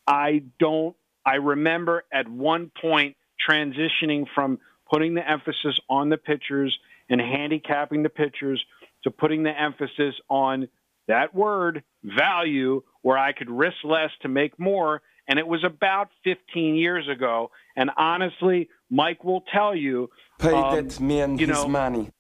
I 0.06 0.44
don't, 0.60 0.96
I 1.26 1.36
remember 1.36 2.04
at 2.12 2.28
one 2.28 2.72
point 2.82 3.16
transitioning 3.48 4.26
from 4.36 4.60
putting 4.92 5.14
the 5.14 5.28
emphasis 5.28 5.80
on 5.90 6.10
the 6.10 6.18
pitchers 6.18 6.78
and 7.10 7.22
handicapping 7.22 8.04
the 8.04 8.10
pitchers 8.10 8.64
to 9.04 9.12
putting 9.12 9.44
the 9.44 9.58
emphasis 9.58 10.16
on 10.30 10.68
that 11.08 11.34
word 11.34 11.84
value 12.04 12.82
where 13.02 13.18
I 13.18 13.34
could 13.34 13.50
risk 13.50 13.78
less 13.84 14.12
to 14.22 14.28
make 14.28 14.60
more. 14.60 15.02
And 15.28 15.40
it 15.40 15.48
was 15.48 15.64
about 15.64 16.10
15 16.24 16.76
years 16.76 17.08
ago. 17.08 17.52
And 17.76 17.90
honestly, 17.96 18.70
Mike 18.90 19.24
will 19.24 19.44
tell 19.54 19.76
you, 19.76 20.10
Pay 20.40 20.54
um, 20.54 20.76
that 20.76 21.00
man 21.00 21.38
you 21.38 21.48
his 21.48 21.58
know, 21.58 21.68
money. 21.68 22.12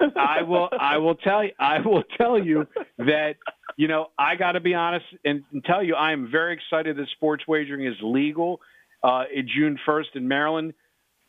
I 0.16 0.42
will 0.42 0.68
I 0.78 0.98
will 0.98 1.14
tell 1.14 1.44
you 1.44 1.50
I 1.58 1.80
will 1.80 2.02
tell 2.18 2.42
you 2.42 2.66
that 2.98 3.34
you 3.76 3.88
know 3.88 4.08
I 4.18 4.36
got 4.36 4.52
to 4.52 4.60
be 4.60 4.74
honest 4.74 5.04
and, 5.24 5.44
and 5.52 5.64
tell 5.64 5.82
you 5.82 5.94
I 5.94 6.12
am 6.12 6.30
very 6.30 6.54
excited 6.54 6.96
that 6.96 7.08
sports 7.10 7.44
wagering 7.46 7.86
is 7.86 7.94
legal 8.02 8.60
uh, 9.02 9.24
in 9.32 9.48
June 9.48 9.78
1st 9.86 10.16
in 10.16 10.28
Maryland. 10.28 10.74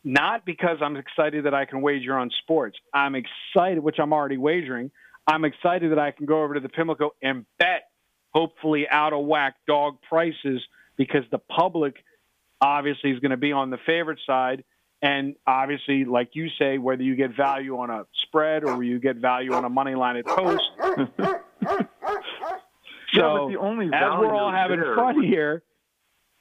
Not 0.03 0.45
because 0.45 0.77
I'm 0.81 0.97
excited 0.97 1.45
that 1.45 1.55
I 1.55 1.65
can 1.65 1.81
wager 1.81 2.15
on 2.15 2.29
sports. 2.43 2.77
I'm 2.93 3.15
excited, 3.15 3.79
which 3.79 3.97
I'm 3.99 4.13
already 4.13 4.37
wagering. 4.37 4.91
I'm 5.27 5.45
excited 5.45 5.91
that 5.91 5.99
I 5.99 6.11
can 6.11 6.25
go 6.25 6.43
over 6.43 6.53
to 6.53 6.59
the 6.59 6.69
Pimlico 6.69 7.11
and 7.21 7.45
bet, 7.57 7.89
hopefully 8.33 8.87
out 8.89 9.13
of 9.13 9.25
whack 9.25 9.55
dog 9.67 9.97
prices 10.07 10.61
because 10.97 11.23
the 11.31 11.39
public 11.39 11.95
obviously 12.61 13.11
is 13.11 13.19
going 13.19 13.31
to 13.31 13.37
be 13.37 13.51
on 13.51 13.69
the 13.69 13.77
favorite 13.85 14.19
side. 14.25 14.63
And 15.01 15.35
obviously, 15.45 16.05
like 16.05 16.29
you 16.33 16.47
say, 16.57 16.77
whether 16.77 17.03
you 17.03 17.15
get 17.15 17.35
value 17.35 17.77
on 17.77 17.89
a 17.89 18.05
spread 18.23 18.63
or 18.63 18.81
you 18.83 18.99
get 18.99 19.17
value 19.17 19.53
on 19.53 19.65
a 19.65 19.69
money 19.69 19.93
line 19.93 20.17
at 20.17 20.25
post. 20.25 20.63
so, 20.79 20.95
but 23.21 23.47
the 23.49 23.57
only 23.59 23.87
as 23.87 23.91
we're 24.19 24.33
all 24.33 24.51
having 24.51 24.79
there 24.79 24.95
fun 24.95 25.21
here, 25.23 25.63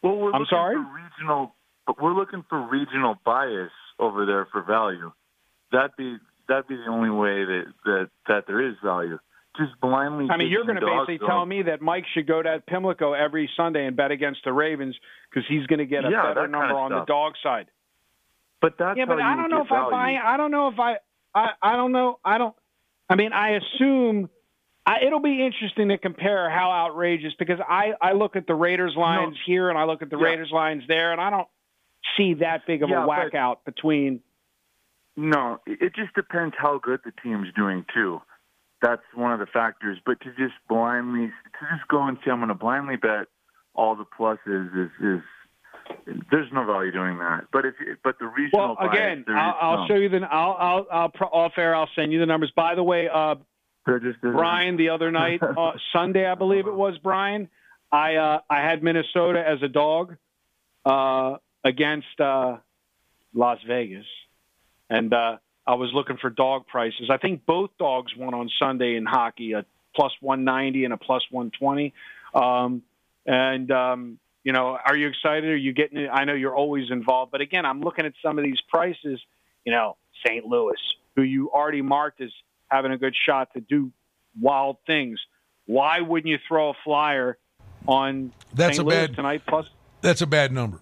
Well, 0.02 0.16
we're 0.16 0.32
I'm 0.32 0.46
sorry? 0.46 0.76
for 0.76 0.86
regional. 0.94 1.54
But 1.86 2.02
we're 2.02 2.14
looking 2.14 2.44
for 2.48 2.66
regional 2.68 3.16
bias 3.24 3.70
over 3.98 4.24
there 4.24 4.46
for 4.50 4.62
value. 4.62 5.12
That'd 5.72 5.96
be 5.98 6.16
that'd 6.48 6.68
be 6.68 6.76
the 6.76 6.90
only 6.90 7.10
way 7.10 7.44
that 7.44 7.64
that 7.84 8.08
that 8.28 8.46
there 8.46 8.66
is 8.66 8.74
value. 8.84 9.18
Just 9.56 9.72
blindly. 9.80 10.26
I 10.30 10.36
mean, 10.36 10.48
you're 10.48 10.64
going 10.64 10.80
to 10.80 10.84
basically 10.84 11.18
tell 11.24 11.46
me 11.46 11.62
that 11.62 11.80
Mike 11.80 12.04
should 12.12 12.26
go 12.26 12.42
to 12.42 12.60
Pimlico 12.66 13.12
every 13.12 13.48
Sunday 13.56 13.86
and 13.86 13.96
bet 13.96 14.10
against 14.10 14.40
the 14.44 14.52
Ravens 14.52 14.96
because 15.30 15.46
he's 15.48 15.64
going 15.68 15.78
to 15.78 15.86
get 15.86 16.04
a 16.04 16.10
Yeah, 16.10 16.22
better 16.22 16.40
kind 16.40 16.52
number 16.52 16.70
of 16.70 16.76
on 16.76 16.90
the 16.90 17.04
dog 17.04 17.34
side. 17.40 17.66
But 18.60 18.74
that's 18.78 18.98
yeah, 18.98 19.04
but 19.04 19.20
I 19.20 19.36
don't 19.36 19.50
know 19.50 19.60
if 19.62 19.70
I 19.70 19.76
value. 19.76 19.90
buy. 19.90 20.16
I 20.24 20.36
don't 20.36 20.50
know 20.50 20.68
if 20.68 20.78
I. 20.80 20.96
I 21.34 21.50
I 21.62 21.76
don't 21.76 21.92
know. 21.92 22.18
I 22.24 22.38
don't. 22.38 22.54
I 23.08 23.14
mean, 23.14 23.32
I 23.32 23.50
assume. 23.58 24.28
I, 24.86 25.00
it'll 25.06 25.20
be 25.22 25.44
interesting 25.46 25.88
to 25.88 25.98
compare 25.98 26.50
how 26.50 26.70
outrageous 26.70 27.32
because 27.38 27.58
I 27.66 27.92
I 28.00 28.12
look 28.12 28.36
at 28.36 28.46
the 28.46 28.54
Raiders 28.54 28.94
lines 28.96 29.36
here 29.46 29.70
and 29.70 29.78
I 29.78 29.84
look 29.84 30.02
at 30.02 30.10
the 30.10 30.18
Yeah. 30.18 30.24
Raiders 30.24 30.50
lines 30.52 30.82
there 30.88 31.12
and 31.12 31.20
I 31.20 31.30
don't 31.30 31.48
see 32.16 32.34
that 32.40 32.66
big 32.66 32.82
of 32.82 32.90
Yeah, 32.90 33.04
a 33.04 33.06
whack 33.06 33.34
out 33.34 33.64
between. 33.64 34.20
No, 35.16 35.60
it 35.66 35.94
just 35.94 36.14
depends 36.14 36.54
how 36.58 36.78
good 36.78 37.00
the 37.04 37.12
team's 37.22 37.48
doing 37.54 37.84
too. 37.94 38.20
That's 38.82 39.02
one 39.14 39.32
of 39.32 39.38
the 39.38 39.46
factors. 39.46 39.98
But 40.04 40.20
to 40.22 40.30
just 40.30 40.54
blindly, 40.68 41.26
to 41.28 41.76
just 41.76 41.88
go 41.88 42.02
and 42.02 42.18
say 42.24 42.30
I'm 42.30 42.38
going 42.38 42.48
to 42.48 42.54
blindly 42.54 42.96
bet 42.96 43.28
all 43.74 43.96
the 43.96 44.04
pluses 44.04 44.86
is 44.86 44.90
is 45.00 45.22
there's 46.30 46.50
no 46.52 46.64
value 46.64 46.92
doing 46.92 47.18
that. 47.18 47.46
But 47.52 47.64
if 47.66 47.74
but 48.02 48.18
the 48.18 48.26
regional 48.26 48.76
Well, 48.78 48.90
again, 48.90 49.24
bias, 49.26 49.38
I'll, 49.38 49.56
I'll 49.60 49.78
some. 49.78 49.88
show 49.88 50.00
you 50.00 50.08
the. 50.08 50.20
I'll, 50.30 50.56
I'll, 50.58 50.86
I'll 50.90 51.08
pro- 51.10 51.28
off 51.28 51.52
air. 51.56 51.74
I'll 51.74 51.88
send 51.94 52.12
you 52.12 52.18
the 52.20 52.26
numbers. 52.26 52.52
By 52.54 52.74
the 52.74 52.82
way, 52.82 53.08
uh. 53.12 53.36
Brian, 54.22 54.78
the 54.78 54.88
other 54.88 55.10
night, 55.10 55.42
uh, 55.58 55.72
Sunday, 55.92 56.26
I 56.26 56.36
believe 56.36 56.66
it 56.66 56.74
was. 56.74 56.96
Brian, 57.02 57.50
I 57.92 58.14
uh, 58.16 58.40
I 58.48 58.60
had 58.62 58.82
Minnesota 58.82 59.44
as 59.46 59.62
a 59.62 59.68
dog 59.68 60.16
uh, 60.86 61.36
against 61.62 62.18
uh, 62.18 62.56
Las 63.34 63.58
Vegas, 63.68 64.06
and 64.90 65.12
uh, 65.12 65.36
I 65.66 65.74
was 65.74 65.90
looking 65.94 66.16
for 66.18 66.30
dog 66.30 66.66
prices. 66.66 67.08
I 67.10 67.16
think 67.16 67.46
both 67.46 67.70
dogs 67.78 68.12
won 68.16 68.34
on 68.34 68.50
Sunday 68.58 68.96
in 68.96 69.04
hockey, 69.06 69.52
a 69.52 69.64
plus 69.96 70.12
one 70.20 70.44
ninety 70.44 70.84
and 70.84 70.92
a 70.92 70.96
plus 70.96 71.22
one 71.30 71.50
twenty. 71.50 71.92
Um, 72.34 72.82
and 73.26 73.70
um, 73.70 74.18
you 74.42 74.52
know, 74.52 74.76
are 74.84 74.96
you 74.96 75.08
excited? 75.08 75.48
Are 75.50 75.56
you 75.56 75.72
getting? 75.72 75.98
It? 75.98 76.10
I 76.12 76.24
know 76.24 76.34
you're 76.34 76.54
always 76.56 76.90
involved, 76.90 77.32
but 77.32 77.40
again, 77.40 77.64
I'm 77.64 77.80
looking 77.80 78.04
at 78.06 78.12
some 78.22 78.38
of 78.38 78.44
these 78.44 78.60
prices. 78.68 79.20
You 79.64 79.72
know, 79.72 79.96
St. 80.26 80.44
Louis, 80.44 80.76
who 81.16 81.22
you 81.22 81.50
already 81.50 81.80
marked 81.82 82.20
as 82.20 82.30
having 82.68 82.92
a 82.92 82.98
good 82.98 83.14
shot 83.16 83.52
to 83.54 83.60
do 83.60 83.90
wild 84.40 84.76
things. 84.86 85.18
Why 85.66 86.00
wouldn't 86.02 86.28
you 86.30 86.38
throw 86.46 86.70
a 86.70 86.74
flyer 86.84 87.38
on 87.86 88.32
That's 88.52 88.76
St. 88.76 88.86
a 88.86 88.90
Louis 88.90 89.06
bad- 89.06 89.16
tonight? 89.16 89.42
Plus, 89.46 89.66
That's 90.02 90.20
a 90.20 90.26
bad 90.26 90.52
number. 90.52 90.80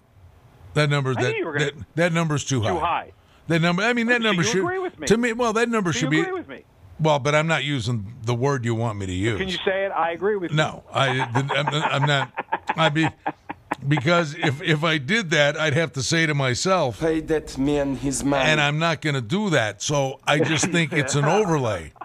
That 0.73 0.89
number's 0.89 1.15
knew 1.17 1.23
that, 1.23 1.43
gonna- 1.43 1.59
that 1.59 1.95
that 1.95 2.13
number's 2.13 2.43
too 2.43 2.61
high. 2.61 2.69
too 2.73 2.79
high. 2.79 3.11
That 3.47 3.61
number. 3.61 3.83
I 3.83 3.93
mean, 3.93 4.07
that 4.07 4.21
So 4.21 4.27
number 4.27 4.43
should. 4.43 4.59
agree 4.63 4.79
with 4.79 4.97
me? 4.99 5.07
To 5.07 5.17
me, 5.17 5.33
well, 5.33 5.53
that 5.53 5.69
number 5.69 5.91
Do 5.91 5.99
should 5.99 6.09
be. 6.09 6.21
agree 6.21 6.31
with 6.33 6.47
me? 6.47 6.63
Well, 6.99 7.19
but 7.19 7.35
I'm 7.35 7.47
not 7.47 7.63
using 7.63 8.13
the 8.23 8.35
word 8.35 8.63
you 8.63 8.75
want 8.75 8.97
me 8.99 9.05
to 9.07 9.11
use. 9.13 9.37
Can 9.39 9.49
you 9.49 9.57
say 9.65 9.85
it? 9.85 9.91
I 9.91 10.11
agree 10.11 10.35
with 10.37 10.51
you. 10.51 10.57
No, 10.57 10.83
I, 10.93 11.19
I'm, 11.21 11.51
I'm 11.51 12.05
not. 12.07 12.31
I'd 12.77 12.93
be 12.93 13.07
because 13.87 14.35
if 14.35 14.61
if 14.61 14.83
I 14.83 14.97
did 14.99 15.31
that, 15.31 15.59
I'd 15.59 15.73
have 15.73 15.91
to 15.93 16.03
say 16.03 16.25
to 16.25 16.33
myself, 16.33 16.99
Pay 17.01 17.19
that 17.21 17.57
man 17.57 17.95
his 17.97 18.23
money. 18.23 18.49
and 18.49 18.61
I'm 18.61 18.79
not 18.79 19.01
going 19.01 19.15
to 19.15 19.21
do 19.21 19.49
that. 19.49 19.81
So 19.81 20.19
I 20.25 20.39
just 20.39 20.67
think 20.71 20.93
it's 20.93 21.15
an 21.15 21.25
overlay. 21.25 21.91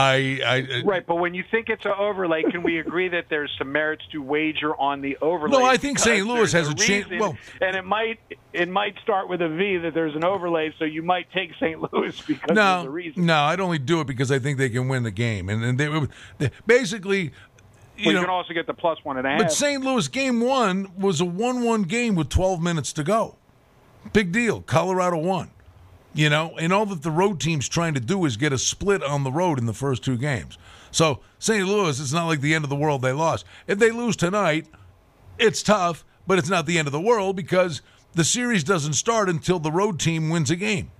I, 0.00 0.40
I 0.46 0.60
uh, 0.80 0.82
Right, 0.84 1.06
but 1.06 1.16
when 1.16 1.34
you 1.34 1.44
think 1.50 1.68
it's 1.68 1.84
an 1.84 1.92
overlay, 1.98 2.42
can 2.42 2.62
we 2.62 2.78
agree 2.78 3.08
that 3.08 3.26
there's 3.28 3.50
some 3.58 3.72
merits 3.72 4.02
to 4.12 4.22
wager 4.22 4.74
on 4.80 5.00
the 5.00 5.16
overlay? 5.20 5.58
No, 5.58 5.64
I 5.64 5.76
think 5.76 5.98
St. 5.98 6.26
Louis 6.26 6.50
has 6.52 6.68
a 6.68 6.74
chan- 6.74 7.02
reason, 7.02 7.18
well- 7.18 7.36
and 7.60 7.76
it 7.76 7.84
might 7.84 8.18
it 8.52 8.68
might 8.68 8.94
start 9.02 9.28
with 9.28 9.40
a 9.42 9.48
V 9.48 9.76
that 9.78 9.94
there's 9.94 10.14
an 10.16 10.24
overlay, 10.24 10.72
so 10.78 10.84
you 10.84 11.02
might 11.02 11.30
take 11.32 11.50
St. 11.60 11.80
Louis 11.92 12.20
because 12.26 12.50
a 12.50 12.54
no, 12.54 12.86
reason. 12.86 13.26
no, 13.26 13.36
I'd 13.42 13.60
only 13.60 13.78
do 13.78 14.00
it 14.00 14.06
because 14.06 14.32
I 14.32 14.38
think 14.38 14.58
they 14.58 14.68
can 14.70 14.88
win 14.88 15.02
the 15.04 15.10
game, 15.10 15.48
and, 15.48 15.62
and 15.64 15.78
they, 15.78 16.06
they 16.38 16.50
basically, 16.66 17.22
you 17.22 17.30
Well, 17.98 18.06
you 18.06 18.12
know. 18.14 18.20
can 18.22 18.30
also 18.30 18.52
get 18.54 18.66
the 18.66 18.74
plus 18.74 18.98
one 19.04 19.18
and 19.18 19.26
a 19.26 19.30
half. 19.30 19.38
But 19.40 19.52
St. 19.52 19.82
Louis 19.84 20.08
game 20.08 20.40
one 20.40 20.90
was 20.96 21.20
a 21.20 21.24
one-one 21.24 21.82
game 21.82 22.14
with 22.14 22.28
12 22.28 22.60
minutes 22.62 22.92
to 22.94 23.02
go. 23.04 23.36
Big 24.12 24.32
deal. 24.32 24.62
Colorado 24.62 25.18
won. 25.18 25.50
You 26.12 26.28
know, 26.28 26.56
and 26.58 26.72
all 26.72 26.86
that 26.86 27.02
the 27.02 27.10
road 27.10 27.40
team's 27.40 27.68
trying 27.68 27.94
to 27.94 28.00
do 28.00 28.24
is 28.24 28.36
get 28.36 28.52
a 28.52 28.58
split 28.58 29.02
on 29.02 29.22
the 29.22 29.30
road 29.30 29.58
in 29.58 29.66
the 29.66 29.72
first 29.72 30.02
two 30.02 30.16
games. 30.16 30.58
So 30.90 31.20
St. 31.38 31.66
Louis, 31.66 32.00
it's 32.00 32.12
not 32.12 32.26
like 32.26 32.40
the 32.40 32.54
end 32.54 32.64
of 32.64 32.70
the 32.70 32.76
world 32.76 33.02
they 33.02 33.12
lost. 33.12 33.44
If 33.68 33.78
they 33.78 33.90
lose 33.90 34.16
tonight, 34.16 34.66
it's 35.38 35.62
tough, 35.62 36.04
but 36.26 36.38
it's 36.38 36.48
not 36.48 36.66
the 36.66 36.78
end 36.78 36.88
of 36.88 36.92
the 36.92 37.00
world 37.00 37.36
because 37.36 37.80
the 38.14 38.24
series 38.24 38.64
doesn't 38.64 38.94
start 38.94 39.28
until 39.28 39.58
the 39.58 39.70
road 39.70 40.00
team 40.00 40.30
wins 40.30 40.50
a 40.50 40.56
game. 40.56 40.90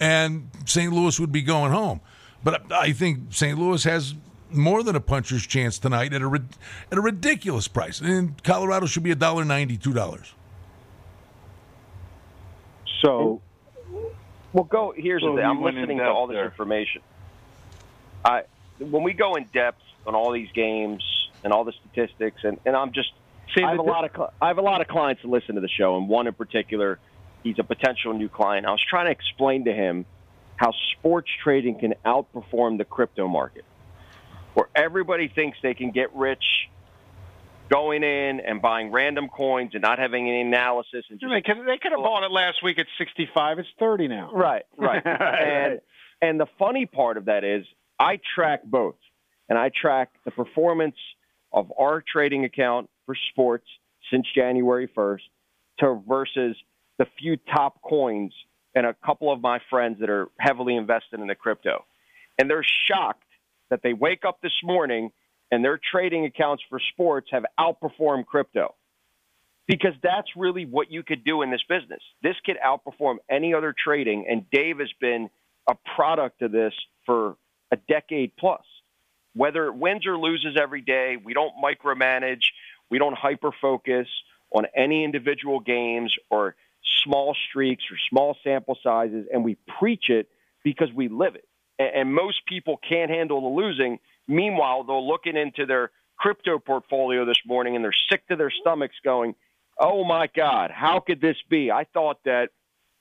And 0.00 0.50
St. 0.66 0.92
Louis 0.92 1.18
would 1.18 1.32
be 1.32 1.42
going 1.42 1.72
home. 1.72 2.00
But 2.44 2.70
I 2.70 2.92
think 2.92 3.32
St. 3.32 3.58
Louis 3.58 3.82
has 3.84 4.14
more 4.50 4.82
than 4.82 4.96
a 4.96 5.00
puncher's 5.00 5.46
chance 5.46 5.78
tonight 5.78 6.12
at 6.12 6.22
a 6.22 6.42
at 6.92 6.98
a 6.98 7.00
ridiculous 7.00 7.68
price. 7.68 8.00
And 8.00 8.42
Colorado 8.44 8.86
should 8.86 9.02
be 9.02 9.10
a 9.10 9.16
dollar 9.16 9.44
ninety, 9.44 9.76
two 9.76 9.92
dollars. 9.92 10.34
So, 13.00 13.40
well, 14.58 14.64
go. 14.64 14.94
Here's 14.96 15.22
the 15.22 15.28
thing. 15.28 15.44
I'm 15.44 15.62
listening 15.62 15.98
to 15.98 16.04
all 16.04 16.26
this 16.26 16.34
there. 16.34 16.44
information. 16.44 17.02
I 18.24 18.42
when 18.78 19.04
we 19.04 19.12
go 19.12 19.36
in 19.36 19.44
depth 19.52 19.80
on 20.06 20.14
all 20.14 20.32
these 20.32 20.50
games 20.52 21.04
and 21.44 21.52
all 21.52 21.64
the 21.64 21.72
statistics, 21.72 22.42
and, 22.42 22.58
and 22.64 22.74
I'm 22.74 22.92
just 22.92 23.12
See, 23.56 23.62
I 23.62 23.70
have 23.70 23.78
a 23.78 23.82
lot 23.82 24.04
of 24.04 24.30
I 24.42 24.48
have 24.48 24.58
a 24.58 24.62
lot 24.62 24.80
of 24.80 24.88
clients 24.88 25.22
that 25.22 25.28
listen 25.28 25.54
to 25.54 25.60
the 25.60 25.68
show, 25.68 25.96
and 25.96 26.08
one 26.08 26.26
in 26.26 26.34
particular, 26.34 26.98
he's 27.42 27.58
a 27.58 27.64
potential 27.64 28.12
new 28.12 28.28
client. 28.28 28.66
I 28.66 28.72
was 28.72 28.82
trying 28.82 29.06
to 29.06 29.12
explain 29.12 29.64
to 29.66 29.72
him 29.72 30.04
how 30.56 30.72
sports 30.92 31.30
trading 31.42 31.78
can 31.78 31.94
outperform 32.04 32.78
the 32.78 32.84
crypto 32.84 33.28
market, 33.28 33.64
where 34.54 34.68
everybody 34.74 35.28
thinks 35.28 35.56
they 35.62 35.74
can 35.74 35.92
get 35.92 36.14
rich 36.14 36.44
going 37.68 38.02
in 38.02 38.40
and 38.40 38.62
buying 38.62 38.90
random 38.90 39.28
coins 39.28 39.70
and 39.74 39.82
not 39.82 39.98
having 39.98 40.28
any 40.28 40.42
analysis 40.42 41.04
and 41.10 41.20
just 41.20 41.32
they 41.32 41.42
could 41.42 41.58
they 41.66 41.78
could 41.78 41.92
have 41.92 42.00
bought 42.00 42.24
it 42.24 42.30
last 42.30 42.62
week 42.62 42.78
at 42.78 42.86
65. 42.98 43.58
It's 43.58 43.68
30 43.78 44.08
now. 44.08 44.30
Right, 44.32 44.64
right. 44.76 45.02
and 45.04 45.80
and 46.20 46.40
the 46.40 46.46
funny 46.58 46.86
part 46.86 47.16
of 47.16 47.26
that 47.26 47.44
is 47.44 47.64
I 47.98 48.20
track 48.34 48.62
both. 48.64 48.96
And 49.48 49.58
I 49.58 49.70
track 49.74 50.10
the 50.24 50.30
performance 50.30 50.96
of 51.52 51.72
our 51.78 52.02
trading 52.06 52.44
account 52.44 52.90
for 53.06 53.16
sports 53.30 53.66
since 54.10 54.26
January 54.34 54.88
1st 54.88 55.20
to 55.80 56.02
versus 56.06 56.56
the 56.98 57.06
few 57.18 57.36
top 57.36 57.80
coins 57.82 58.34
and 58.74 58.84
a 58.84 58.94
couple 59.04 59.32
of 59.32 59.40
my 59.40 59.60
friends 59.70 60.00
that 60.00 60.10
are 60.10 60.28
heavily 60.38 60.76
invested 60.76 61.20
in 61.20 61.26
the 61.26 61.34
crypto. 61.34 61.84
And 62.38 62.50
they're 62.50 62.64
shocked 62.86 63.24
that 63.70 63.80
they 63.82 63.92
wake 63.92 64.24
up 64.26 64.40
this 64.42 64.52
morning 64.62 65.10
and 65.50 65.64
their 65.64 65.80
trading 65.92 66.26
accounts 66.26 66.62
for 66.68 66.80
sports 66.92 67.28
have 67.30 67.44
outperformed 67.58 68.26
crypto 68.26 68.74
because 69.66 69.92
that's 70.02 70.28
really 70.36 70.64
what 70.64 70.90
you 70.90 71.02
could 71.02 71.24
do 71.24 71.42
in 71.42 71.50
this 71.50 71.62
business. 71.68 72.00
This 72.22 72.36
could 72.44 72.56
outperform 72.64 73.16
any 73.30 73.54
other 73.54 73.74
trading, 73.76 74.26
and 74.28 74.48
Dave 74.50 74.78
has 74.78 74.90
been 75.00 75.28
a 75.68 75.74
product 75.94 76.42
of 76.42 76.52
this 76.52 76.72
for 77.04 77.36
a 77.70 77.76
decade 77.88 78.32
plus. 78.38 78.62
Whether 79.34 79.66
it 79.66 79.74
wins 79.74 80.06
or 80.06 80.16
loses 80.16 80.56
every 80.60 80.80
day, 80.80 81.16
we 81.22 81.34
don't 81.34 81.52
micromanage, 81.62 82.44
we 82.90 82.98
don't 82.98 83.16
hyper 83.16 83.50
focus 83.60 84.08
on 84.50 84.66
any 84.74 85.04
individual 85.04 85.60
games 85.60 86.14
or 86.30 86.56
small 87.04 87.36
streaks 87.48 87.84
or 87.90 87.96
small 88.08 88.36
sample 88.42 88.78
sizes, 88.82 89.26
and 89.32 89.44
we 89.44 89.56
preach 89.78 90.08
it 90.08 90.28
because 90.64 90.88
we 90.94 91.08
live 91.08 91.34
it. 91.34 91.47
And, 91.78 91.90
and 91.94 92.14
most 92.14 92.46
people 92.46 92.78
can't 92.88 93.10
handle 93.10 93.40
the 93.40 93.62
losing. 93.62 93.98
Meanwhile, 94.26 94.84
they're 94.84 94.96
looking 94.96 95.36
into 95.36 95.66
their 95.66 95.90
crypto 96.16 96.58
portfolio 96.58 97.24
this 97.24 97.38
morning 97.46 97.76
and 97.76 97.84
they're 97.84 97.92
sick 98.10 98.26
to 98.28 98.36
their 98.36 98.50
stomachs 98.50 98.96
going, 99.04 99.34
oh 99.78 100.04
my 100.04 100.28
God, 100.34 100.70
how 100.70 101.00
could 101.00 101.20
this 101.20 101.36
be? 101.48 101.70
I 101.70 101.84
thought 101.84 102.18
that 102.24 102.50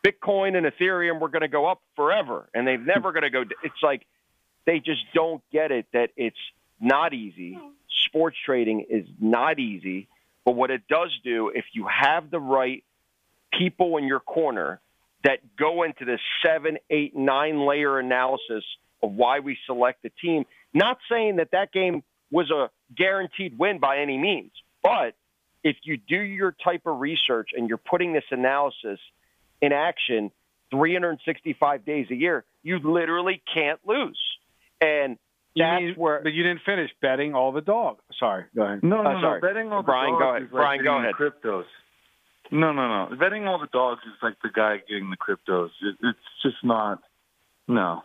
Bitcoin 0.06 0.56
and 0.56 0.66
Ethereum 0.66 1.20
were 1.20 1.30
going 1.30 1.42
to 1.42 1.48
go 1.48 1.66
up 1.66 1.82
forever 1.96 2.48
and 2.54 2.68
they've 2.68 2.80
hmm. 2.80 2.86
never 2.86 3.12
going 3.12 3.24
to 3.24 3.30
go. 3.30 3.44
It's 3.64 3.82
like 3.82 4.06
they 4.66 4.80
just 4.80 5.02
don't 5.14 5.42
get 5.52 5.72
it 5.72 5.88
that 5.94 6.12
it's 6.16 6.38
not 6.80 7.14
easy. 7.14 7.54
Hmm. 7.54 7.70
Sports 8.06 8.38
trading 8.46 8.86
is 8.90 9.06
not 9.20 9.60
easy. 9.60 10.08
But 10.46 10.56
what 10.56 10.72
it 10.72 10.88
does 10.88 11.10
do, 11.24 11.52
if 11.54 11.66
you 11.74 11.88
have 11.88 12.30
the 12.32 12.40
right 12.40 12.84
people 13.52 13.98
in 13.98 14.06
your 14.06 14.20
corner 14.20 14.80
that 15.24 15.40
go 15.58 15.84
into 15.84 16.06
this 16.06 16.20
seven, 16.46 16.78
eight, 16.90 17.16
nine 17.16 17.66
layer 17.66 18.00
analysis 18.00 18.64
of 19.04 19.12
why 19.14 19.40
we 19.40 19.58
select 19.66 20.04
the 20.04 20.12
team, 20.22 20.46
not 20.74 20.98
saying 21.10 21.38
that 21.38 21.52
that 21.52 21.72
game 21.72 22.04
was 22.32 22.50
a 22.52 22.70
guaranteed 22.96 23.58
win 23.58 23.80
by 23.80 24.00
any 24.00 24.18
means, 24.18 24.52
but 24.84 25.16
if 25.64 25.76
you 25.84 25.98
do 25.98 26.20
your 26.20 26.56
type 26.64 26.82
of 26.86 27.00
research 27.00 27.50
and 27.56 27.68
you're 27.68 27.78
putting 27.78 28.14
this 28.14 28.24
analysis 28.32 29.00
in 29.62 29.72
action 29.74 30.32
365 30.72 31.86
days 31.86 32.08
a 32.12 32.16
year, 32.16 32.44
you 32.64 32.80
literally 32.80 33.42
can't 33.54 33.80
lose. 33.86 34.20
And 34.82 35.18
You 35.54 35.64
that's 35.64 35.82
mean- 35.82 35.96
where. 35.96 36.22
But 36.22 36.34
you 36.34 36.44
didn't 36.44 36.62
finish 36.66 36.92
betting 37.02 37.34
all 37.34 37.52
the 37.52 37.62
dog. 37.62 38.00
Sorry, 38.20 38.46
go 38.56 38.64
ahead. 38.64 38.84
No, 38.84 39.02
no, 39.02 39.10
Uh, 39.10 39.14
no. 39.14 39.22
sorry. 39.22 39.42
Betting 39.42 39.72
all 39.72 39.82
the 39.82 39.86
Brian, 39.88 40.12
dogs 40.12 40.22
go 40.22 40.30
ahead. 40.30 40.42
is 40.44 40.52
like 40.52 40.62
Brian, 40.62 40.84
go 40.84 40.98
ahead. 40.98 41.14
cryptos. 41.16 41.66
No, 42.52 42.72
no, 42.72 43.08
no. 43.10 43.16
Betting 43.18 43.48
all 43.48 43.60
the 43.60 43.68
dogs 43.68 44.02
is 44.06 44.14
like 44.22 44.36
the 44.42 44.50
guy 44.50 44.78
getting 44.88 45.10
the 45.10 45.18
cryptos. 45.18 45.70
It, 45.82 45.96
it's 46.02 46.20
just 46.44 46.64
not. 46.64 47.00
No, 47.68 48.02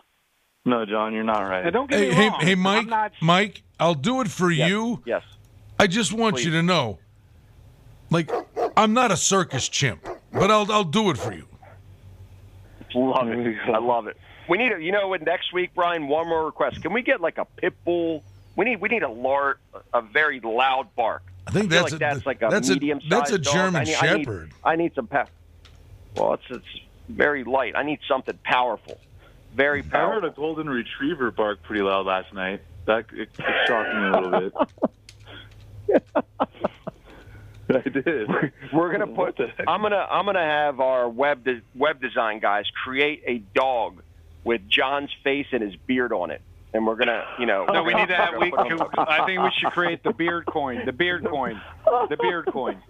no, 0.64 0.84
John, 0.86 1.12
you're 1.14 1.22
not 1.22 1.42
right. 1.42 1.64
Now, 1.64 1.70
don't 1.70 1.90
get 1.90 2.00
Hey, 2.00 2.10
me 2.10 2.28
wrong. 2.28 2.40
hey, 2.40 2.52
I'm 2.52 2.58
Mike, 2.58 2.86
not 2.88 3.12
Mike, 3.20 3.62
I'll 3.78 3.94
do 3.94 4.20
it 4.20 4.28
for 4.28 4.50
you. 4.50 5.02
Yes. 5.06 5.22
I 5.78 5.86
just 5.86 6.12
want 6.12 6.44
you 6.44 6.50
to 6.52 6.62
know, 6.62 6.98
like, 8.10 8.30
I'm 8.76 8.92
not 8.92 9.10
a 9.12 9.16
circus 9.16 9.68
chimp, 9.68 10.06
but 10.32 10.50
I'll 10.50 10.70
I'll 10.72 10.84
do 10.84 11.10
it 11.10 11.18
for 11.18 11.32
you. 11.32 11.46
Love 12.94 13.28
it. 13.28 13.56
I 13.72 13.78
love 13.78 14.06
it. 14.06 14.16
We 14.48 14.58
need 14.58 14.72
a, 14.72 14.80
you 14.80 14.92
know, 14.92 15.14
next 15.14 15.52
week, 15.52 15.70
Brian, 15.74 16.08
one 16.08 16.28
more 16.28 16.44
request. 16.44 16.82
Can 16.82 16.92
we 16.92 17.02
get 17.02 17.20
like 17.20 17.38
a 17.38 17.44
pit 17.44 17.74
bull? 17.84 18.22
We 18.56 18.66
need, 18.66 18.80
we 18.80 18.88
need 18.90 19.02
a 19.02 19.08
lar 19.08 19.58
a 19.94 20.02
very 20.02 20.40
loud 20.40 20.88
bark. 20.94 21.22
I 21.46 21.50
think 21.50 21.70
feel 21.70 21.80
that's 21.82 21.92
like 21.92 22.00
a- 22.00 22.04
that's 22.14 22.26
like 22.26 22.42
a 22.42 22.48
that's 22.50 22.70
a- 22.70 22.74
that's 23.08 23.30
a 23.30 23.34
sized 23.34 23.44
dog. 23.44 23.54
German 23.54 23.76
I 23.80 23.84
need, 23.84 23.94
I 23.96 24.16
need- 24.16 24.24
Shepherd. 24.24 24.50
I 24.64 24.76
need, 24.76 24.94
some 24.94 25.06
pa- 25.06 25.26
Well, 26.16 26.34
it's 26.34 26.44
it's 26.50 26.80
very 27.08 27.44
light. 27.44 27.74
I 27.76 27.82
need 27.82 27.98
something 28.06 28.38
powerful, 28.44 28.98
very 29.54 29.80
I 29.80 29.82
heard 29.82 29.90
powerful. 29.90 30.28
a 30.28 30.32
golden 30.32 30.68
retriever 30.70 31.30
bark 31.30 31.62
pretty 31.62 31.82
loud 31.82 32.06
last 32.06 32.32
night. 32.32 32.62
That 32.86 33.06
it, 33.12 33.28
it 33.38 33.68
shocked 33.68 33.94
me 33.94 34.08
a 34.08 34.10
little 34.20 34.40
bit. 34.40 36.02
I 37.70 37.88
did. 37.88 38.28
We're 38.72 38.92
gonna 38.92 39.06
put. 39.06 39.38
I'm 39.66 39.82
gonna 39.82 40.06
I'm 40.10 40.26
gonna 40.26 40.40
have 40.44 40.80
our 40.80 41.08
web 41.08 41.44
de- 41.44 41.62
web 41.74 42.00
design 42.00 42.38
guys 42.40 42.64
create 42.84 43.22
a 43.26 43.38
dog 43.54 44.02
with 44.44 44.68
John's 44.68 45.10
face 45.24 45.46
and 45.52 45.62
his 45.62 45.74
beard 45.76 46.12
on 46.12 46.30
it, 46.30 46.42
and 46.74 46.86
we're 46.86 46.96
gonna, 46.96 47.24
you 47.38 47.46
know. 47.46 47.64
No, 47.66 47.82
we 47.82 47.94
need 47.94 48.08
to 48.08 48.14
have. 48.16 48.34
We, 48.40 48.50
gonna 48.50 48.76
put 48.76 48.92
it 48.92 48.98
on- 48.98 49.08
I 49.08 49.26
think 49.26 49.42
we 49.42 49.50
should 49.58 49.72
create 49.72 50.02
the 50.02 50.12
beard 50.12 50.46
coin. 50.46 50.82
The 50.86 50.92
beard 50.92 51.24
coin. 51.26 51.60
The 51.84 52.16
beard 52.20 52.46
coin. 52.52 52.82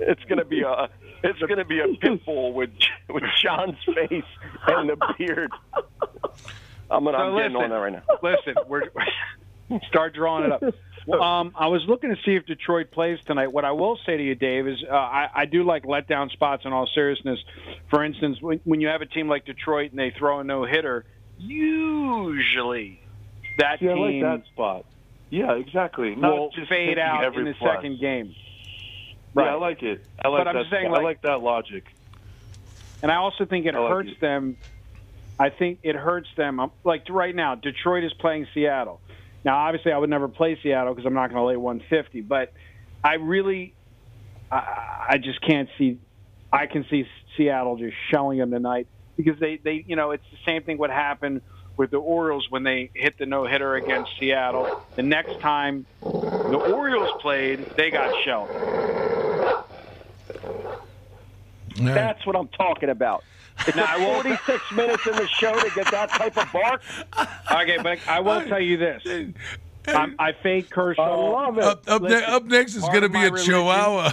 It's 0.00 0.22
gonna 0.28 0.44
be 0.44 0.62
a. 0.62 0.88
It's 1.24 1.38
gonna 1.40 1.64
be 1.64 1.80
a 1.80 1.88
pit 2.00 2.24
bull 2.24 2.52
with 2.52 2.70
with 3.08 3.24
John's 3.42 3.76
face 3.84 4.22
and 4.68 4.88
the 4.88 4.96
beard. 5.18 5.50
I'm 6.90 7.04
gonna. 7.04 7.18
So 7.18 7.22
I'm 7.24 7.36
getting 7.36 7.56
on 7.56 7.70
that 7.70 7.76
right 7.76 7.92
now. 7.92 8.02
Listen, 8.22 8.54
we're 8.68 8.82
start 9.88 10.14
drawing 10.14 10.44
it 10.44 10.52
up. 10.52 10.62
Um, 11.20 11.52
I 11.56 11.68
was 11.68 11.82
looking 11.88 12.10
to 12.14 12.16
see 12.22 12.34
if 12.36 12.44
Detroit 12.44 12.90
plays 12.90 13.18
tonight. 13.26 13.50
What 13.50 13.64
I 13.64 13.72
will 13.72 13.98
say 14.04 14.18
to 14.18 14.22
you, 14.22 14.34
Dave, 14.34 14.68
is 14.68 14.84
uh, 14.88 14.94
I, 14.94 15.28
I 15.34 15.44
do 15.46 15.64
like 15.64 15.84
letdown 15.84 16.30
spots. 16.30 16.64
In 16.66 16.72
all 16.74 16.86
seriousness, 16.86 17.38
for 17.88 18.04
instance, 18.04 18.42
when, 18.42 18.60
when 18.64 18.80
you 18.82 18.88
have 18.88 19.00
a 19.00 19.06
team 19.06 19.26
like 19.26 19.46
Detroit 19.46 19.90
and 19.90 19.98
they 19.98 20.10
throw 20.10 20.40
a 20.40 20.44
no 20.44 20.64
hitter, 20.64 21.06
usually 21.38 23.00
that 23.58 23.80
Yeah, 23.82 23.92
I 23.92 23.94
team 23.94 24.22
like 24.22 24.40
that 24.40 24.46
spot. 24.48 24.84
Yeah, 25.30 25.52
exactly. 25.56 26.14
Not 26.14 26.36
will 26.38 26.50
just 26.50 26.68
fade 26.68 26.98
out 26.98 27.24
every 27.24 27.40
in 27.40 27.44
the 27.46 27.54
plus. 27.54 27.76
second 27.76 28.00
game. 28.00 28.26
Yeah, 28.34 28.34
Right. 29.34 29.48
I 29.50 29.54
like 29.54 29.82
it. 29.82 30.04
I 30.24 30.28
like 30.28 30.40
But 30.40 30.48
I'm 30.48 30.54
that. 30.54 30.60
just 30.62 30.70
saying, 30.70 30.86
I 30.86 30.90
like- 30.90 31.02
like 31.02 31.22
that 31.22 31.42
logic. 31.42 31.84
And 33.02 33.12
I 33.12 33.16
also 33.16 33.44
think 33.44 33.66
it 33.66 33.74
I 33.74 33.78
like 33.78 33.90
hurts 33.92 34.10
it. 34.12 34.20
them. 34.20 34.56
I 35.38 35.50
think 35.50 35.80
it 35.84 35.94
hurts 35.94 36.28
them. 36.36 36.60
Like 36.82 37.04
right 37.10 37.34
now, 37.34 37.54
Detroit 37.54 38.02
is 38.04 38.12
playing 38.14 38.46
Seattle. 38.54 39.00
Now, 39.44 39.56
obviously, 39.58 39.92
I 39.92 39.98
would 39.98 40.10
never 40.10 40.26
play 40.26 40.58
Seattle 40.62 40.94
because 40.94 41.06
I'm 41.06 41.14
not 41.14 41.30
going 41.30 41.40
to 41.40 41.46
lay 41.46 41.56
150. 41.56 42.22
But 42.22 42.52
I 43.04 43.14
really, 43.14 43.72
I, 44.50 45.06
I 45.10 45.18
just 45.18 45.40
can't 45.42 45.68
see. 45.78 45.98
I 46.52 46.66
can 46.66 46.84
see 46.90 47.06
Seattle 47.36 47.76
just 47.76 47.94
shelling 48.10 48.38
them 48.38 48.50
tonight 48.50 48.88
because 49.18 49.38
they, 49.40 49.56
they, 49.56 49.84
you 49.86 49.96
know, 49.96 50.12
it's 50.12 50.24
the 50.30 50.38
same 50.46 50.62
thing 50.62 50.78
what 50.78 50.88
happened 50.90 51.42
with 51.76 51.90
the 51.90 51.98
Orioles 51.98 52.46
when 52.50 52.62
they 52.62 52.90
hit 52.94 53.18
the 53.18 53.26
no 53.26 53.44
hitter 53.44 53.74
against 53.74 54.10
Seattle. 54.18 54.82
The 54.96 55.02
next 55.02 55.38
time 55.40 55.84
the 56.00 56.56
Orioles 56.74 57.10
played, 57.20 57.66
they 57.76 57.90
got 57.90 58.14
shelled. 58.24 58.48
That's 61.76 62.24
what 62.26 62.36
I'm 62.36 62.48
talking 62.48 62.88
about. 62.88 63.24
It 63.66 63.72
took 63.74 63.86
46 63.88 64.72
minutes 64.72 65.04
in 65.08 65.16
the 65.16 65.26
show 65.26 65.52
to 65.52 65.70
get 65.74 65.90
that 65.90 66.10
type 66.10 66.36
of 66.38 66.52
bark. 66.52 66.80
Okay, 67.50 67.76
but 67.82 67.98
I 68.06 68.20
will 68.20 68.44
tell 68.44 68.60
you 68.60 68.76
this. 68.76 69.02
I'm, 69.88 70.14
I 70.16 70.30
fade 70.44 70.70
Kershaw. 70.70 71.02
Uh, 71.02 71.06
I 71.06 71.44
love 71.46 71.58
it. 71.58 71.64
Up, 71.64 71.90
up, 71.90 72.02
ne- 72.02 72.22
up 72.22 72.44
next 72.44 72.76
is 72.76 72.82
going 72.84 73.00
to 73.02 73.08
be 73.08 73.18
a 73.18 73.32
religion- 73.32 73.54
chihuahua. 73.54 74.12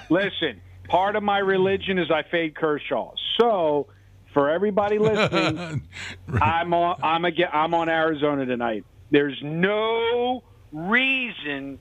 Listen, 0.10 0.60
part 0.88 1.16
of 1.16 1.22
my 1.22 1.38
religion 1.38 1.98
is 1.98 2.10
I 2.10 2.22
fade 2.30 2.54
Kershaw. 2.54 3.14
So, 3.38 3.88
for 4.32 4.50
everybody 4.50 4.98
listening, 4.98 5.88
I'm 6.32 6.74
on. 6.74 7.00
I'm 7.02 7.24
again. 7.24 7.50
I'm 7.52 7.74
on 7.74 7.88
Arizona 7.88 8.46
tonight. 8.46 8.84
There's 9.10 9.38
no 9.42 10.42
reason 10.72 11.78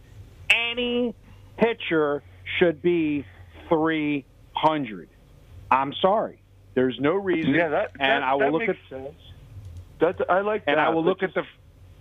any 0.50 1.16
pitcher 1.58 2.22
should 2.60 2.82
be 2.82 3.26
300. 3.70 5.10
I'm 5.72 5.94
sorry. 6.02 6.42
There's 6.76 7.00
no 7.00 7.16
reason. 7.16 7.54
Yeah, 7.54 7.70
that, 7.70 7.92
and 8.00 8.24
I 8.24 8.34
will 8.34 8.40
that 8.40 8.52
look 8.52 8.68
makes 8.68 8.80
at 8.84 8.90
sense. 8.90 9.16
That 10.00 10.30
I 10.30 10.42
like 10.42 10.64
and 10.68 10.78
that. 10.78 10.88
I 10.88 10.90
will 10.90 11.04
but 11.04 11.10
look 11.10 11.24
at 11.24 11.34
the 11.34 11.44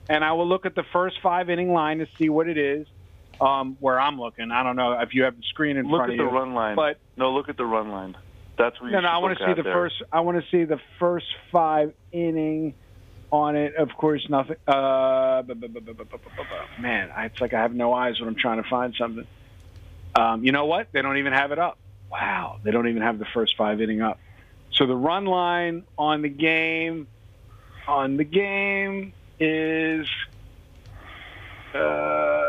and 0.09 0.25
I 0.25 0.33
will 0.33 0.49
look 0.49 0.67
at 0.67 0.75
the 0.75 0.85
first 0.93 1.17
five 1.23 1.49
inning 1.51 1.73
line 1.73 1.99
to 1.99 2.07
see 2.19 2.29
what 2.29 2.49
it 2.49 2.59
is 2.59 2.87
um, 3.43 3.77
where 3.81 4.01
I'm 4.01 4.21
looking. 4.21 4.51
I 4.51 4.63
don't 4.63 4.77
know 4.77 4.93
if 5.01 5.15
you 5.15 5.25
have 5.25 5.37
the 5.37 5.43
screen 5.43 5.77
in 5.77 5.87
look 5.89 5.99
front 5.99 6.13
of 6.13 6.17
you. 6.17 6.23
Look 6.23 6.33
at 6.33 6.35
the 6.35 6.39
run 6.39 6.55
line. 6.55 6.77
But 6.77 6.99
no, 7.17 7.33
look 7.33 7.49
at 7.49 7.57
the 7.57 7.67
run 7.67 7.91
line. 7.91 8.17
That's 8.57 8.81
where 8.81 8.91
you. 8.91 8.97
No, 8.97 9.01
no. 9.01 9.09
I 9.09 9.19
want 9.19 9.37
to 9.37 9.45
see 9.45 9.55
the 9.55 9.63
there. 9.63 9.73
first. 9.73 10.03
I 10.13 10.21
want 10.21 10.43
to 10.43 10.51
see 10.51 10.65
the 10.65 10.81
first 10.99 11.27
five 11.51 11.93
inning 12.13 12.75
on 13.33 13.57
it. 13.57 13.75
Of 13.75 13.89
course, 13.97 14.25
nothing. 14.29 14.57
Uh, 14.67 15.43
man, 16.79 17.11
it's 17.19 17.41
like 17.41 17.53
I 17.53 17.61
have 17.61 17.75
no 17.75 17.93
eyes 17.93 18.21
when 18.21 18.29
I'm 18.29 18.37
trying 18.37 18.63
to 18.63 18.69
find 18.69 18.95
something. 18.95 19.27
Um, 20.15 20.45
you 20.45 20.53
know 20.53 20.67
what? 20.67 20.93
They 20.93 21.03
don't 21.03 21.17
even 21.17 21.33
have 21.33 21.51
it 21.51 21.59
up. 21.59 21.79
Wow, 22.11 22.61
they 22.63 22.71
don't 22.71 22.87
even 22.87 23.03
have 23.03 23.19
the 23.19 23.25
first 23.25 23.57
five 23.57 23.81
inning 23.81 24.03
up. 24.03 24.21
So 24.73 24.87
the 24.87 24.97
run 24.97 25.25
line 25.25 25.85
on 25.99 26.23
the 26.23 26.29
game, 26.29 27.09
on 27.89 28.17
the 28.19 28.25
game 28.25 29.15
is. 29.41 30.07
Uh, 31.75 32.42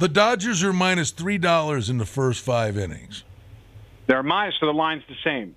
the 0.00 0.08
Dodgers 0.08 0.64
are 0.64 0.72
minus 0.72 1.10
three 1.10 1.38
dollars 1.38 1.88
in 1.88 1.98
the 1.98 2.06
first 2.06 2.42
five 2.42 2.76
innings. 2.76 3.22
They're 4.06 4.22
minus, 4.22 4.54
so 4.58 4.66
the 4.66 4.72
line's 4.72 5.04
the 5.08 5.14
same. 5.22 5.54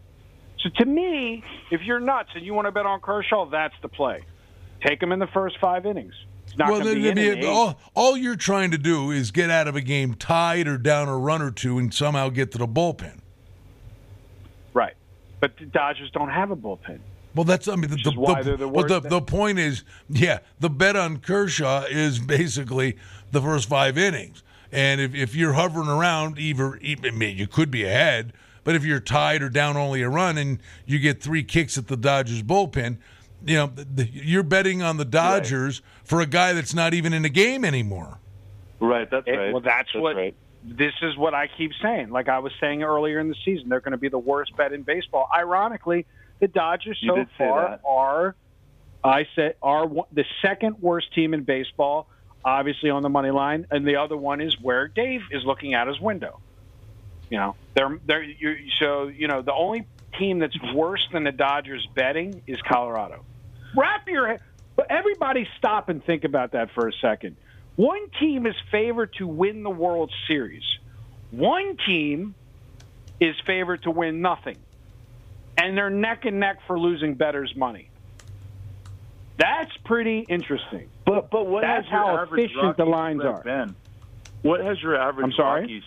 So 0.59 0.69
to 0.77 0.85
me, 0.85 1.43
if 1.71 1.81
you're 1.81 1.99
nuts 1.99 2.29
and 2.35 2.45
you 2.45 2.53
want 2.53 2.67
to 2.67 2.71
bet 2.71 2.85
on 2.85 2.99
Kershaw, 2.99 3.49
that's 3.49 3.73
the 3.81 3.87
play. 3.87 4.23
Take 4.85 5.01
him 5.01 5.11
in 5.11 5.19
the 5.19 5.27
first 5.27 5.57
five 5.59 5.85
innings. 5.85 6.13
It's 6.45 6.57
not 6.57 6.69
well, 6.69 6.81
then 6.81 6.95
be 6.95 7.07
in 7.07 7.17
it'd 7.17 7.35
an 7.35 7.39
be- 7.41 7.47
all, 7.47 7.79
all 7.95 8.17
you're 8.17 8.35
trying 8.35 8.71
to 8.71 8.77
do 8.77 9.11
is 9.11 9.31
get 9.31 9.49
out 9.49 9.67
of 9.67 9.75
a 9.75 9.81
game 9.81 10.13
tied 10.13 10.67
or 10.67 10.77
down 10.77 11.07
a 11.07 11.17
run 11.17 11.41
or 11.41 11.51
two 11.51 11.79
and 11.79 11.93
somehow 11.93 12.29
get 12.29 12.51
to 12.51 12.57
the 12.57 12.67
bullpen. 12.67 13.19
Right. 14.73 14.93
But 15.39 15.57
the 15.57 15.65
Dodgers 15.65 16.11
don't 16.11 16.29
have 16.29 16.51
a 16.51 16.55
bullpen. 16.55 16.99
Well, 17.35 17.45
that's 17.45 17.67
I 17.67 17.75
mean 17.75 17.89
the, 17.89 17.97
the 17.97 18.67
well, 18.67 18.85
the, 18.85 18.99
the 18.99 19.21
point 19.21 19.57
is, 19.57 19.83
yeah, 20.07 20.39
the 20.59 20.69
bet 20.69 20.95
on 20.95 21.17
Kershaw 21.17 21.85
is 21.89 22.19
basically 22.19 22.97
the 23.33 23.41
first 23.41 23.67
five 23.67 23.97
innings, 23.97 24.43
and 24.71 25.01
if, 25.01 25.13
if 25.13 25.35
you're 25.35 25.53
hovering 25.53 25.89
around, 25.89 26.39
either 26.39 26.79
I 26.83 27.11
mean, 27.11 27.37
you 27.37 27.47
could 27.47 27.69
be 27.69 27.83
ahead, 27.83 28.33
but 28.63 28.75
if 28.75 28.85
you're 28.85 28.99
tied 29.01 29.41
or 29.41 29.49
down 29.49 29.75
only 29.77 30.01
a 30.01 30.09
run 30.09 30.37
and 30.37 30.59
you 30.85 30.99
get 30.99 31.21
three 31.21 31.43
kicks 31.43 31.77
at 31.77 31.87
the 31.87 31.97
Dodgers 31.97 32.41
bullpen, 32.41 32.97
you 33.45 33.55
know 33.57 33.67
the, 33.75 34.07
you're 34.09 34.43
betting 34.43 34.81
on 34.81 34.97
the 34.97 35.05
Dodgers 35.05 35.81
for 36.05 36.21
a 36.21 36.25
guy 36.25 36.53
that's 36.53 36.73
not 36.73 36.93
even 36.93 37.11
in 37.13 37.23
the 37.23 37.29
game 37.29 37.65
anymore. 37.65 38.19
Right, 38.79 39.09
that's 39.09 39.27
It- 39.27 39.31
right. 39.31 39.51
well, 39.51 39.61
that's, 39.61 39.93
what. 39.93 40.15
right. 40.15 40.35
This 40.65 40.93
is 41.01 41.17
what 41.17 41.33
I 41.33 41.47
keep 41.57 41.71
saying. 41.81 42.09
Like 42.09 42.29
I 42.29 42.39
was 42.39 42.53
saying 42.61 42.83
earlier 42.83 43.19
in 43.19 43.27
the 43.27 43.35
season, 43.43 43.67
they're 43.67 43.81
going 43.81 43.91
to 43.91 43.97
be 43.97 44.07
the 44.07 44.17
worst 44.17 44.55
bet 44.55 44.71
in 44.71 44.83
baseball. 44.83 45.27
Ironically, 45.35 46.05
the 46.39 46.47
Dodgers 46.47 46.97
You 47.01 47.09
so 47.09 47.25
far 47.37 47.69
that. 47.71 47.81
are, 47.85 48.35
I 49.03 49.27
said, 49.35 49.55
are 49.61 49.89
the 50.13 50.23
second 50.41 50.77
worst 50.81 51.13
team 51.13 51.33
in 51.33 51.43
baseball. 51.43 52.07
Obviously 52.45 52.89
on 52.89 53.03
the 53.03 53.09
money 53.09 53.31
line, 53.31 53.67
and 53.71 53.87
the 53.87 53.97
other 53.97 54.17
one 54.17 54.41
is 54.41 54.59
where 54.61 54.87
Dave 54.87 55.21
is 55.31 55.45
looking 55.45 55.73
out 55.73 55.87
his 55.87 55.99
window. 55.99 56.39
You 57.29 57.37
know, 57.37 57.55
they're 57.73 57.99
they're 58.05 58.23
you, 58.23 58.57
so 58.79 59.07
you 59.07 59.27
know 59.27 59.41
the 59.41 59.53
only 59.53 59.87
team 60.19 60.39
that's 60.39 60.57
worse 60.73 61.07
than 61.11 61.23
the 61.23 61.31
Dodgers 61.31 61.87
betting 61.95 62.43
is 62.45 62.61
Colorado. 62.61 63.23
Wrap 63.75 64.07
your 64.07 64.27
head. 64.27 64.41
But 64.75 64.87
everybody 64.89 65.47
stop 65.57 65.89
and 65.89 66.03
think 66.03 66.23
about 66.23 66.51
that 66.53 66.71
for 66.71 66.87
a 66.87 66.93
second. 66.93 67.37
One 67.75 68.09
team 68.19 68.45
is 68.45 68.55
favored 68.71 69.13
to 69.13 69.27
win 69.27 69.63
the 69.63 69.69
World 69.69 70.11
Series. 70.27 70.63
One 71.31 71.77
team 71.85 72.35
is 73.19 73.35
favored 73.45 73.83
to 73.83 73.91
win 73.91 74.21
nothing. 74.21 74.57
And 75.57 75.77
they're 75.77 75.89
neck 75.89 76.25
and 76.25 76.39
neck 76.39 76.59
for 76.67 76.79
losing 76.79 77.15
betters 77.15 77.55
money. 77.55 77.89
That's 79.37 79.71
pretty 79.85 80.25
interesting. 80.29 80.89
But 81.05 81.29
but 81.31 81.47
what 81.47 81.61
That's 81.61 81.87
how 81.89 82.23
efficient 82.23 82.77
the 82.77 82.85
lines 82.85 83.23
are. 83.23 83.43
Been? 83.43 83.75
What 84.41 84.61
has 84.61 84.81
your 84.81 84.95
average 84.95 85.25
I'm 85.25 85.31
sorry? 85.33 85.61
Rockies? 85.61 85.83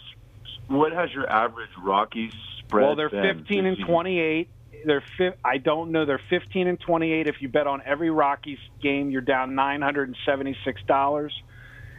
What 0.69 0.93
has 0.93 1.13
your 1.13 1.29
average 1.31 1.71
Rockies 1.83 2.33
spread? 2.61 2.85
Well, 2.85 2.97
they're 2.97 3.11
been 3.11 3.39
15 3.45 3.67
and 3.67 3.79
28. 3.87 4.51
They're 4.85 5.05
fi- 5.17 5.35
I 5.45 5.59
don't 5.59 5.93
know. 5.93 6.05
They're 6.05 6.21
15 6.31 6.67
and 6.67 6.81
28. 6.81 7.27
If 7.29 7.37
you 7.41 7.49
bet 7.49 7.67
on 7.67 7.83
every 7.85 8.11
Rockies 8.11 8.59
game, 8.83 9.11
you're 9.11 9.21
down 9.21 9.55
976 9.55 10.83
dollars. 10.89 11.33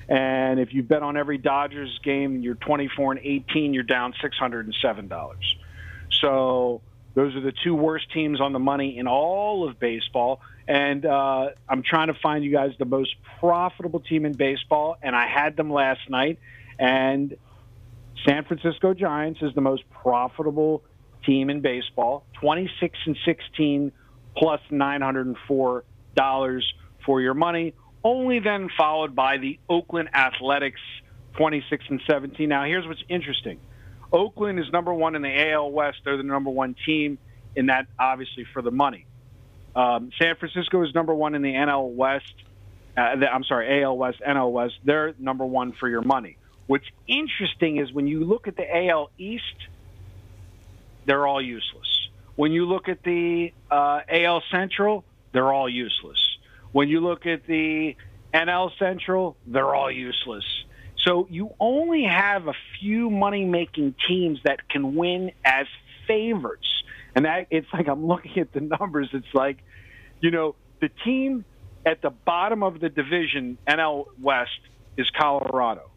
And 0.10 0.60
if 0.60 0.74
you 0.74 0.84
bet 0.84 1.04
on 1.04 1.18
every 1.18 1.38
Dodgers 1.38 2.00
game, 2.04 2.42
you're 2.42 2.56
24 2.56 3.14
and 3.14 3.22
18. 3.24 3.74
You're 3.74 3.84
down 3.84 4.14
607 4.22 5.08
dollars. 5.08 5.56
So 6.22 6.82
those 7.14 7.36
are 7.36 7.42
the 7.42 7.54
two 7.64 7.76
worst 7.76 8.12
teams 8.14 8.40
on 8.42 8.54
the 8.54 8.60
money 8.60 8.98
in 8.98 9.08
all 9.08 9.68
of 9.68 9.80
baseball. 9.80 10.42
And 10.68 11.06
uh, 11.06 11.50
I'm 11.70 11.82
trying 11.82 12.08
to 12.08 12.14
find 12.22 12.44
you 12.44 12.52
guys 12.52 12.72
the 12.78 12.86
most 12.86 13.16
profitable 13.40 14.02
team 14.02 14.26
in 14.26 14.34
baseball, 14.34 14.98
and 15.02 15.16
I 15.16 15.28
had 15.28 15.56
them 15.56 15.72
last 15.72 16.02
night. 16.10 16.40
And 16.78 17.38
San 18.28 18.44
Francisco 18.44 18.94
Giants 18.94 19.42
is 19.42 19.54
the 19.56 19.62
most 19.62 19.84
profitable 19.90 20.84
team 21.26 21.50
in 21.50 21.62
baseball, 21.62 22.26
26 22.42 22.98
and 23.06 23.18
16 23.26 23.92
plus 24.36 24.62
$904 24.72 26.62
for 27.06 27.22
your 27.22 27.34
money. 27.34 27.74
Only 28.04 28.40
then 28.40 28.70
followed 28.78 29.16
by 29.16 29.38
the 29.38 29.60
Oakland 29.70 30.10
Athletics, 30.14 30.80
26 31.38 31.86
and 31.90 32.02
17. 32.08 32.48
Now, 32.48 32.66
here's 32.66 32.86
what's 32.86 33.04
interesting. 33.10 33.60
Oakland 34.12 34.60
is 34.60 34.66
number 34.72 34.94
one 34.94 35.16
in 35.16 35.22
the 35.22 35.52
AL 35.52 35.72
West. 35.72 36.00
They're 36.06 36.18
the 36.18 36.24
number 36.24 36.50
one 36.50 36.76
team 36.86 37.18
in 37.56 37.68
that, 37.68 37.88
obviously, 38.00 38.46
for 38.54 38.62
the 38.62 38.72
money. 38.72 39.06
Um, 39.78 40.10
San 40.20 40.36
Francisco 40.38 40.84
is 40.84 40.96
number 40.96 41.14
one 41.14 41.36
in 41.36 41.44
the 41.44 41.54
NL 41.54 41.94
West. 41.94 42.34
Uh, 42.98 43.16
the, 43.16 43.32
I'm 43.32 43.44
sorry, 43.44 43.84
AL 43.84 43.96
West, 43.96 44.20
NL 44.28 44.52
West. 44.52 44.74
They're 44.84 45.14
number 45.20 45.46
one 45.46 45.72
for 45.74 45.88
your 45.88 46.02
money. 46.02 46.38
What's 46.66 46.88
interesting 47.08 47.78
is 47.78 47.94
when 47.94 48.08
you 48.08 48.24
look 48.26 48.48
at 48.48 48.58
the 48.58 48.66
AL 48.66 49.12
East, 49.20 49.44
they're 51.06 51.28
all 51.28 51.42
useless. 51.42 52.10
When 52.36 52.52
you 52.52 52.66
look 52.66 52.90
at 52.90 53.04
the 53.04 53.54
uh, 53.70 54.00
AL 54.10 54.42
Central, 54.52 55.06
they're 55.32 55.54
all 55.54 55.70
useless. 55.70 56.18
When 56.72 56.90
you 56.90 57.00
look 57.00 57.28
at 57.28 57.46
the 57.46 57.96
NL 58.34 58.72
Central, 58.80 59.38
they're 59.46 59.76
all 59.76 59.92
useless. 59.92 60.44
So 61.06 61.28
you 61.30 61.54
only 61.60 62.04
have 62.04 62.48
a 62.48 62.54
few 62.80 63.12
money 63.12 63.46
making 63.46 63.94
teams 64.08 64.40
that 64.44 64.68
can 64.70 64.96
win 64.96 65.32
as 65.46 65.68
favorites. 66.08 66.68
And 67.16 67.26
that 67.26 67.48
it's 67.52 67.68
like 67.72 67.88
I'm 67.88 68.06
looking 68.08 68.40
at 68.40 68.52
the 68.54 68.62
numbers, 68.62 69.10
it's 69.14 69.34
like, 69.34 69.60
you 70.22 70.32
know, 70.32 70.56
the 70.80 70.90
team 71.04 71.46
at 71.86 72.02
the 72.02 72.10
bottom 72.10 72.64
of 72.64 72.80
the 72.80 72.90
division, 72.90 73.58
NL 73.68 74.08
West, 74.22 74.60
is 74.98 75.10
Colorado. 75.10 75.90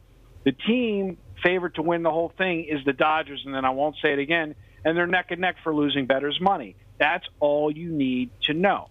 The 0.44 0.52
team 0.52 1.18
favored 1.42 1.74
to 1.76 1.82
win 1.82 2.02
the 2.02 2.10
whole 2.10 2.32
thing 2.36 2.64
is 2.64 2.84
the 2.84 2.92
Dodgers, 2.92 3.42
and 3.44 3.54
then 3.54 3.64
I 3.64 3.70
won't 3.70 3.96
say 4.02 4.12
it 4.12 4.18
again, 4.18 4.54
and 4.84 4.96
they're 4.96 5.06
neck 5.06 5.26
and 5.30 5.40
neck 5.40 5.56
for 5.62 5.74
losing 5.74 6.06
better's 6.06 6.40
money. 6.40 6.76
That's 6.98 7.26
all 7.40 7.70
you 7.70 7.90
need 7.90 8.30
to 8.42 8.54
know. 8.54 8.88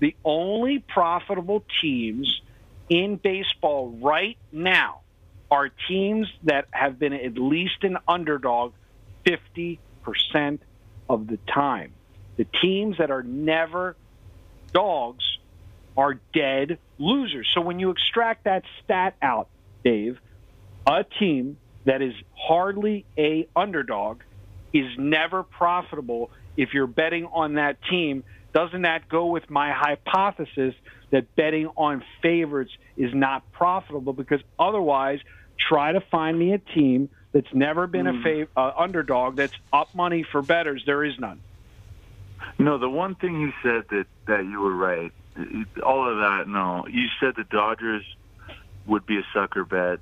The 0.00 0.14
only 0.24 0.80
profitable 0.80 1.64
teams 1.80 2.40
in 2.88 3.16
baseball 3.16 3.96
right 4.02 4.36
now 4.52 5.00
are 5.50 5.70
teams 5.88 6.28
that 6.44 6.66
have 6.70 6.98
been 6.98 7.12
at 7.12 7.38
least 7.38 7.82
an 7.82 7.98
underdog 8.06 8.72
50% 9.24 9.78
of 11.08 11.26
the 11.26 11.38
time. 11.52 11.92
The 12.36 12.46
teams 12.62 12.98
that 12.98 13.10
are 13.10 13.22
never 13.22 13.96
dogs 14.76 15.24
are 15.96 16.20
dead 16.34 16.78
losers. 16.98 17.48
So 17.54 17.62
when 17.62 17.80
you 17.80 17.88
extract 17.90 18.44
that 18.44 18.62
stat 18.84 19.16
out, 19.22 19.48
Dave, 19.82 20.18
a 20.86 21.04
team 21.18 21.56
that 21.86 22.02
is 22.02 22.12
hardly 22.36 23.06
a 23.16 23.48
underdog 23.56 24.20
is 24.74 24.86
never 24.98 25.42
profitable 25.42 26.30
if 26.58 26.74
you're 26.74 26.86
betting 26.86 27.24
on 27.32 27.54
that 27.54 27.78
team. 27.88 28.22
Doesn't 28.52 28.82
that 28.82 29.08
go 29.08 29.26
with 29.26 29.48
my 29.48 29.72
hypothesis 29.72 30.74
that 31.10 31.34
betting 31.36 31.68
on 31.76 32.04
favorites 32.20 32.72
is 32.98 33.14
not 33.14 33.50
profitable? 33.52 34.12
Because 34.12 34.40
otherwise, 34.58 35.20
try 35.58 35.92
to 35.92 36.00
find 36.00 36.38
me 36.38 36.52
a 36.52 36.58
team 36.58 37.08
that's 37.32 37.52
never 37.54 37.86
been 37.86 38.04
Mm. 38.06 38.20
a 38.20 38.28
fav- 38.28 38.48
uh, 38.56 38.72
underdog 38.76 39.36
that's 39.36 39.54
up 39.72 39.94
money 39.94 40.22
for 40.22 40.42
betters. 40.42 40.82
There 40.84 41.02
is 41.04 41.18
none. 41.18 41.40
No, 42.58 42.76
the 42.76 42.90
one 42.90 43.14
thing 43.14 43.40
you 43.40 43.52
said 43.62 43.84
that 43.90 44.06
that 44.26 44.44
you 44.44 44.60
were 44.60 44.74
right. 44.74 45.12
All 45.84 46.10
of 46.10 46.18
that, 46.18 46.48
no. 46.48 46.86
You 46.88 47.06
said 47.20 47.34
the 47.36 47.44
Dodgers 47.44 48.04
would 48.86 49.06
be 49.06 49.18
a 49.18 49.26
sucker 49.34 49.64
bet, 49.64 49.98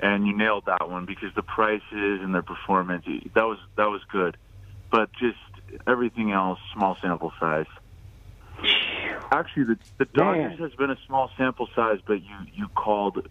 and 0.00 0.26
you 0.26 0.36
nailed 0.36 0.64
that 0.66 0.88
one 0.88 1.06
because 1.06 1.30
the 1.34 1.42
prices 1.42 1.82
and 1.92 2.34
their 2.34 2.42
performance 2.42 3.04
that 3.34 3.44
was 3.44 3.58
that 3.76 3.86
was 3.86 4.02
good, 4.10 4.36
but 4.90 5.10
just 5.18 5.38
everything 5.86 6.32
else, 6.32 6.58
small 6.74 6.96
sample 7.02 7.32
size. 7.40 7.66
Actually, 9.32 9.64
the 9.64 9.78
the 9.98 10.04
Dodgers 10.04 10.58
has 10.60 10.72
been 10.74 10.90
a 10.90 10.98
small 11.06 11.30
sample 11.36 11.68
size, 11.74 11.98
but 12.06 12.14
you 12.22 12.36
you 12.54 12.68
called 12.68 13.26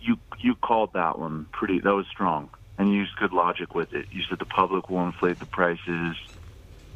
you 0.00 0.16
you 0.38 0.54
called 0.54 0.90
that 0.94 1.18
one 1.18 1.46
pretty. 1.52 1.80
That 1.80 1.94
was 1.94 2.06
strong, 2.10 2.50
and 2.78 2.92
you 2.92 3.00
used 3.00 3.16
good 3.16 3.32
logic 3.32 3.74
with 3.74 3.92
it. 3.92 4.06
You 4.10 4.22
said 4.28 4.38
the 4.38 4.46
public 4.46 4.90
will 4.90 5.04
inflate 5.04 5.40
the 5.40 5.46
prices 5.46 6.16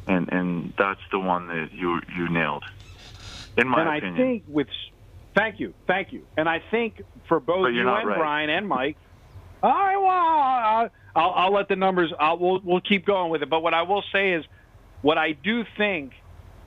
and 0.07 0.31
and 0.31 0.73
that's 0.77 1.01
the 1.11 1.19
one 1.19 1.47
that 1.47 1.69
you 1.71 1.99
you 2.15 2.29
nailed, 2.29 2.63
in 3.57 3.67
my 3.67 3.81
and 3.81 3.97
opinion. 3.97 4.13
I 4.13 4.17
think 4.17 4.43
with 4.47 4.67
thank 5.35 5.59
you, 5.59 5.73
thank 5.87 6.11
you, 6.11 6.25
and 6.37 6.49
I 6.49 6.61
think 6.71 7.01
for 7.27 7.39
both 7.39 7.73
you 7.73 7.81
and 7.81 8.07
right. 8.07 8.17
Brian 8.17 8.49
and 8.49 8.67
Mike, 8.67 8.97
all 9.63 9.71
right, 9.71 9.97
well, 9.97 10.09
I'll, 10.09 10.89
I'll, 11.15 11.45
I'll 11.45 11.53
let 11.53 11.67
the 11.67 11.75
numbers. 11.75 12.11
I'll, 12.19 12.37
we'll 12.37 12.61
we'll 12.63 12.81
keep 12.81 13.05
going 13.05 13.31
with 13.31 13.43
it. 13.43 13.49
But 13.49 13.61
what 13.61 13.73
I 13.73 13.83
will 13.83 14.03
say 14.11 14.33
is, 14.33 14.45
what 15.01 15.17
I 15.17 15.33
do 15.33 15.63
think 15.77 16.13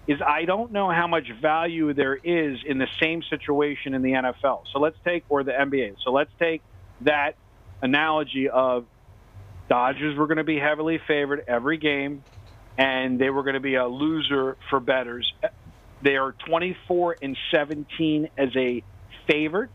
is 0.07 0.21
I 0.25 0.45
don't 0.45 0.71
know 0.71 0.91
how 0.91 1.07
much 1.07 1.25
value 1.41 1.95
there 1.95 2.15
is 2.15 2.59
in 2.67 2.79
the 2.79 2.89
same 3.01 3.23
situation 3.23 3.95
in 3.95 4.03
the 4.03 4.13
NFL. 4.13 4.65
So 4.73 4.79
let's 4.79 4.97
take 5.05 5.25
or 5.29 5.43
the 5.43 5.53
NBA. 5.53 5.97
So 6.05 6.13
let's 6.13 6.31
take 6.39 6.63
that 7.01 7.37
analogy 7.83 8.49
of 8.49 8.87
Dodgers 9.69 10.17
were 10.17 10.27
going 10.27 10.39
to 10.39 10.45
be 10.45 10.59
heavily 10.59 11.01
favored 11.07 11.43
every 11.49 11.79
game, 11.79 12.23
and 12.79 13.19
they 13.19 13.31
were 13.31 13.43
going 13.43 13.55
to 13.55 13.61
be 13.61 13.77
a 13.77 13.87
loser 13.87 14.57
for 14.71 14.81
betters. 14.81 15.33
They 16.03 16.17
are 16.17 16.33
24 16.47 17.17
and 17.23 17.37
17 17.51 18.29
as 18.37 18.51
a 18.57 18.83
favorite. 19.27 19.71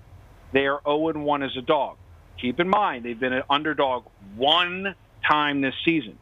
They 0.52 0.68
are 0.68 0.82
0 0.86 1.10
and 1.10 1.26
1 1.26 1.44
as 1.44 1.56
a 1.58 1.62
dog. 1.62 1.98
Keep 2.40 2.60
in 2.60 2.70
mind 2.70 3.06
they've 3.06 3.20
been 3.20 3.34
an 3.34 3.44
underdog 3.50 4.06
one 4.36 4.96
time 5.28 5.62
this 5.62 5.76
season. 5.84 6.18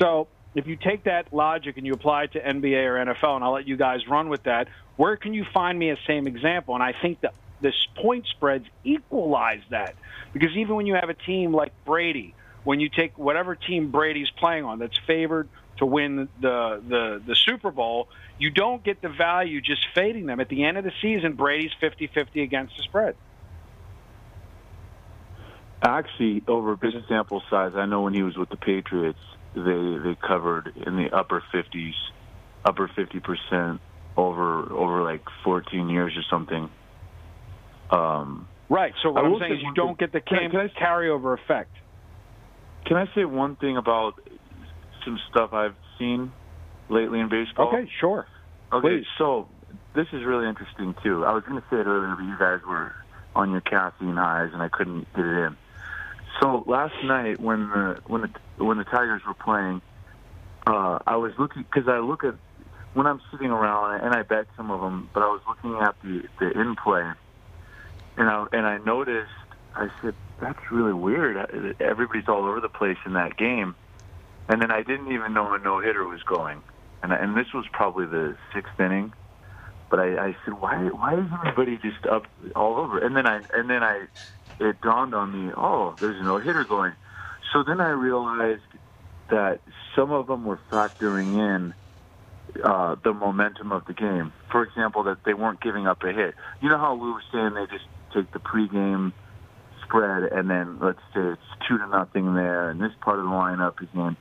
So 0.00 0.28
if 0.54 0.66
you 0.66 0.76
take 0.76 1.04
that 1.04 1.32
logic 1.32 1.76
and 1.76 1.86
you 1.86 1.92
apply 1.92 2.24
it 2.24 2.32
to 2.32 2.40
NBA 2.40 2.84
or 2.84 3.14
NFL, 3.14 3.36
and 3.36 3.44
I'll 3.44 3.52
let 3.52 3.68
you 3.68 3.76
guys 3.76 4.06
run 4.08 4.28
with 4.28 4.42
that, 4.44 4.68
where 4.96 5.16
can 5.16 5.32
you 5.32 5.44
find 5.54 5.78
me 5.78 5.90
a 5.90 5.96
same 6.06 6.26
example? 6.26 6.74
And 6.74 6.82
I 6.82 6.92
think 7.00 7.20
that 7.20 7.34
this 7.60 7.74
point 7.96 8.26
spreads 8.26 8.64
equalize 8.84 9.62
that 9.70 9.94
because 10.32 10.50
even 10.56 10.76
when 10.76 10.86
you 10.86 10.94
have 10.94 11.08
a 11.08 11.14
team 11.14 11.52
like 11.52 11.72
Brady, 11.84 12.34
when 12.64 12.80
you 12.80 12.88
take 12.88 13.18
whatever 13.18 13.54
team 13.54 13.90
Brady's 13.90 14.30
playing 14.38 14.64
on 14.64 14.78
that's 14.78 14.98
favored 15.06 15.48
to 15.78 15.86
win 15.86 16.28
the 16.40 16.82
the 16.86 17.22
the 17.26 17.34
Super 17.34 17.70
Bowl, 17.70 18.08
you 18.38 18.50
don't 18.50 18.82
get 18.82 19.00
the 19.00 19.08
value 19.08 19.60
just 19.60 19.86
fading 19.94 20.26
them. 20.26 20.40
At 20.40 20.48
the 20.48 20.64
end 20.64 20.78
of 20.78 20.84
the 20.84 20.92
season, 21.00 21.34
Brady's 21.34 21.72
50-50 21.82 22.42
against 22.42 22.76
the 22.76 22.82
spread. 22.82 23.16
Actually, 25.82 26.42
over 26.46 26.72
a 26.72 26.76
big 26.76 26.92
sample 27.08 27.42
size, 27.48 27.72
I 27.74 27.86
know 27.86 28.02
when 28.02 28.12
he 28.12 28.22
was 28.22 28.36
with 28.36 28.50
the 28.50 28.56
Patriots, 28.56 29.18
they 29.54 29.60
they 29.62 30.16
covered 30.26 30.72
in 30.86 30.96
the 30.96 31.08
upper 31.12 31.42
50s, 31.52 31.94
upper 32.64 32.90
50 32.94 33.20
percent 33.20 33.80
over 34.16 34.70
over 34.72 35.02
like 35.02 35.22
14 35.44 35.88
years 35.88 36.12
or 36.16 36.22
something. 36.30 36.68
Um, 37.90 38.46
Right. 38.70 38.94
So 39.02 39.10
what 39.10 39.24
I'm 39.24 39.32
saying 39.40 39.52
say 39.52 39.56
is 39.56 39.62
you 39.62 39.74
don't 39.74 39.98
get 39.98 40.12
the 40.12 40.20
Can 40.20 40.38
cam- 40.38 40.50
can 40.52 40.70
carryover 40.80 41.36
effect. 41.36 41.72
Can 42.86 42.96
I 42.96 43.06
say 43.14 43.24
one 43.24 43.56
thing 43.56 43.76
about 43.76 44.14
some 45.04 45.18
stuff 45.30 45.52
I've 45.52 45.76
seen 45.98 46.32
lately 46.88 47.20
in 47.20 47.28
baseball? 47.28 47.68
Okay, 47.68 47.88
sure. 48.00 48.26
Okay, 48.72 48.98
Please. 48.98 49.06
so 49.18 49.48
this 49.94 50.06
is 50.12 50.24
really 50.24 50.48
interesting 50.48 50.94
too. 51.02 51.24
I 51.24 51.32
was 51.32 51.44
going 51.44 51.60
to 51.60 51.66
say 51.70 51.76
it 51.76 51.86
earlier, 51.86 52.14
but 52.16 52.24
you 52.24 52.36
guys 52.38 52.60
were 52.66 52.92
on 53.34 53.50
your 53.50 53.60
caffeine 53.60 54.16
highs, 54.16 54.50
and 54.52 54.62
I 54.62 54.68
couldn't 54.68 55.06
get 55.14 55.24
it 55.24 55.46
in. 55.46 55.56
So 56.40 56.64
last 56.66 56.94
night, 57.04 57.40
when 57.40 57.68
the 57.68 58.00
when 58.06 58.22
the 58.22 58.64
when 58.64 58.78
the 58.78 58.84
Tigers 58.84 59.22
were 59.26 59.34
playing, 59.34 59.82
uh, 60.66 60.98
I 61.06 61.16
was 61.16 61.32
looking 61.38 61.62
because 61.62 61.88
I 61.88 61.98
look 61.98 62.24
at 62.24 62.34
when 62.94 63.06
I'm 63.06 63.20
sitting 63.30 63.50
around, 63.50 64.02
and 64.02 64.14
I 64.14 64.22
bet 64.22 64.46
some 64.56 64.70
of 64.70 64.80
them, 64.80 65.10
but 65.12 65.22
I 65.22 65.26
was 65.26 65.40
looking 65.48 65.78
at 65.80 65.96
the 66.02 66.22
the 66.38 66.60
in 66.60 66.76
play, 66.76 67.08
and 68.16 68.28
I 68.28 68.46
and 68.52 68.66
I 68.66 68.78
noticed. 68.78 69.30
I 69.74 69.88
said, 70.02 70.14
"That's 70.40 70.70
really 70.70 70.92
weird. 70.92 71.36
Everybody's 71.80 72.28
all 72.28 72.44
over 72.44 72.60
the 72.60 72.68
place 72.68 72.98
in 73.06 73.14
that 73.14 73.36
game." 73.36 73.74
And 74.48 74.60
then 74.60 74.70
I 74.70 74.82
didn't 74.82 75.12
even 75.12 75.32
know 75.32 75.54
a 75.54 75.58
no 75.58 75.80
hitter 75.80 76.04
was 76.04 76.22
going, 76.24 76.62
and 77.02 77.12
and 77.12 77.36
this 77.36 77.52
was 77.54 77.66
probably 77.72 78.06
the 78.06 78.36
sixth 78.54 78.78
inning. 78.80 79.12
But 79.90 80.00
I, 80.00 80.28
I 80.28 80.36
said, 80.44 80.54
why 80.60 80.76
why 80.88 81.14
is 81.14 81.26
everybody 81.32 81.76
just 81.78 82.06
up 82.06 82.24
all 82.54 82.76
over? 82.78 82.98
And 82.98 83.16
then 83.16 83.26
I 83.26 83.42
and 83.52 83.68
then 83.68 83.82
I 83.82 84.06
it 84.60 84.80
dawned 84.80 85.14
on 85.14 85.32
me, 85.32 85.52
oh, 85.56 85.96
there's 86.00 86.20
a 86.20 86.24
no 86.24 86.38
hitter 86.38 86.64
going. 86.64 86.92
So 87.52 87.64
then 87.66 87.80
I 87.80 87.90
realized 87.90 88.62
that 89.30 89.60
some 89.96 90.12
of 90.12 90.26
them 90.26 90.44
were 90.44 90.60
factoring 90.70 91.38
in 91.38 91.74
uh, 92.62 92.96
the 93.02 93.12
momentum 93.12 93.72
of 93.72 93.84
the 93.86 93.94
game. 93.94 94.32
For 94.50 94.62
example, 94.62 95.04
that 95.04 95.18
they 95.24 95.34
weren't 95.34 95.60
giving 95.60 95.86
up 95.86 96.02
a 96.02 96.12
hit. 96.12 96.34
You 96.60 96.68
know 96.68 96.78
how 96.78 96.94
we 96.94 97.10
were 97.10 97.22
saying 97.32 97.54
they 97.54 97.66
just 97.66 97.86
take 98.14 98.32
the 98.32 98.40
pregame 98.40 99.12
spread 99.90 100.32
and 100.32 100.48
then 100.48 100.78
let's 100.80 101.00
say 101.14 101.20
it's 101.20 101.42
two 101.68 101.78
to 101.78 101.86
nothing 101.88 102.34
there, 102.34 102.70
and 102.70 102.80
this 102.80 102.92
part 103.00 103.18
of 103.18 103.24
the 103.24 103.30
lineup 103.30 103.82
is 103.82 103.88
in. 103.94 104.16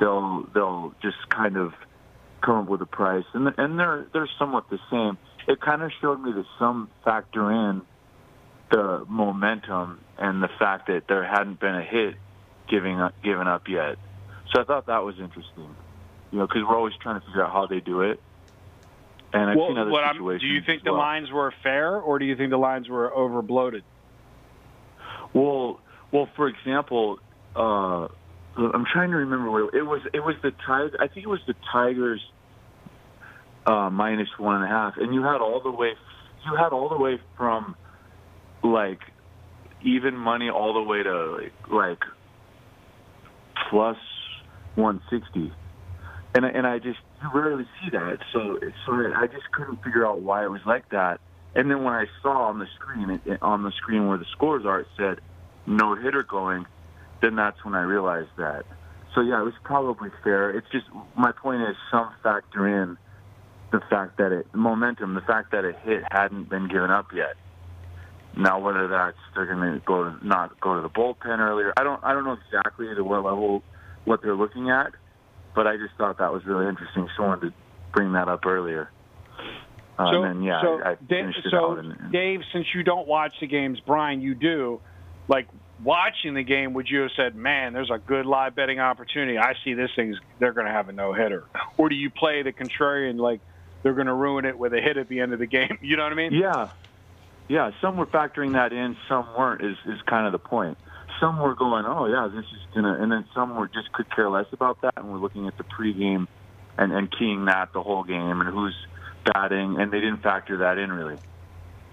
They'll 0.00 0.46
they'll 0.52 0.94
just 1.00 1.28
kind 1.28 1.56
of 1.56 1.72
come 2.42 2.56
up 2.56 2.68
with 2.68 2.82
a 2.82 2.86
price, 2.86 3.24
and 3.32 3.52
and 3.56 3.78
they're 3.78 4.06
they're 4.12 4.28
somewhat 4.38 4.68
the 4.70 4.78
same. 4.90 5.18
It 5.46 5.60
kind 5.60 5.82
of 5.82 5.90
showed 6.00 6.20
me 6.20 6.32
that 6.32 6.44
some 6.58 6.90
factor 7.04 7.50
in 7.50 7.82
the 8.70 9.04
momentum 9.08 10.00
and 10.18 10.42
the 10.42 10.48
fact 10.58 10.86
that 10.88 11.02
there 11.08 11.24
hadn't 11.24 11.60
been 11.60 11.74
a 11.74 11.82
hit 11.82 12.14
giving 12.68 13.00
up 13.00 13.14
given 13.22 13.46
up 13.46 13.68
yet. 13.68 13.96
So 14.52 14.60
I 14.60 14.64
thought 14.64 14.86
that 14.86 15.04
was 15.04 15.14
interesting, 15.18 15.74
you 16.30 16.38
know, 16.38 16.46
because 16.46 16.62
we're 16.68 16.76
always 16.76 16.94
trying 17.00 17.20
to 17.20 17.26
figure 17.26 17.44
out 17.44 17.52
how 17.52 17.66
they 17.66 17.80
do 17.80 18.02
it. 18.02 18.20
And 19.32 19.48
I've 19.48 19.56
well, 19.56 19.68
seen 19.68 19.78
other 19.78 19.90
what 19.90 20.04
I'm, 20.04 20.16
situations. 20.16 20.42
do 20.42 20.48
you 20.48 20.60
think 20.66 20.84
the 20.84 20.92
well. 20.92 21.00
lines 21.00 21.30
were 21.30 21.54
fair, 21.62 21.96
or 21.96 22.18
do 22.18 22.26
you 22.26 22.36
think 22.36 22.50
the 22.50 22.58
lines 22.58 22.88
were 22.88 23.10
overbloated? 23.10 23.82
Well, 25.34 25.80
well, 26.12 26.28
for 26.36 26.48
example, 26.48 27.18
uh, 27.56 28.08
I'm 28.56 28.84
trying 28.92 29.10
to 29.10 29.16
remember 29.16 29.50
what 29.50 29.74
it 29.74 29.82
was. 29.82 30.02
It 30.12 30.20
was 30.20 30.36
the 30.42 30.52
Tigers. 30.66 30.92
I 31.00 31.08
think 31.08 31.24
it 31.24 31.28
was 31.28 31.40
the 31.46 31.54
Tigers 31.72 32.20
uh, 33.66 33.90
minus 33.90 34.28
one 34.38 34.56
and 34.56 34.64
a 34.64 34.68
half, 34.68 34.94
and 34.96 35.14
you 35.14 35.22
had 35.22 35.40
all 35.40 35.60
the 35.62 35.70
way. 35.70 35.92
You 36.44 36.56
had 36.56 36.72
all 36.72 36.88
the 36.88 36.98
way 36.98 37.20
from 37.36 37.76
like 38.62 38.98
even 39.84 40.16
money 40.16 40.50
all 40.50 40.74
the 40.74 40.82
way 40.82 41.02
to 41.02 41.38
like, 41.42 41.52
like 41.70 41.98
plus 43.70 43.96
160. 44.74 45.52
And 46.34 46.44
and 46.44 46.66
I 46.66 46.78
just 46.78 46.98
you 47.22 47.30
rarely 47.34 47.64
see 47.82 47.90
that. 47.92 48.18
So 48.32 48.58
so 48.86 48.92
I 48.92 49.26
just 49.26 49.50
couldn't 49.52 49.82
figure 49.82 50.06
out 50.06 50.20
why 50.20 50.44
it 50.44 50.50
was 50.50 50.62
like 50.66 50.88
that. 50.90 51.20
And 51.54 51.70
then 51.70 51.84
when 51.84 51.92
I 51.94 52.06
saw 52.22 52.48
on 52.48 52.58
the 52.58 52.66
screen 52.74 53.10
it, 53.10 53.20
it- 53.26 53.42
on 53.42 53.62
the 53.62 53.72
screen 53.72 54.08
where 54.08 54.18
the 54.18 54.26
scores 54.32 54.64
are, 54.64 54.80
it 54.80 54.88
said 54.96 55.20
no 55.66 55.94
hitter 55.94 56.22
going. 56.22 56.66
Then 57.20 57.36
that's 57.36 57.64
when 57.64 57.74
I 57.74 57.82
realized 57.82 58.30
that. 58.38 58.64
So 59.14 59.20
yeah, 59.20 59.40
it 59.40 59.44
was 59.44 59.54
probably 59.62 60.10
fair. 60.24 60.50
It's 60.50 60.66
just 60.72 60.86
my 61.16 61.32
point 61.32 61.62
is 61.62 61.76
some 61.90 62.10
factor 62.22 62.66
in 62.82 62.96
the 63.70 63.80
fact 63.90 64.18
that 64.18 64.32
it 64.32 64.46
momentum, 64.54 65.14
the 65.14 65.20
fact 65.20 65.52
that 65.52 65.64
a 65.64 65.72
hit 65.84 66.02
hadn't 66.10 66.48
been 66.48 66.68
given 66.68 66.90
up 66.90 67.06
yet. 67.14 67.34
Now 68.36 68.58
whether 68.60 68.88
that's 68.88 69.18
they're 69.34 69.46
going 69.46 69.74
to 69.74 69.80
go 69.86 70.16
not 70.22 70.58
go 70.60 70.76
to 70.76 70.82
the 70.82 70.88
bullpen 70.88 71.38
earlier, 71.38 71.72
I 71.76 71.84
don't 71.84 72.02
I 72.02 72.12
don't 72.14 72.24
know 72.24 72.36
exactly 72.46 72.86
to 72.94 73.02
what 73.04 73.24
level 73.24 73.62
what 74.04 74.20
they're 74.22 74.36
looking 74.36 74.70
at, 74.70 74.92
but 75.54 75.66
I 75.66 75.76
just 75.76 75.94
thought 75.98 76.18
that 76.18 76.32
was 76.32 76.44
really 76.46 76.66
interesting. 76.68 77.08
So 77.16 77.24
I 77.24 77.28
wanted 77.28 77.48
to 77.50 77.54
bring 77.92 78.12
that 78.14 78.28
up 78.28 78.46
earlier. 78.46 78.90
Uh, 79.98 80.10
so, 80.10 80.22
and 80.22 80.36
then 80.38 80.42
yeah, 80.42 80.60
so, 80.62 80.80
I, 80.82 80.90
I 80.90 80.94
Da- 80.94 81.06
finished 81.08 81.38
it 81.44 81.50
so 81.50 81.72
and 81.76 82.12
Dave, 82.12 82.40
since 82.52 82.66
you 82.74 82.82
don't 82.82 83.06
watch 83.06 83.34
the 83.40 83.46
games, 83.46 83.78
Brian, 83.86 84.20
you 84.20 84.34
do. 84.34 84.80
Like 85.28 85.48
watching 85.84 86.34
the 86.34 86.42
game, 86.42 86.74
would 86.74 86.88
you 86.88 87.00
have 87.02 87.10
said, 87.16 87.36
"Man, 87.36 87.72
there's 87.72 87.90
a 87.90 87.98
good 87.98 88.26
live 88.26 88.54
betting 88.54 88.80
opportunity. 88.80 89.38
I 89.38 89.54
see 89.64 89.74
this 89.74 89.90
thing's 89.94 90.16
they're 90.38 90.52
going 90.52 90.66
to 90.66 90.72
have 90.72 90.88
a 90.88 90.92
no 90.92 91.12
hitter," 91.12 91.44
or 91.76 91.88
do 91.88 91.94
you 91.94 92.10
play 92.10 92.42
the 92.42 92.52
contrarian, 92.52 93.18
like 93.18 93.40
they're 93.82 93.94
going 93.94 94.06
to 94.06 94.14
ruin 94.14 94.44
it 94.44 94.58
with 94.58 94.72
a 94.74 94.80
hit 94.80 94.96
at 94.96 95.08
the 95.08 95.20
end 95.20 95.32
of 95.32 95.38
the 95.38 95.46
game? 95.46 95.78
You 95.82 95.96
know 95.96 96.04
what 96.04 96.12
I 96.12 96.16
mean? 96.16 96.32
Yeah, 96.32 96.70
yeah. 97.48 97.70
Some 97.80 97.96
were 97.96 98.06
factoring 98.06 98.52
that 98.54 98.72
in, 98.72 98.96
some 99.08 99.26
weren't. 99.36 99.62
Is 99.64 99.76
is 99.86 100.00
kind 100.06 100.26
of 100.26 100.32
the 100.32 100.38
point. 100.38 100.78
Some 101.20 101.38
were 101.38 101.54
going, 101.54 101.84
oh 101.86 102.06
yeah, 102.06 102.28
this 102.34 102.44
is 102.46 102.60
gonna, 102.74 102.98
and 103.00 103.12
then 103.12 103.26
some 103.34 103.54
were 103.56 103.68
just 103.68 103.92
could 103.92 104.10
care 104.10 104.28
less 104.28 104.46
about 104.52 104.80
that, 104.82 104.94
and 104.96 105.12
were 105.12 105.18
looking 105.18 105.46
at 105.46 105.56
the 105.56 105.64
pregame 105.64 106.26
and 106.78 106.92
and 106.92 107.08
keying 107.16 107.44
that 107.44 107.72
the 107.72 107.82
whole 107.82 108.02
game 108.02 108.40
and 108.40 108.50
who's 108.50 108.74
batting, 109.24 109.80
and 109.80 109.90
they 109.92 110.00
didn't 110.00 110.22
factor 110.22 110.58
that 110.58 110.78
in 110.78 110.92
really. 110.92 111.18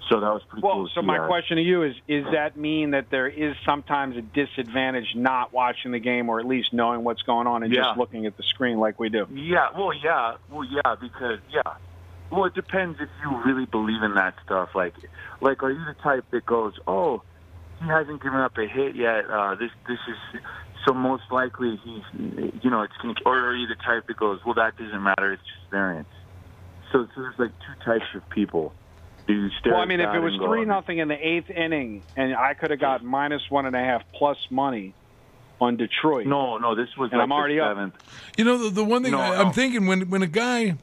So 0.10 0.20
that 0.22 0.34
was 0.34 0.42
pretty 0.50 0.66
Well, 0.66 0.74
cool. 0.76 0.90
so 0.96 1.02
my 1.04 1.20
that. 1.20 1.28
question 1.28 1.58
to 1.58 1.62
you 1.64 1.84
is: 1.84 1.96
Is 2.08 2.26
that 2.34 2.58
mean 2.58 2.92
that 2.92 3.10
there 3.12 3.28
is 3.28 3.56
sometimes 3.64 4.18
a 4.18 4.22
disadvantage 4.24 5.14
not 5.16 5.54
watching 5.54 5.92
the 5.92 6.00
game, 6.00 6.30
or 6.30 6.40
at 6.40 6.48
least 6.48 6.74
knowing 6.74 7.04
what's 7.04 7.22
going 7.22 7.46
on 7.46 7.62
and 7.64 7.72
Yeah. 7.72 7.84
just 7.84 7.98
looking 8.00 8.26
at 8.26 8.36
the 8.36 8.44
screen 8.44 8.80
like 8.80 9.00
we 9.00 9.10
do? 9.10 9.28
Yeah, 9.32 9.68
well, 9.78 9.94
yeah, 9.94 10.36
well, 10.50 10.64
yeah, 10.64 10.96
because 11.00 11.40
yeah, 11.52 11.62
well, 12.32 12.46
it 12.46 12.56
depends 12.56 13.00
if 13.00 13.10
you 13.24 13.38
really 13.46 13.66
believe 13.68 14.02
in 14.02 14.16
that 14.16 14.34
stuff. 14.44 14.74
Like, 14.74 14.96
like, 15.42 15.62
are 15.62 15.70
you 15.72 15.84
the 15.86 15.96
type 16.02 16.26
that 16.32 16.46
goes, 16.46 16.74
oh, 16.88 17.22
he 17.82 17.88
hasn't 17.88 18.22
given 18.24 18.40
up 18.40 18.58
a 18.58 18.66
hit 18.68 18.96
yet. 18.96 19.30
Uh, 19.30 19.56
this, 19.56 19.72
this 19.88 20.00
is 20.08 20.42
so 20.88 20.94
most 20.94 21.24
likely 21.32 21.76
he's, 21.84 22.02
you 22.64 22.70
know, 22.72 22.82
it's 22.82 22.98
gonna. 23.02 23.14
Or 23.28 23.38
are 23.38 23.56
you 23.56 23.68
the 23.68 23.76
type 23.76 24.08
that 24.08 24.18
goes, 24.18 24.40
well, 24.44 24.56
that 24.56 24.76
doesn't 24.78 25.04
matter. 25.04 25.34
It's 25.34 25.44
just 25.44 25.70
variance. 25.72 26.08
So, 26.92 27.08
so 27.16 27.22
there's 27.22 27.40
like 27.40 27.52
two 27.60 27.86
types 27.86 28.06
of 28.16 28.28
people. 28.30 28.74
Do 29.28 29.34
you 29.34 29.50
stare 29.60 29.74
Well, 29.74 29.82
I 29.82 29.86
mean, 29.86 30.00
if 30.00 30.14
it 30.14 30.20
was 30.20 30.34
and 30.34 30.40
go, 30.40 30.48
three 30.48 30.66
nothing 30.66 30.98
in 30.98 31.08
the 31.08 31.28
eighth 31.28 31.50
inning, 31.50 32.02
and 32.16 32.36
I 32.36 32.56
could 32.56 32.72
have 32.72 32.80
got 32.80 33.04
minus 33.04 33.44
one 33.50 33.66
and 33.66 33.76
a 33.76 33.80
half 33.80 34.02
plus 34.14 34.38
money 34.50 34.94
on 35.62 35.78
Detroit. 35.78 36.26
No, 36.26 36.58
no, 36.58 36.76
this 36.76 36.90
was 36.98 37.12
and 37.12 37.20
like 37.20 37.26
I'm 37.26 37.32
already 37.32 37.58
the 37.58 37.64
up. 37.64 37.76
seventh. 37.76 37.96
You 38.38 38.46
know, 38.46 38.58
the, 38.58 38.70
the 38.70 38.84
one 38.84 39.04
thing 39.04 39.12
No, 39.12 39.20
I, 39.20 39.30
no. 39.36 39.42
I'm 39.42 39.54
thinking 39.54 39.86
when 39.86 40.10
when 40.10 40.24
a 40.24 40.28
guy, 40.28 40.78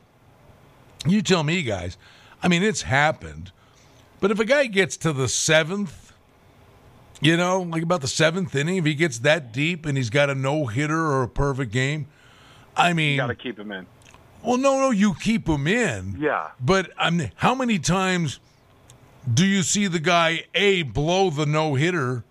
you 1.07 1.23
tell 1.23 1.43
me, 1.43 1.63
guys. 1.63 1.97
I 2.43 2.49
mean, 2.49 2.63
it's 2.63 2.83
happened, 2.83 3.51
but 4.21 4.31
if 4.31 4.39
a 4.39 4.45
guy 4.45 4.67
gets 4.67 4.97
to 4.99 5.13
the 5.13 5.29
seventh, 5.29 6.13
you 7.21 7.37
know, 7.37 7.63
like 7.63 7.83
about 7.83 8.03
the 8.03 8.09
seventh 8.09 8.55
inning, 8.55 8.77
if 8.77 8.85
he 8.85 8.95
gets 8.95 9.19
that 9.21 9.53
deep 9.53 9.87
and 9.87 9.97
he's 9.97 10.11
got 10.11 10.31
a 10.31 10.35
no 10.35 10.67
hitter 10.67 11.01
or 11.01 11.23
a 11.23 11.29
perfect 11.29 11.73
game, 11.73 12.07
I 12.77 12.93
mean, 12.93 13.17
Got 13.17 13.29
to 13.29 13.35
keep 13.35 13.59
him 13.59 13.73
in. 13.73 13.87
Well, 14.43 14.57
no, 14.57 14.79
no, 14.79 14.91
you 14.91 15.15
keep 15.15 15.49
him 15.49 15.67
in. 15.67 16.17
Yeah. 16.19 16.51
But 16.61 16.91
I 16.99 17.11
mean, 17.11 17.33
how 17.37 17.55
many 17.55 17.79
times 17.79 18.39
do 19.33 19.45
you 19.45 19.63
see 19.63 19.87
the 19.87 19.99
guy 19.99 20.45
a 20.55 20.83
blow 20.83 21.31
the 21.31 21.47
no 21.47 21.75
hitter? 21.75 22.25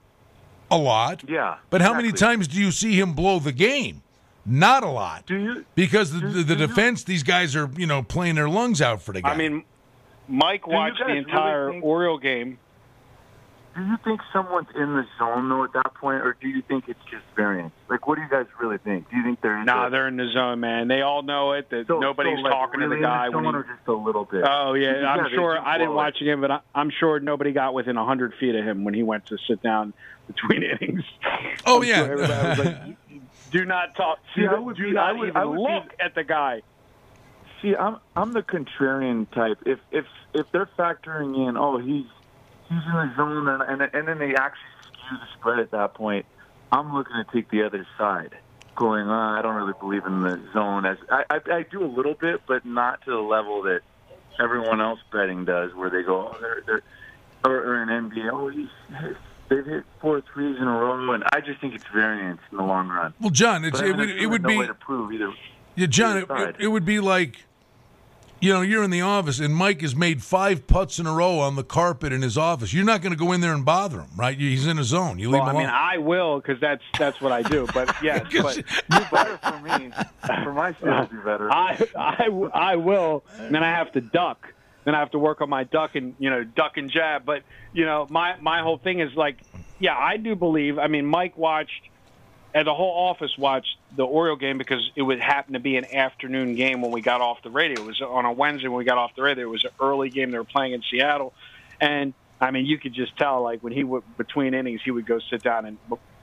A 0.71 0.77
lot. 0.77 1.23
Yeah. 1.29 1.57
But 1.69 1.81
how 1.81 1.93
many 1.93 2.11
times 2.11 2.47
do 2.47 2.59
you 2.59 2.71
see 2.71 2.99
him 2.99 3.13
blow 3.13 3.37
the 3.39 3.51
game? 3.51 4.01
Not 4.47 4.83
a 4.83 4.89
lot. 4.89 5.25
Do 5.27 5.35
you? 5.37 5.65
Because 5.75 6.11
the, 6.11 6.19
the, 6.19 6.43
the 6.43 6.55
defense, 6.55 7.03
these 7.03 7.23
guys 7.23 7.55
are 7.55 7.69
you 7.77 7.85
know 7.85 8.01
playing 8.03 8.35
their 8.35 8.49
lungs 8.49 8.81
out 8.81 9.01
for 9.01 9.13
the 9.13 9.21
guy. 9.21 9.29
I 9.31 9.35
mean, 9.37 9.63
Mike 10.27 10.67
watched 10.67 10.99
guys 10.99 11.07
the 11.07 11.13
really 11.13 11.19
entire 11.19 11.71
think- 11.71 11.83
Oriole 11.83 12.17
game. 12.17 12.57
Do 13.75 13.83
you 13.85 13.97
think 14.05 14.21
someone's 14.31 14.69
in 14.73 14.93
the 14.95 15.05
zone 15.19 15.49
though 15.49 15.65
at 15.65 15.73
that 15.73 15.93
point, 15.95 16.21
or 16.21 16.37
do 16.39 16.47
you 16.47 16.61
think 16.61 16.85
it's 16.87 17.03
just 17.11 17.23
variance? 17.35 17.73
Like, 17.89 18.07
what 18.07 18.15
do 18.15 18.21
you 18.21 18.29
guys 18.29 18.45
really 18.59 18.77
think? 18.77 19.09
Do 19.09 19.17
you 19.17 19.23
think 19.23 19.41
they're 19.41 19.57
in 19.59 19.65
Nah, 19.65 19.85
the, 19.85 19.89
they're 19.89 20.07
in 20.07 20.15
the 20.15 20.29
zone, 20.31 20.61
man. 20.61 20.87
They 20.87 21.01
all 21.01 21.23
know 21.23 21.51
it. 21.51 21.69
That 21.71 21.87
so, 21.87 21.99
nobody's 21.99 22.37
so, 22.37 22.43
like, 22.43 22.53
talking 22.53 22.79
really 22.79 22.95
to 22.97 23.01
the 23.01 23.05
guy 23.07 23.25
in 23.25 23.31
the 23.33 23.37
when 23.37 23.45
he. 23.45 23.51
or 23.59 23.63
just 23.63 23.87
a 23.87 23.91
little 23.93 24.23
bit? 24.23 24.45
Oh 24.47 24.73
yeah, 24.75 25.01
Yeah, 25.01 25.07
I'm 25.13 25.29
sure. 25.29 25.59
I 25.59 25.77
didn't 25.77 25.89
blow 25.89 25.95
it. 25.95 26.03
watch 26.05 26.19
the 26.19 26.25
game, 26.25 26.39
but 26.39 26.51
I, 26.51 26.59
I'm 26.73 26.89
sure 26.89 27.19
nobody 27.19 27.51
got 27.51 27.73
within 27.73 27.97
hundred 27.97 28.33
feet 28.39 28.55
of 28.55 28.63
him 28.65 28.85
when 28.85 28.93
he 28.93 29.03
went 29.03 29.25
to 29.27 29.37
sit 29.45 29.61
down 29.61 29.93
between 30.27 30.63
innings. 30.63 31.03
Oh, 31.65 31.81
I'm 31.81 31.87
yeah. 31.87 32.05
sure 32.05 32.17
like, 32.27 32.77
"Do 33.51 33.65
not 33.65 33.95
talk. 33.97 34.19
See, 34.35 34.41
do, 34.41 34.47
I 34.55 34.57
would 34.59 34.77
do 34.77 34.83
be- 34.83 34.91
not 34.93 35.09
I 35.09 35.11
would- 35.11 35.27
even 35.29 35.37
I 35.41 35.45
would 35.45 35.57
be- 35.57 35.61
look 35.61 35.93
at 35.99 36.15
the 36.15 36.23
guy." 36.23 36.61
See, 37.61 37.75
I'm 37.75 37.97
I'm 38.15 38.31
the 38.31 38.41
contrarian 38.43 39.29
type. 39.31 39.57
If 39.65 39.79
if 39.91 40.05
if 40.33 40.49
they're 40.53 40.69
factoring 40.77 41.47
in, 41.49 41.57
oh, 41.57 41.77
he's 41.77 42.05
he's 42.69 42.83
in 42.85 42.93
the 42.93 43.13
zone, 43.15 43.47
and 43.47 43.81
and, 43.81 43.93
and 43.93 44.07
then 44.07 44.19
they 44.19 44.35
actually 44.35 44.69
skew 44.83 45.17
the 45.17 45.27
spread 45.39 45.59
at 45.59 45.71
that 45.71 45.93
point, 45.93 46.25
I'm 46.71 46.93
looking 46.93 47.15
to 47.15 47.25
take 47.31 47.49
the 47.49 47.63
other 47.63 47.85
side, 47.97 48.35
going, 48.75 49.07
oh, 49.07 49.13
I 49.37 49.41
don't 49.41 49.55
really 49.55 49.73
believe 49.79 50.05
in 50.05 50.21
the 50.21 50.41
zone. 50.53 50.85
As 50.85 50.97
I, 51.09 51.23
I 51.29 51.39
I 51.51 51.63
do 51.63 51.83
a 51.83 51.87
little 51.87 52.15
bit, 52.15 52.41
but 52.47 52.65
not 52.65 53.01
to 53.05 53.11
the 53.11 53.17
level 53.17 53.63
that 53.63 53.81
everyone 54.39 54.81
else 54.81 54.99
betting 55.11 55.45
does, 55.45 55.73
where 55.75 55.89
they 55.89 56.03
go, 56.03 56.29
oh, 56.33 56.37
they're 56.41 56.63
they're 56.65 56.81
or, 57.45 57.57
or 57.57 57.81
an 57.81 57.89
NBA, 57.89 58.29
oh, 58.31 58.47
he's 58.49 58.67
they've 59.49 59.65
hit 59.65 59.83
four 60.01 60.21
threes 60.33 60.57
in 60.57 60.63
a 60.67 60.71
row, 60.71 61.11
and 61.13 61.23
I 61.31 61.41
just 61.41 61.61
think 61.61 61.75
it's 61.75 61.85
variance 61.93 62.41
in 62.51 62.57
the 62.57 62.63
long 62.63 62.87
run. 62.89 63.13
well, 63.21 63.29
John, 63.29 63.63
it's, 63.65 63.79
But 63.79 63.85
I 63.85 63.89
it 63.91 63.97
would 63.97 64.09
it 64.09 64.25
would 64.27 64.41
no 64.43 64.49
be 64.49 64.57
way 64.57 64.67
to 64.67 64.73
prove 64.73 65.11
either. 65.11 65.31
yeah, 65.75 65.87
John. 65.87 66.17
It, 66.17 66.25
it, 66.29 66.55
it 66.61 66.67
would 66.67 66.85
be 66.85 66.99
like, 66.99 67.45
you 68.41 68.53
know, 68.53 68.61
you're 68.61 68.83
in 68.83 68.91
the 68.91 69.01
office 69.01 69.39
and 69.39 69.55
Mike 69.55 69.81
has 69.81 69.95
made 69.95 70.21
five 70.21 70.67
putts 70.67 70.99
in 70.99 71.07
a 71.07 71.13
row 71.13 71.39
on 71.39 71.55
the 71.55 71.63
carpet 71.63 72.11
in 72.13 72.21
his 72.21 72.37
office. 72.37 72.73
You're 72.73 72.85
not 72.85 73.01
going 73.01 73.13
to 73.13 73.17
go 73.17 73.31
in 73.31 73.41
there 73.41 73.53
and 73.53 73.65
bother 73.65 74.01
him, 74.01 74.09
right? 74.15 74.37
He's 74.37 74.67
in 74.67 74.77
his 74.77 74.87
zone. 74.87 75.17
You 75.19 75.29
leave 75.29 75.41
Well, 75.41 75.49
I 75.49 75.51
him 75.51 75.57
mean, 75.57 75.65
alone. 75.69 75.79
I 75.81 75.97
will 75.97 76.39
because 76.39 76.59
that's 76.59 76.83
that's 76.99 77.19
what 77.21 77.31
I 77.31 77.41
do. 77.41 77.67
But 77.73 77.95
yes, 78.03 78.25
but 78.41 78.57
you 78.57 78.63
better 79.11 79.37
for 79.37 79.59
me. 79.61 79.91
For 80.43 80.53
my 80.53 80.75
sales, 80.81 81.09
you 81.11 81.19
better. 81.19 81.51
I, 81.51 81.87
I, 81.97 82.27
I 82.53 82.75
will. 82.75 83.23
And 83.39 83.53
then 83.55 83.63
I 83.63 83.71
have 83.71 83.91
to 83.93 84.01
duck. 84.01 84.47
Then 84.83 84.93
I 84.93 84.99
have 84.99 85.11
to 85.11 85.19
work 85.19 85.41
on 85.41 85.49
my 85.49 85.63
duck 85.63 85.95
and 85.95 86.13
you 86.19 86.29
know 86.29 86.43
duck 86.43 86.77
and 86.77 86.91
jab. 86.91 87.25
But 87.25 87.41
you 87.73 87.85
know 87.85 88.05
my 88.09 88.35
my 88.39 88.61
whole 88.61 88.77
thing 88.77 88.99
is 88.99 89.09
like, 89.15 89.37
yeah, 89.79 89.97
I 89.97 90.17
do 90.17 90.35
believe. 90.35 90.77
I 90.77 90.87
mean, 90.87 91.05
Mike 91.07 91.35
watched, 91.37 91.89
and 92.55 92.65
the 92.65 92.73
whole 92.73 93.09
office 93.09 93.37
watched 93.37 93.75
the 93.97 94.03
Oriole 94.05 94.37
game 94.37 94.57
because 94.57 94.89
it 94.95 95.01
would 95.01 95.19
happen 95.19 95.53
to 95.53 95.59
be 95.59 95.75
an 95.75 95.93
afternoon 95.93 96.55
game 96.55 96.81
when 96.81 96.89
we 96.89 97.01
got 97.01 97.19
off 97.19 97.43
the 97.43 97.49
radio. 97.49 97.81
It 97.81 97.85
was 97.85 98.01
on 98.01 98.23
a 98.23 98.31
Wednesday 98.31 98.69
when 98.69 98.77
we 98.77 98.85
got 98.85 98.97
off 98.97 99.11
the 99.13 99.23
radio. 99.23 99.43
It 99.43 99.51
was 99.51 99.65
an 99.65 99.71
early 99.81 100.09
game. 100.09 100.31
They 100.31 100.37
were 100.37 100.45
playing 100.45 100.71
in 100.71 100.81
Seattle, 100.89 101.33
and 101.81 102.13
I 102.39 102.51
mean, 102.51 102.65
you 102.65 102.79
could 102.79 102.93
just 102.93 103.17
tell 103.17 103.43
like 103.43 103.61
when 103.61 103.73
he 103.73 103.83
would 103.83 104.03
between 104.17 104.53
innings, 104.53 104.79
he 104.85 104.91
would 104.91 105.05
go 105.05 105.19
sit 105.29 105.43
down 105.43 105.65
and 105.65 105.77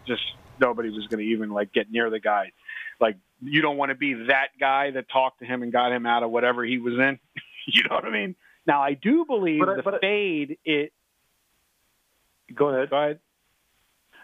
just 0.06 0.22
nobody 0.58 0.88
was 0.88 1.06
going 1.06 1.22
to 1.22 1.30
even 1.30 1.50
like 1.50 1.70
get 1.70 1.92
near 1.92 2.08
the 2.08 2.18
guy. 2.18 2.52
Like 2.98 3.18
you 3.42 3.60
don't 3.60 3.76
want 3.76 3.90
to 3.90 3.94
be 3.94 4.14
that 4.14 4.48
guy 4.58 4.90
that 4.92 5.10
talked 5.10 5.40
to 5.40 5.44
him 5.44 5.62
and 5.62 5.70
got 5.70 5.92
him 5.92 6.06
out 6.06 6.22
of 6.22 6.30
whatever 6.30 6.64
he 6.64 6.78
was 6.78 6.94
in. 6.94 7.18
you 7.66 7.82
know 7.90 7.96
what 7.96 8.06
I 8.06 8.10
mean? 8.10 8.36
Now 8.66 8.80
I 8.80 8.94
do 8.94 9.26
believe 9.26 9.60
But 9.60 9.76
the 9.76 9.82
but 9.82 10.00
fade. 10.00 10.56
It 10.64 10.94
Go 12.54 12.68
ahead. 12.68 12.88
Go 12.88 12.96
ahead. 12.96 13.18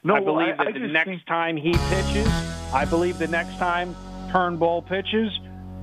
No, 0.05 0.14
I 0.16 0.20
well, 0.20 0.34
believe 0.34 0.55
I- 0.59 0.64
that 0.64 0.68
I 0.68 0.78
the 0.78 0.86
next 0.88 1.09
think- 1.09 1.26
time 1.26 1.57
he 1.57 1.72
pitches, 1.72 2.28
I 2.72 2.84
believe 2.84 3.18
the 3.18 3.26
next 3.28 3.57
time 3.59 3.94
Turnbull 4.30 4.82
pitches, 4.82 5.38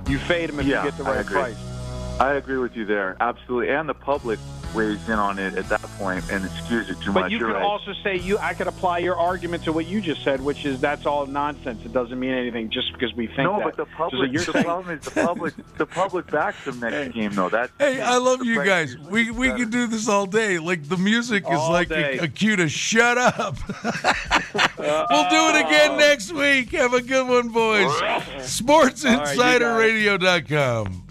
you 0.08 0.18
fade 0.18 0.50
him 0.50 0.60
if 0.60 0.66
Yeah, 0.66 0.84
you 0.84 0.90
get 0.90 0.98
the 0.98 1.04
right 1.04 1.20
agree. 1.20 1.40
price. 1.40 2.18
I 2.20 2.34
agree 2.34 2.58
with 2.58 2.76
you 2.76 2.84
there, 2.86 3.16
absolutely. 3.20 3.70
And 3.74 3.88
the 3.88 3.94
public 3.94 4.38
weighs 4.76 5.08
in 5.08 5.18
on 5.18 5.38
it 5.38 5.54
at 5.54 5.68
that 5.70 5.80
point 5.98 6.22
and 6.30 6.44
it 6.44 6.50
skews 6.52 6.88
it 6.90 7.00
too 7.00 7.12
But 7.12 7.20
much. 7.22 7.32
you 7.32 7.38
You're 7.38 7.48
could 7.48 7.54
right. 7.54 7.62
also 7.64 7.92
say 8.04 8.16
you. 8.18 8.36
I 8.38 8.52
could 8.54 8.66
apply 8.68 8.98
your 8.98 9.16
argument 9.16 9.64
to 9.64 9.72
what 9.72 9.86
you 9.86 10.00
just 10.00 10.22
said, 10.22 10.40
which 10.40 10.64
is 10.66 10.80
that's 10.80 11.06
all 11.06 11.26
nonsense. 11.26 11.84
It 11.84 11.92
doesn't 11.92 12.18
mean 12.20 12.34
anything 12.34 12.70
just 12.70 12.92
because 12.92 13.12
we 13.14 13.26
think 13.26 13.38
no, 13.38 13.56
that. 13.58 13.64
but 13.64 13.76
the 13.76 13.84
So 13.86 13.90
public. 13.96 14.32
you're 14.32 14.44
the 14.44 14.52
saying- 14.52 14.64
problem 14.64 14.98
is 14.98 15.04
the 15.04 15.10
public. 15.22 15.54
the 15.78 15.86
public 15.86 16.30
backs 16.30 16.64
them 16.64 16.78
next 16.80 17.14
game, 17.14 17.32
though. 17.32 17.48
That's 17.48 17.72
Hey, 17.78 18.00
I 18.02 18.16
love 18.18 18.44
you 18.44 18.62
guys. 18.64 18.96
We 18.98 19.24
gets 19.26 19.36
we 19.38 19.46
better. 19.48 19.58
could 19.60 19.70
do 19.70 19.86
this 19.86 20.08
all 20.08 20.26
day. 20.26 20.58
Like 20.58 20.86
the 20.88 20.96
music 20.98 21.44
is 21.44 21.58
like 21.70 21.88
day. 21.88 22.18
a, 22.18 22.24
a 22.24 22.28
cue 22.28 22.56
to 22.56 22.68
shut 22.68 23.16
up. 23.18 23.56
we'll 24.78 25.30
do 25.30 25.48
it 25.50 25.56
again 25.66 25.96
next 25.96 26.32
week. 26.32 26.70
Have 26.72 26.92
a 26.94 27.00
good 27.02 27.26
one, 27.26 27.48
boys. 27.48 27.86
All 27.86 28.00
right, 28.00 28.26
you 28.26 28.32
guys. 28.34 28.60
SportsInsiderRadio.com. 28.60 31.05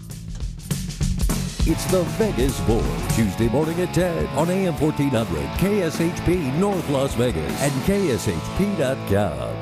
It's 1.68 1.84
the 1.86 2.04
Vegas 2.04 2.60
Board, 2.60 2.84
Tuesday 3.16 3.48
morning 3.48 3.80
at 3.80 3.92
10 3.92 4.24
on 4.38 4.48
AM 4.50 4.78
1400, 4.78 5.42
KSHP 5.58 6.54
North 6.60 6.88
Las 6.90 7.12
Vegas, 7.14 7.60
and 7.60 7.72
KSHP.com. 7.82 9.52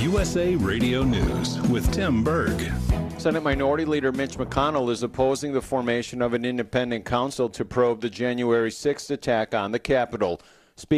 USA 0.00 0.54
Radio 0.54 1.02
News 1.02 1.60
with 1.62 1.92
Tim 1.92 2.22
Berg. 2.22 2.70
Senate 3.18 3.42
Minority 3.42 3.84
Leader 3.84 4.12
Mitch 4.12 4.38
McConnell 4.38 4.92
is 4.92 5.02
opposing 5.02 5.52
the 5.52 5.60
formation 5.60 6.22
of 6.22 6.34
an 6.34 6.44
independent 6.44 7.04
council 7.04 7.48
to 7.48 7.64
probe 7.64 8.00
the 8.00 8.08
January 8.08 8.70
6th 8.70 9.10
attack 9.10 9.56
on 9.56 9.72
the 9.72 9.80
Capitol. 9.80 10.40
Speaker 10.76 10.92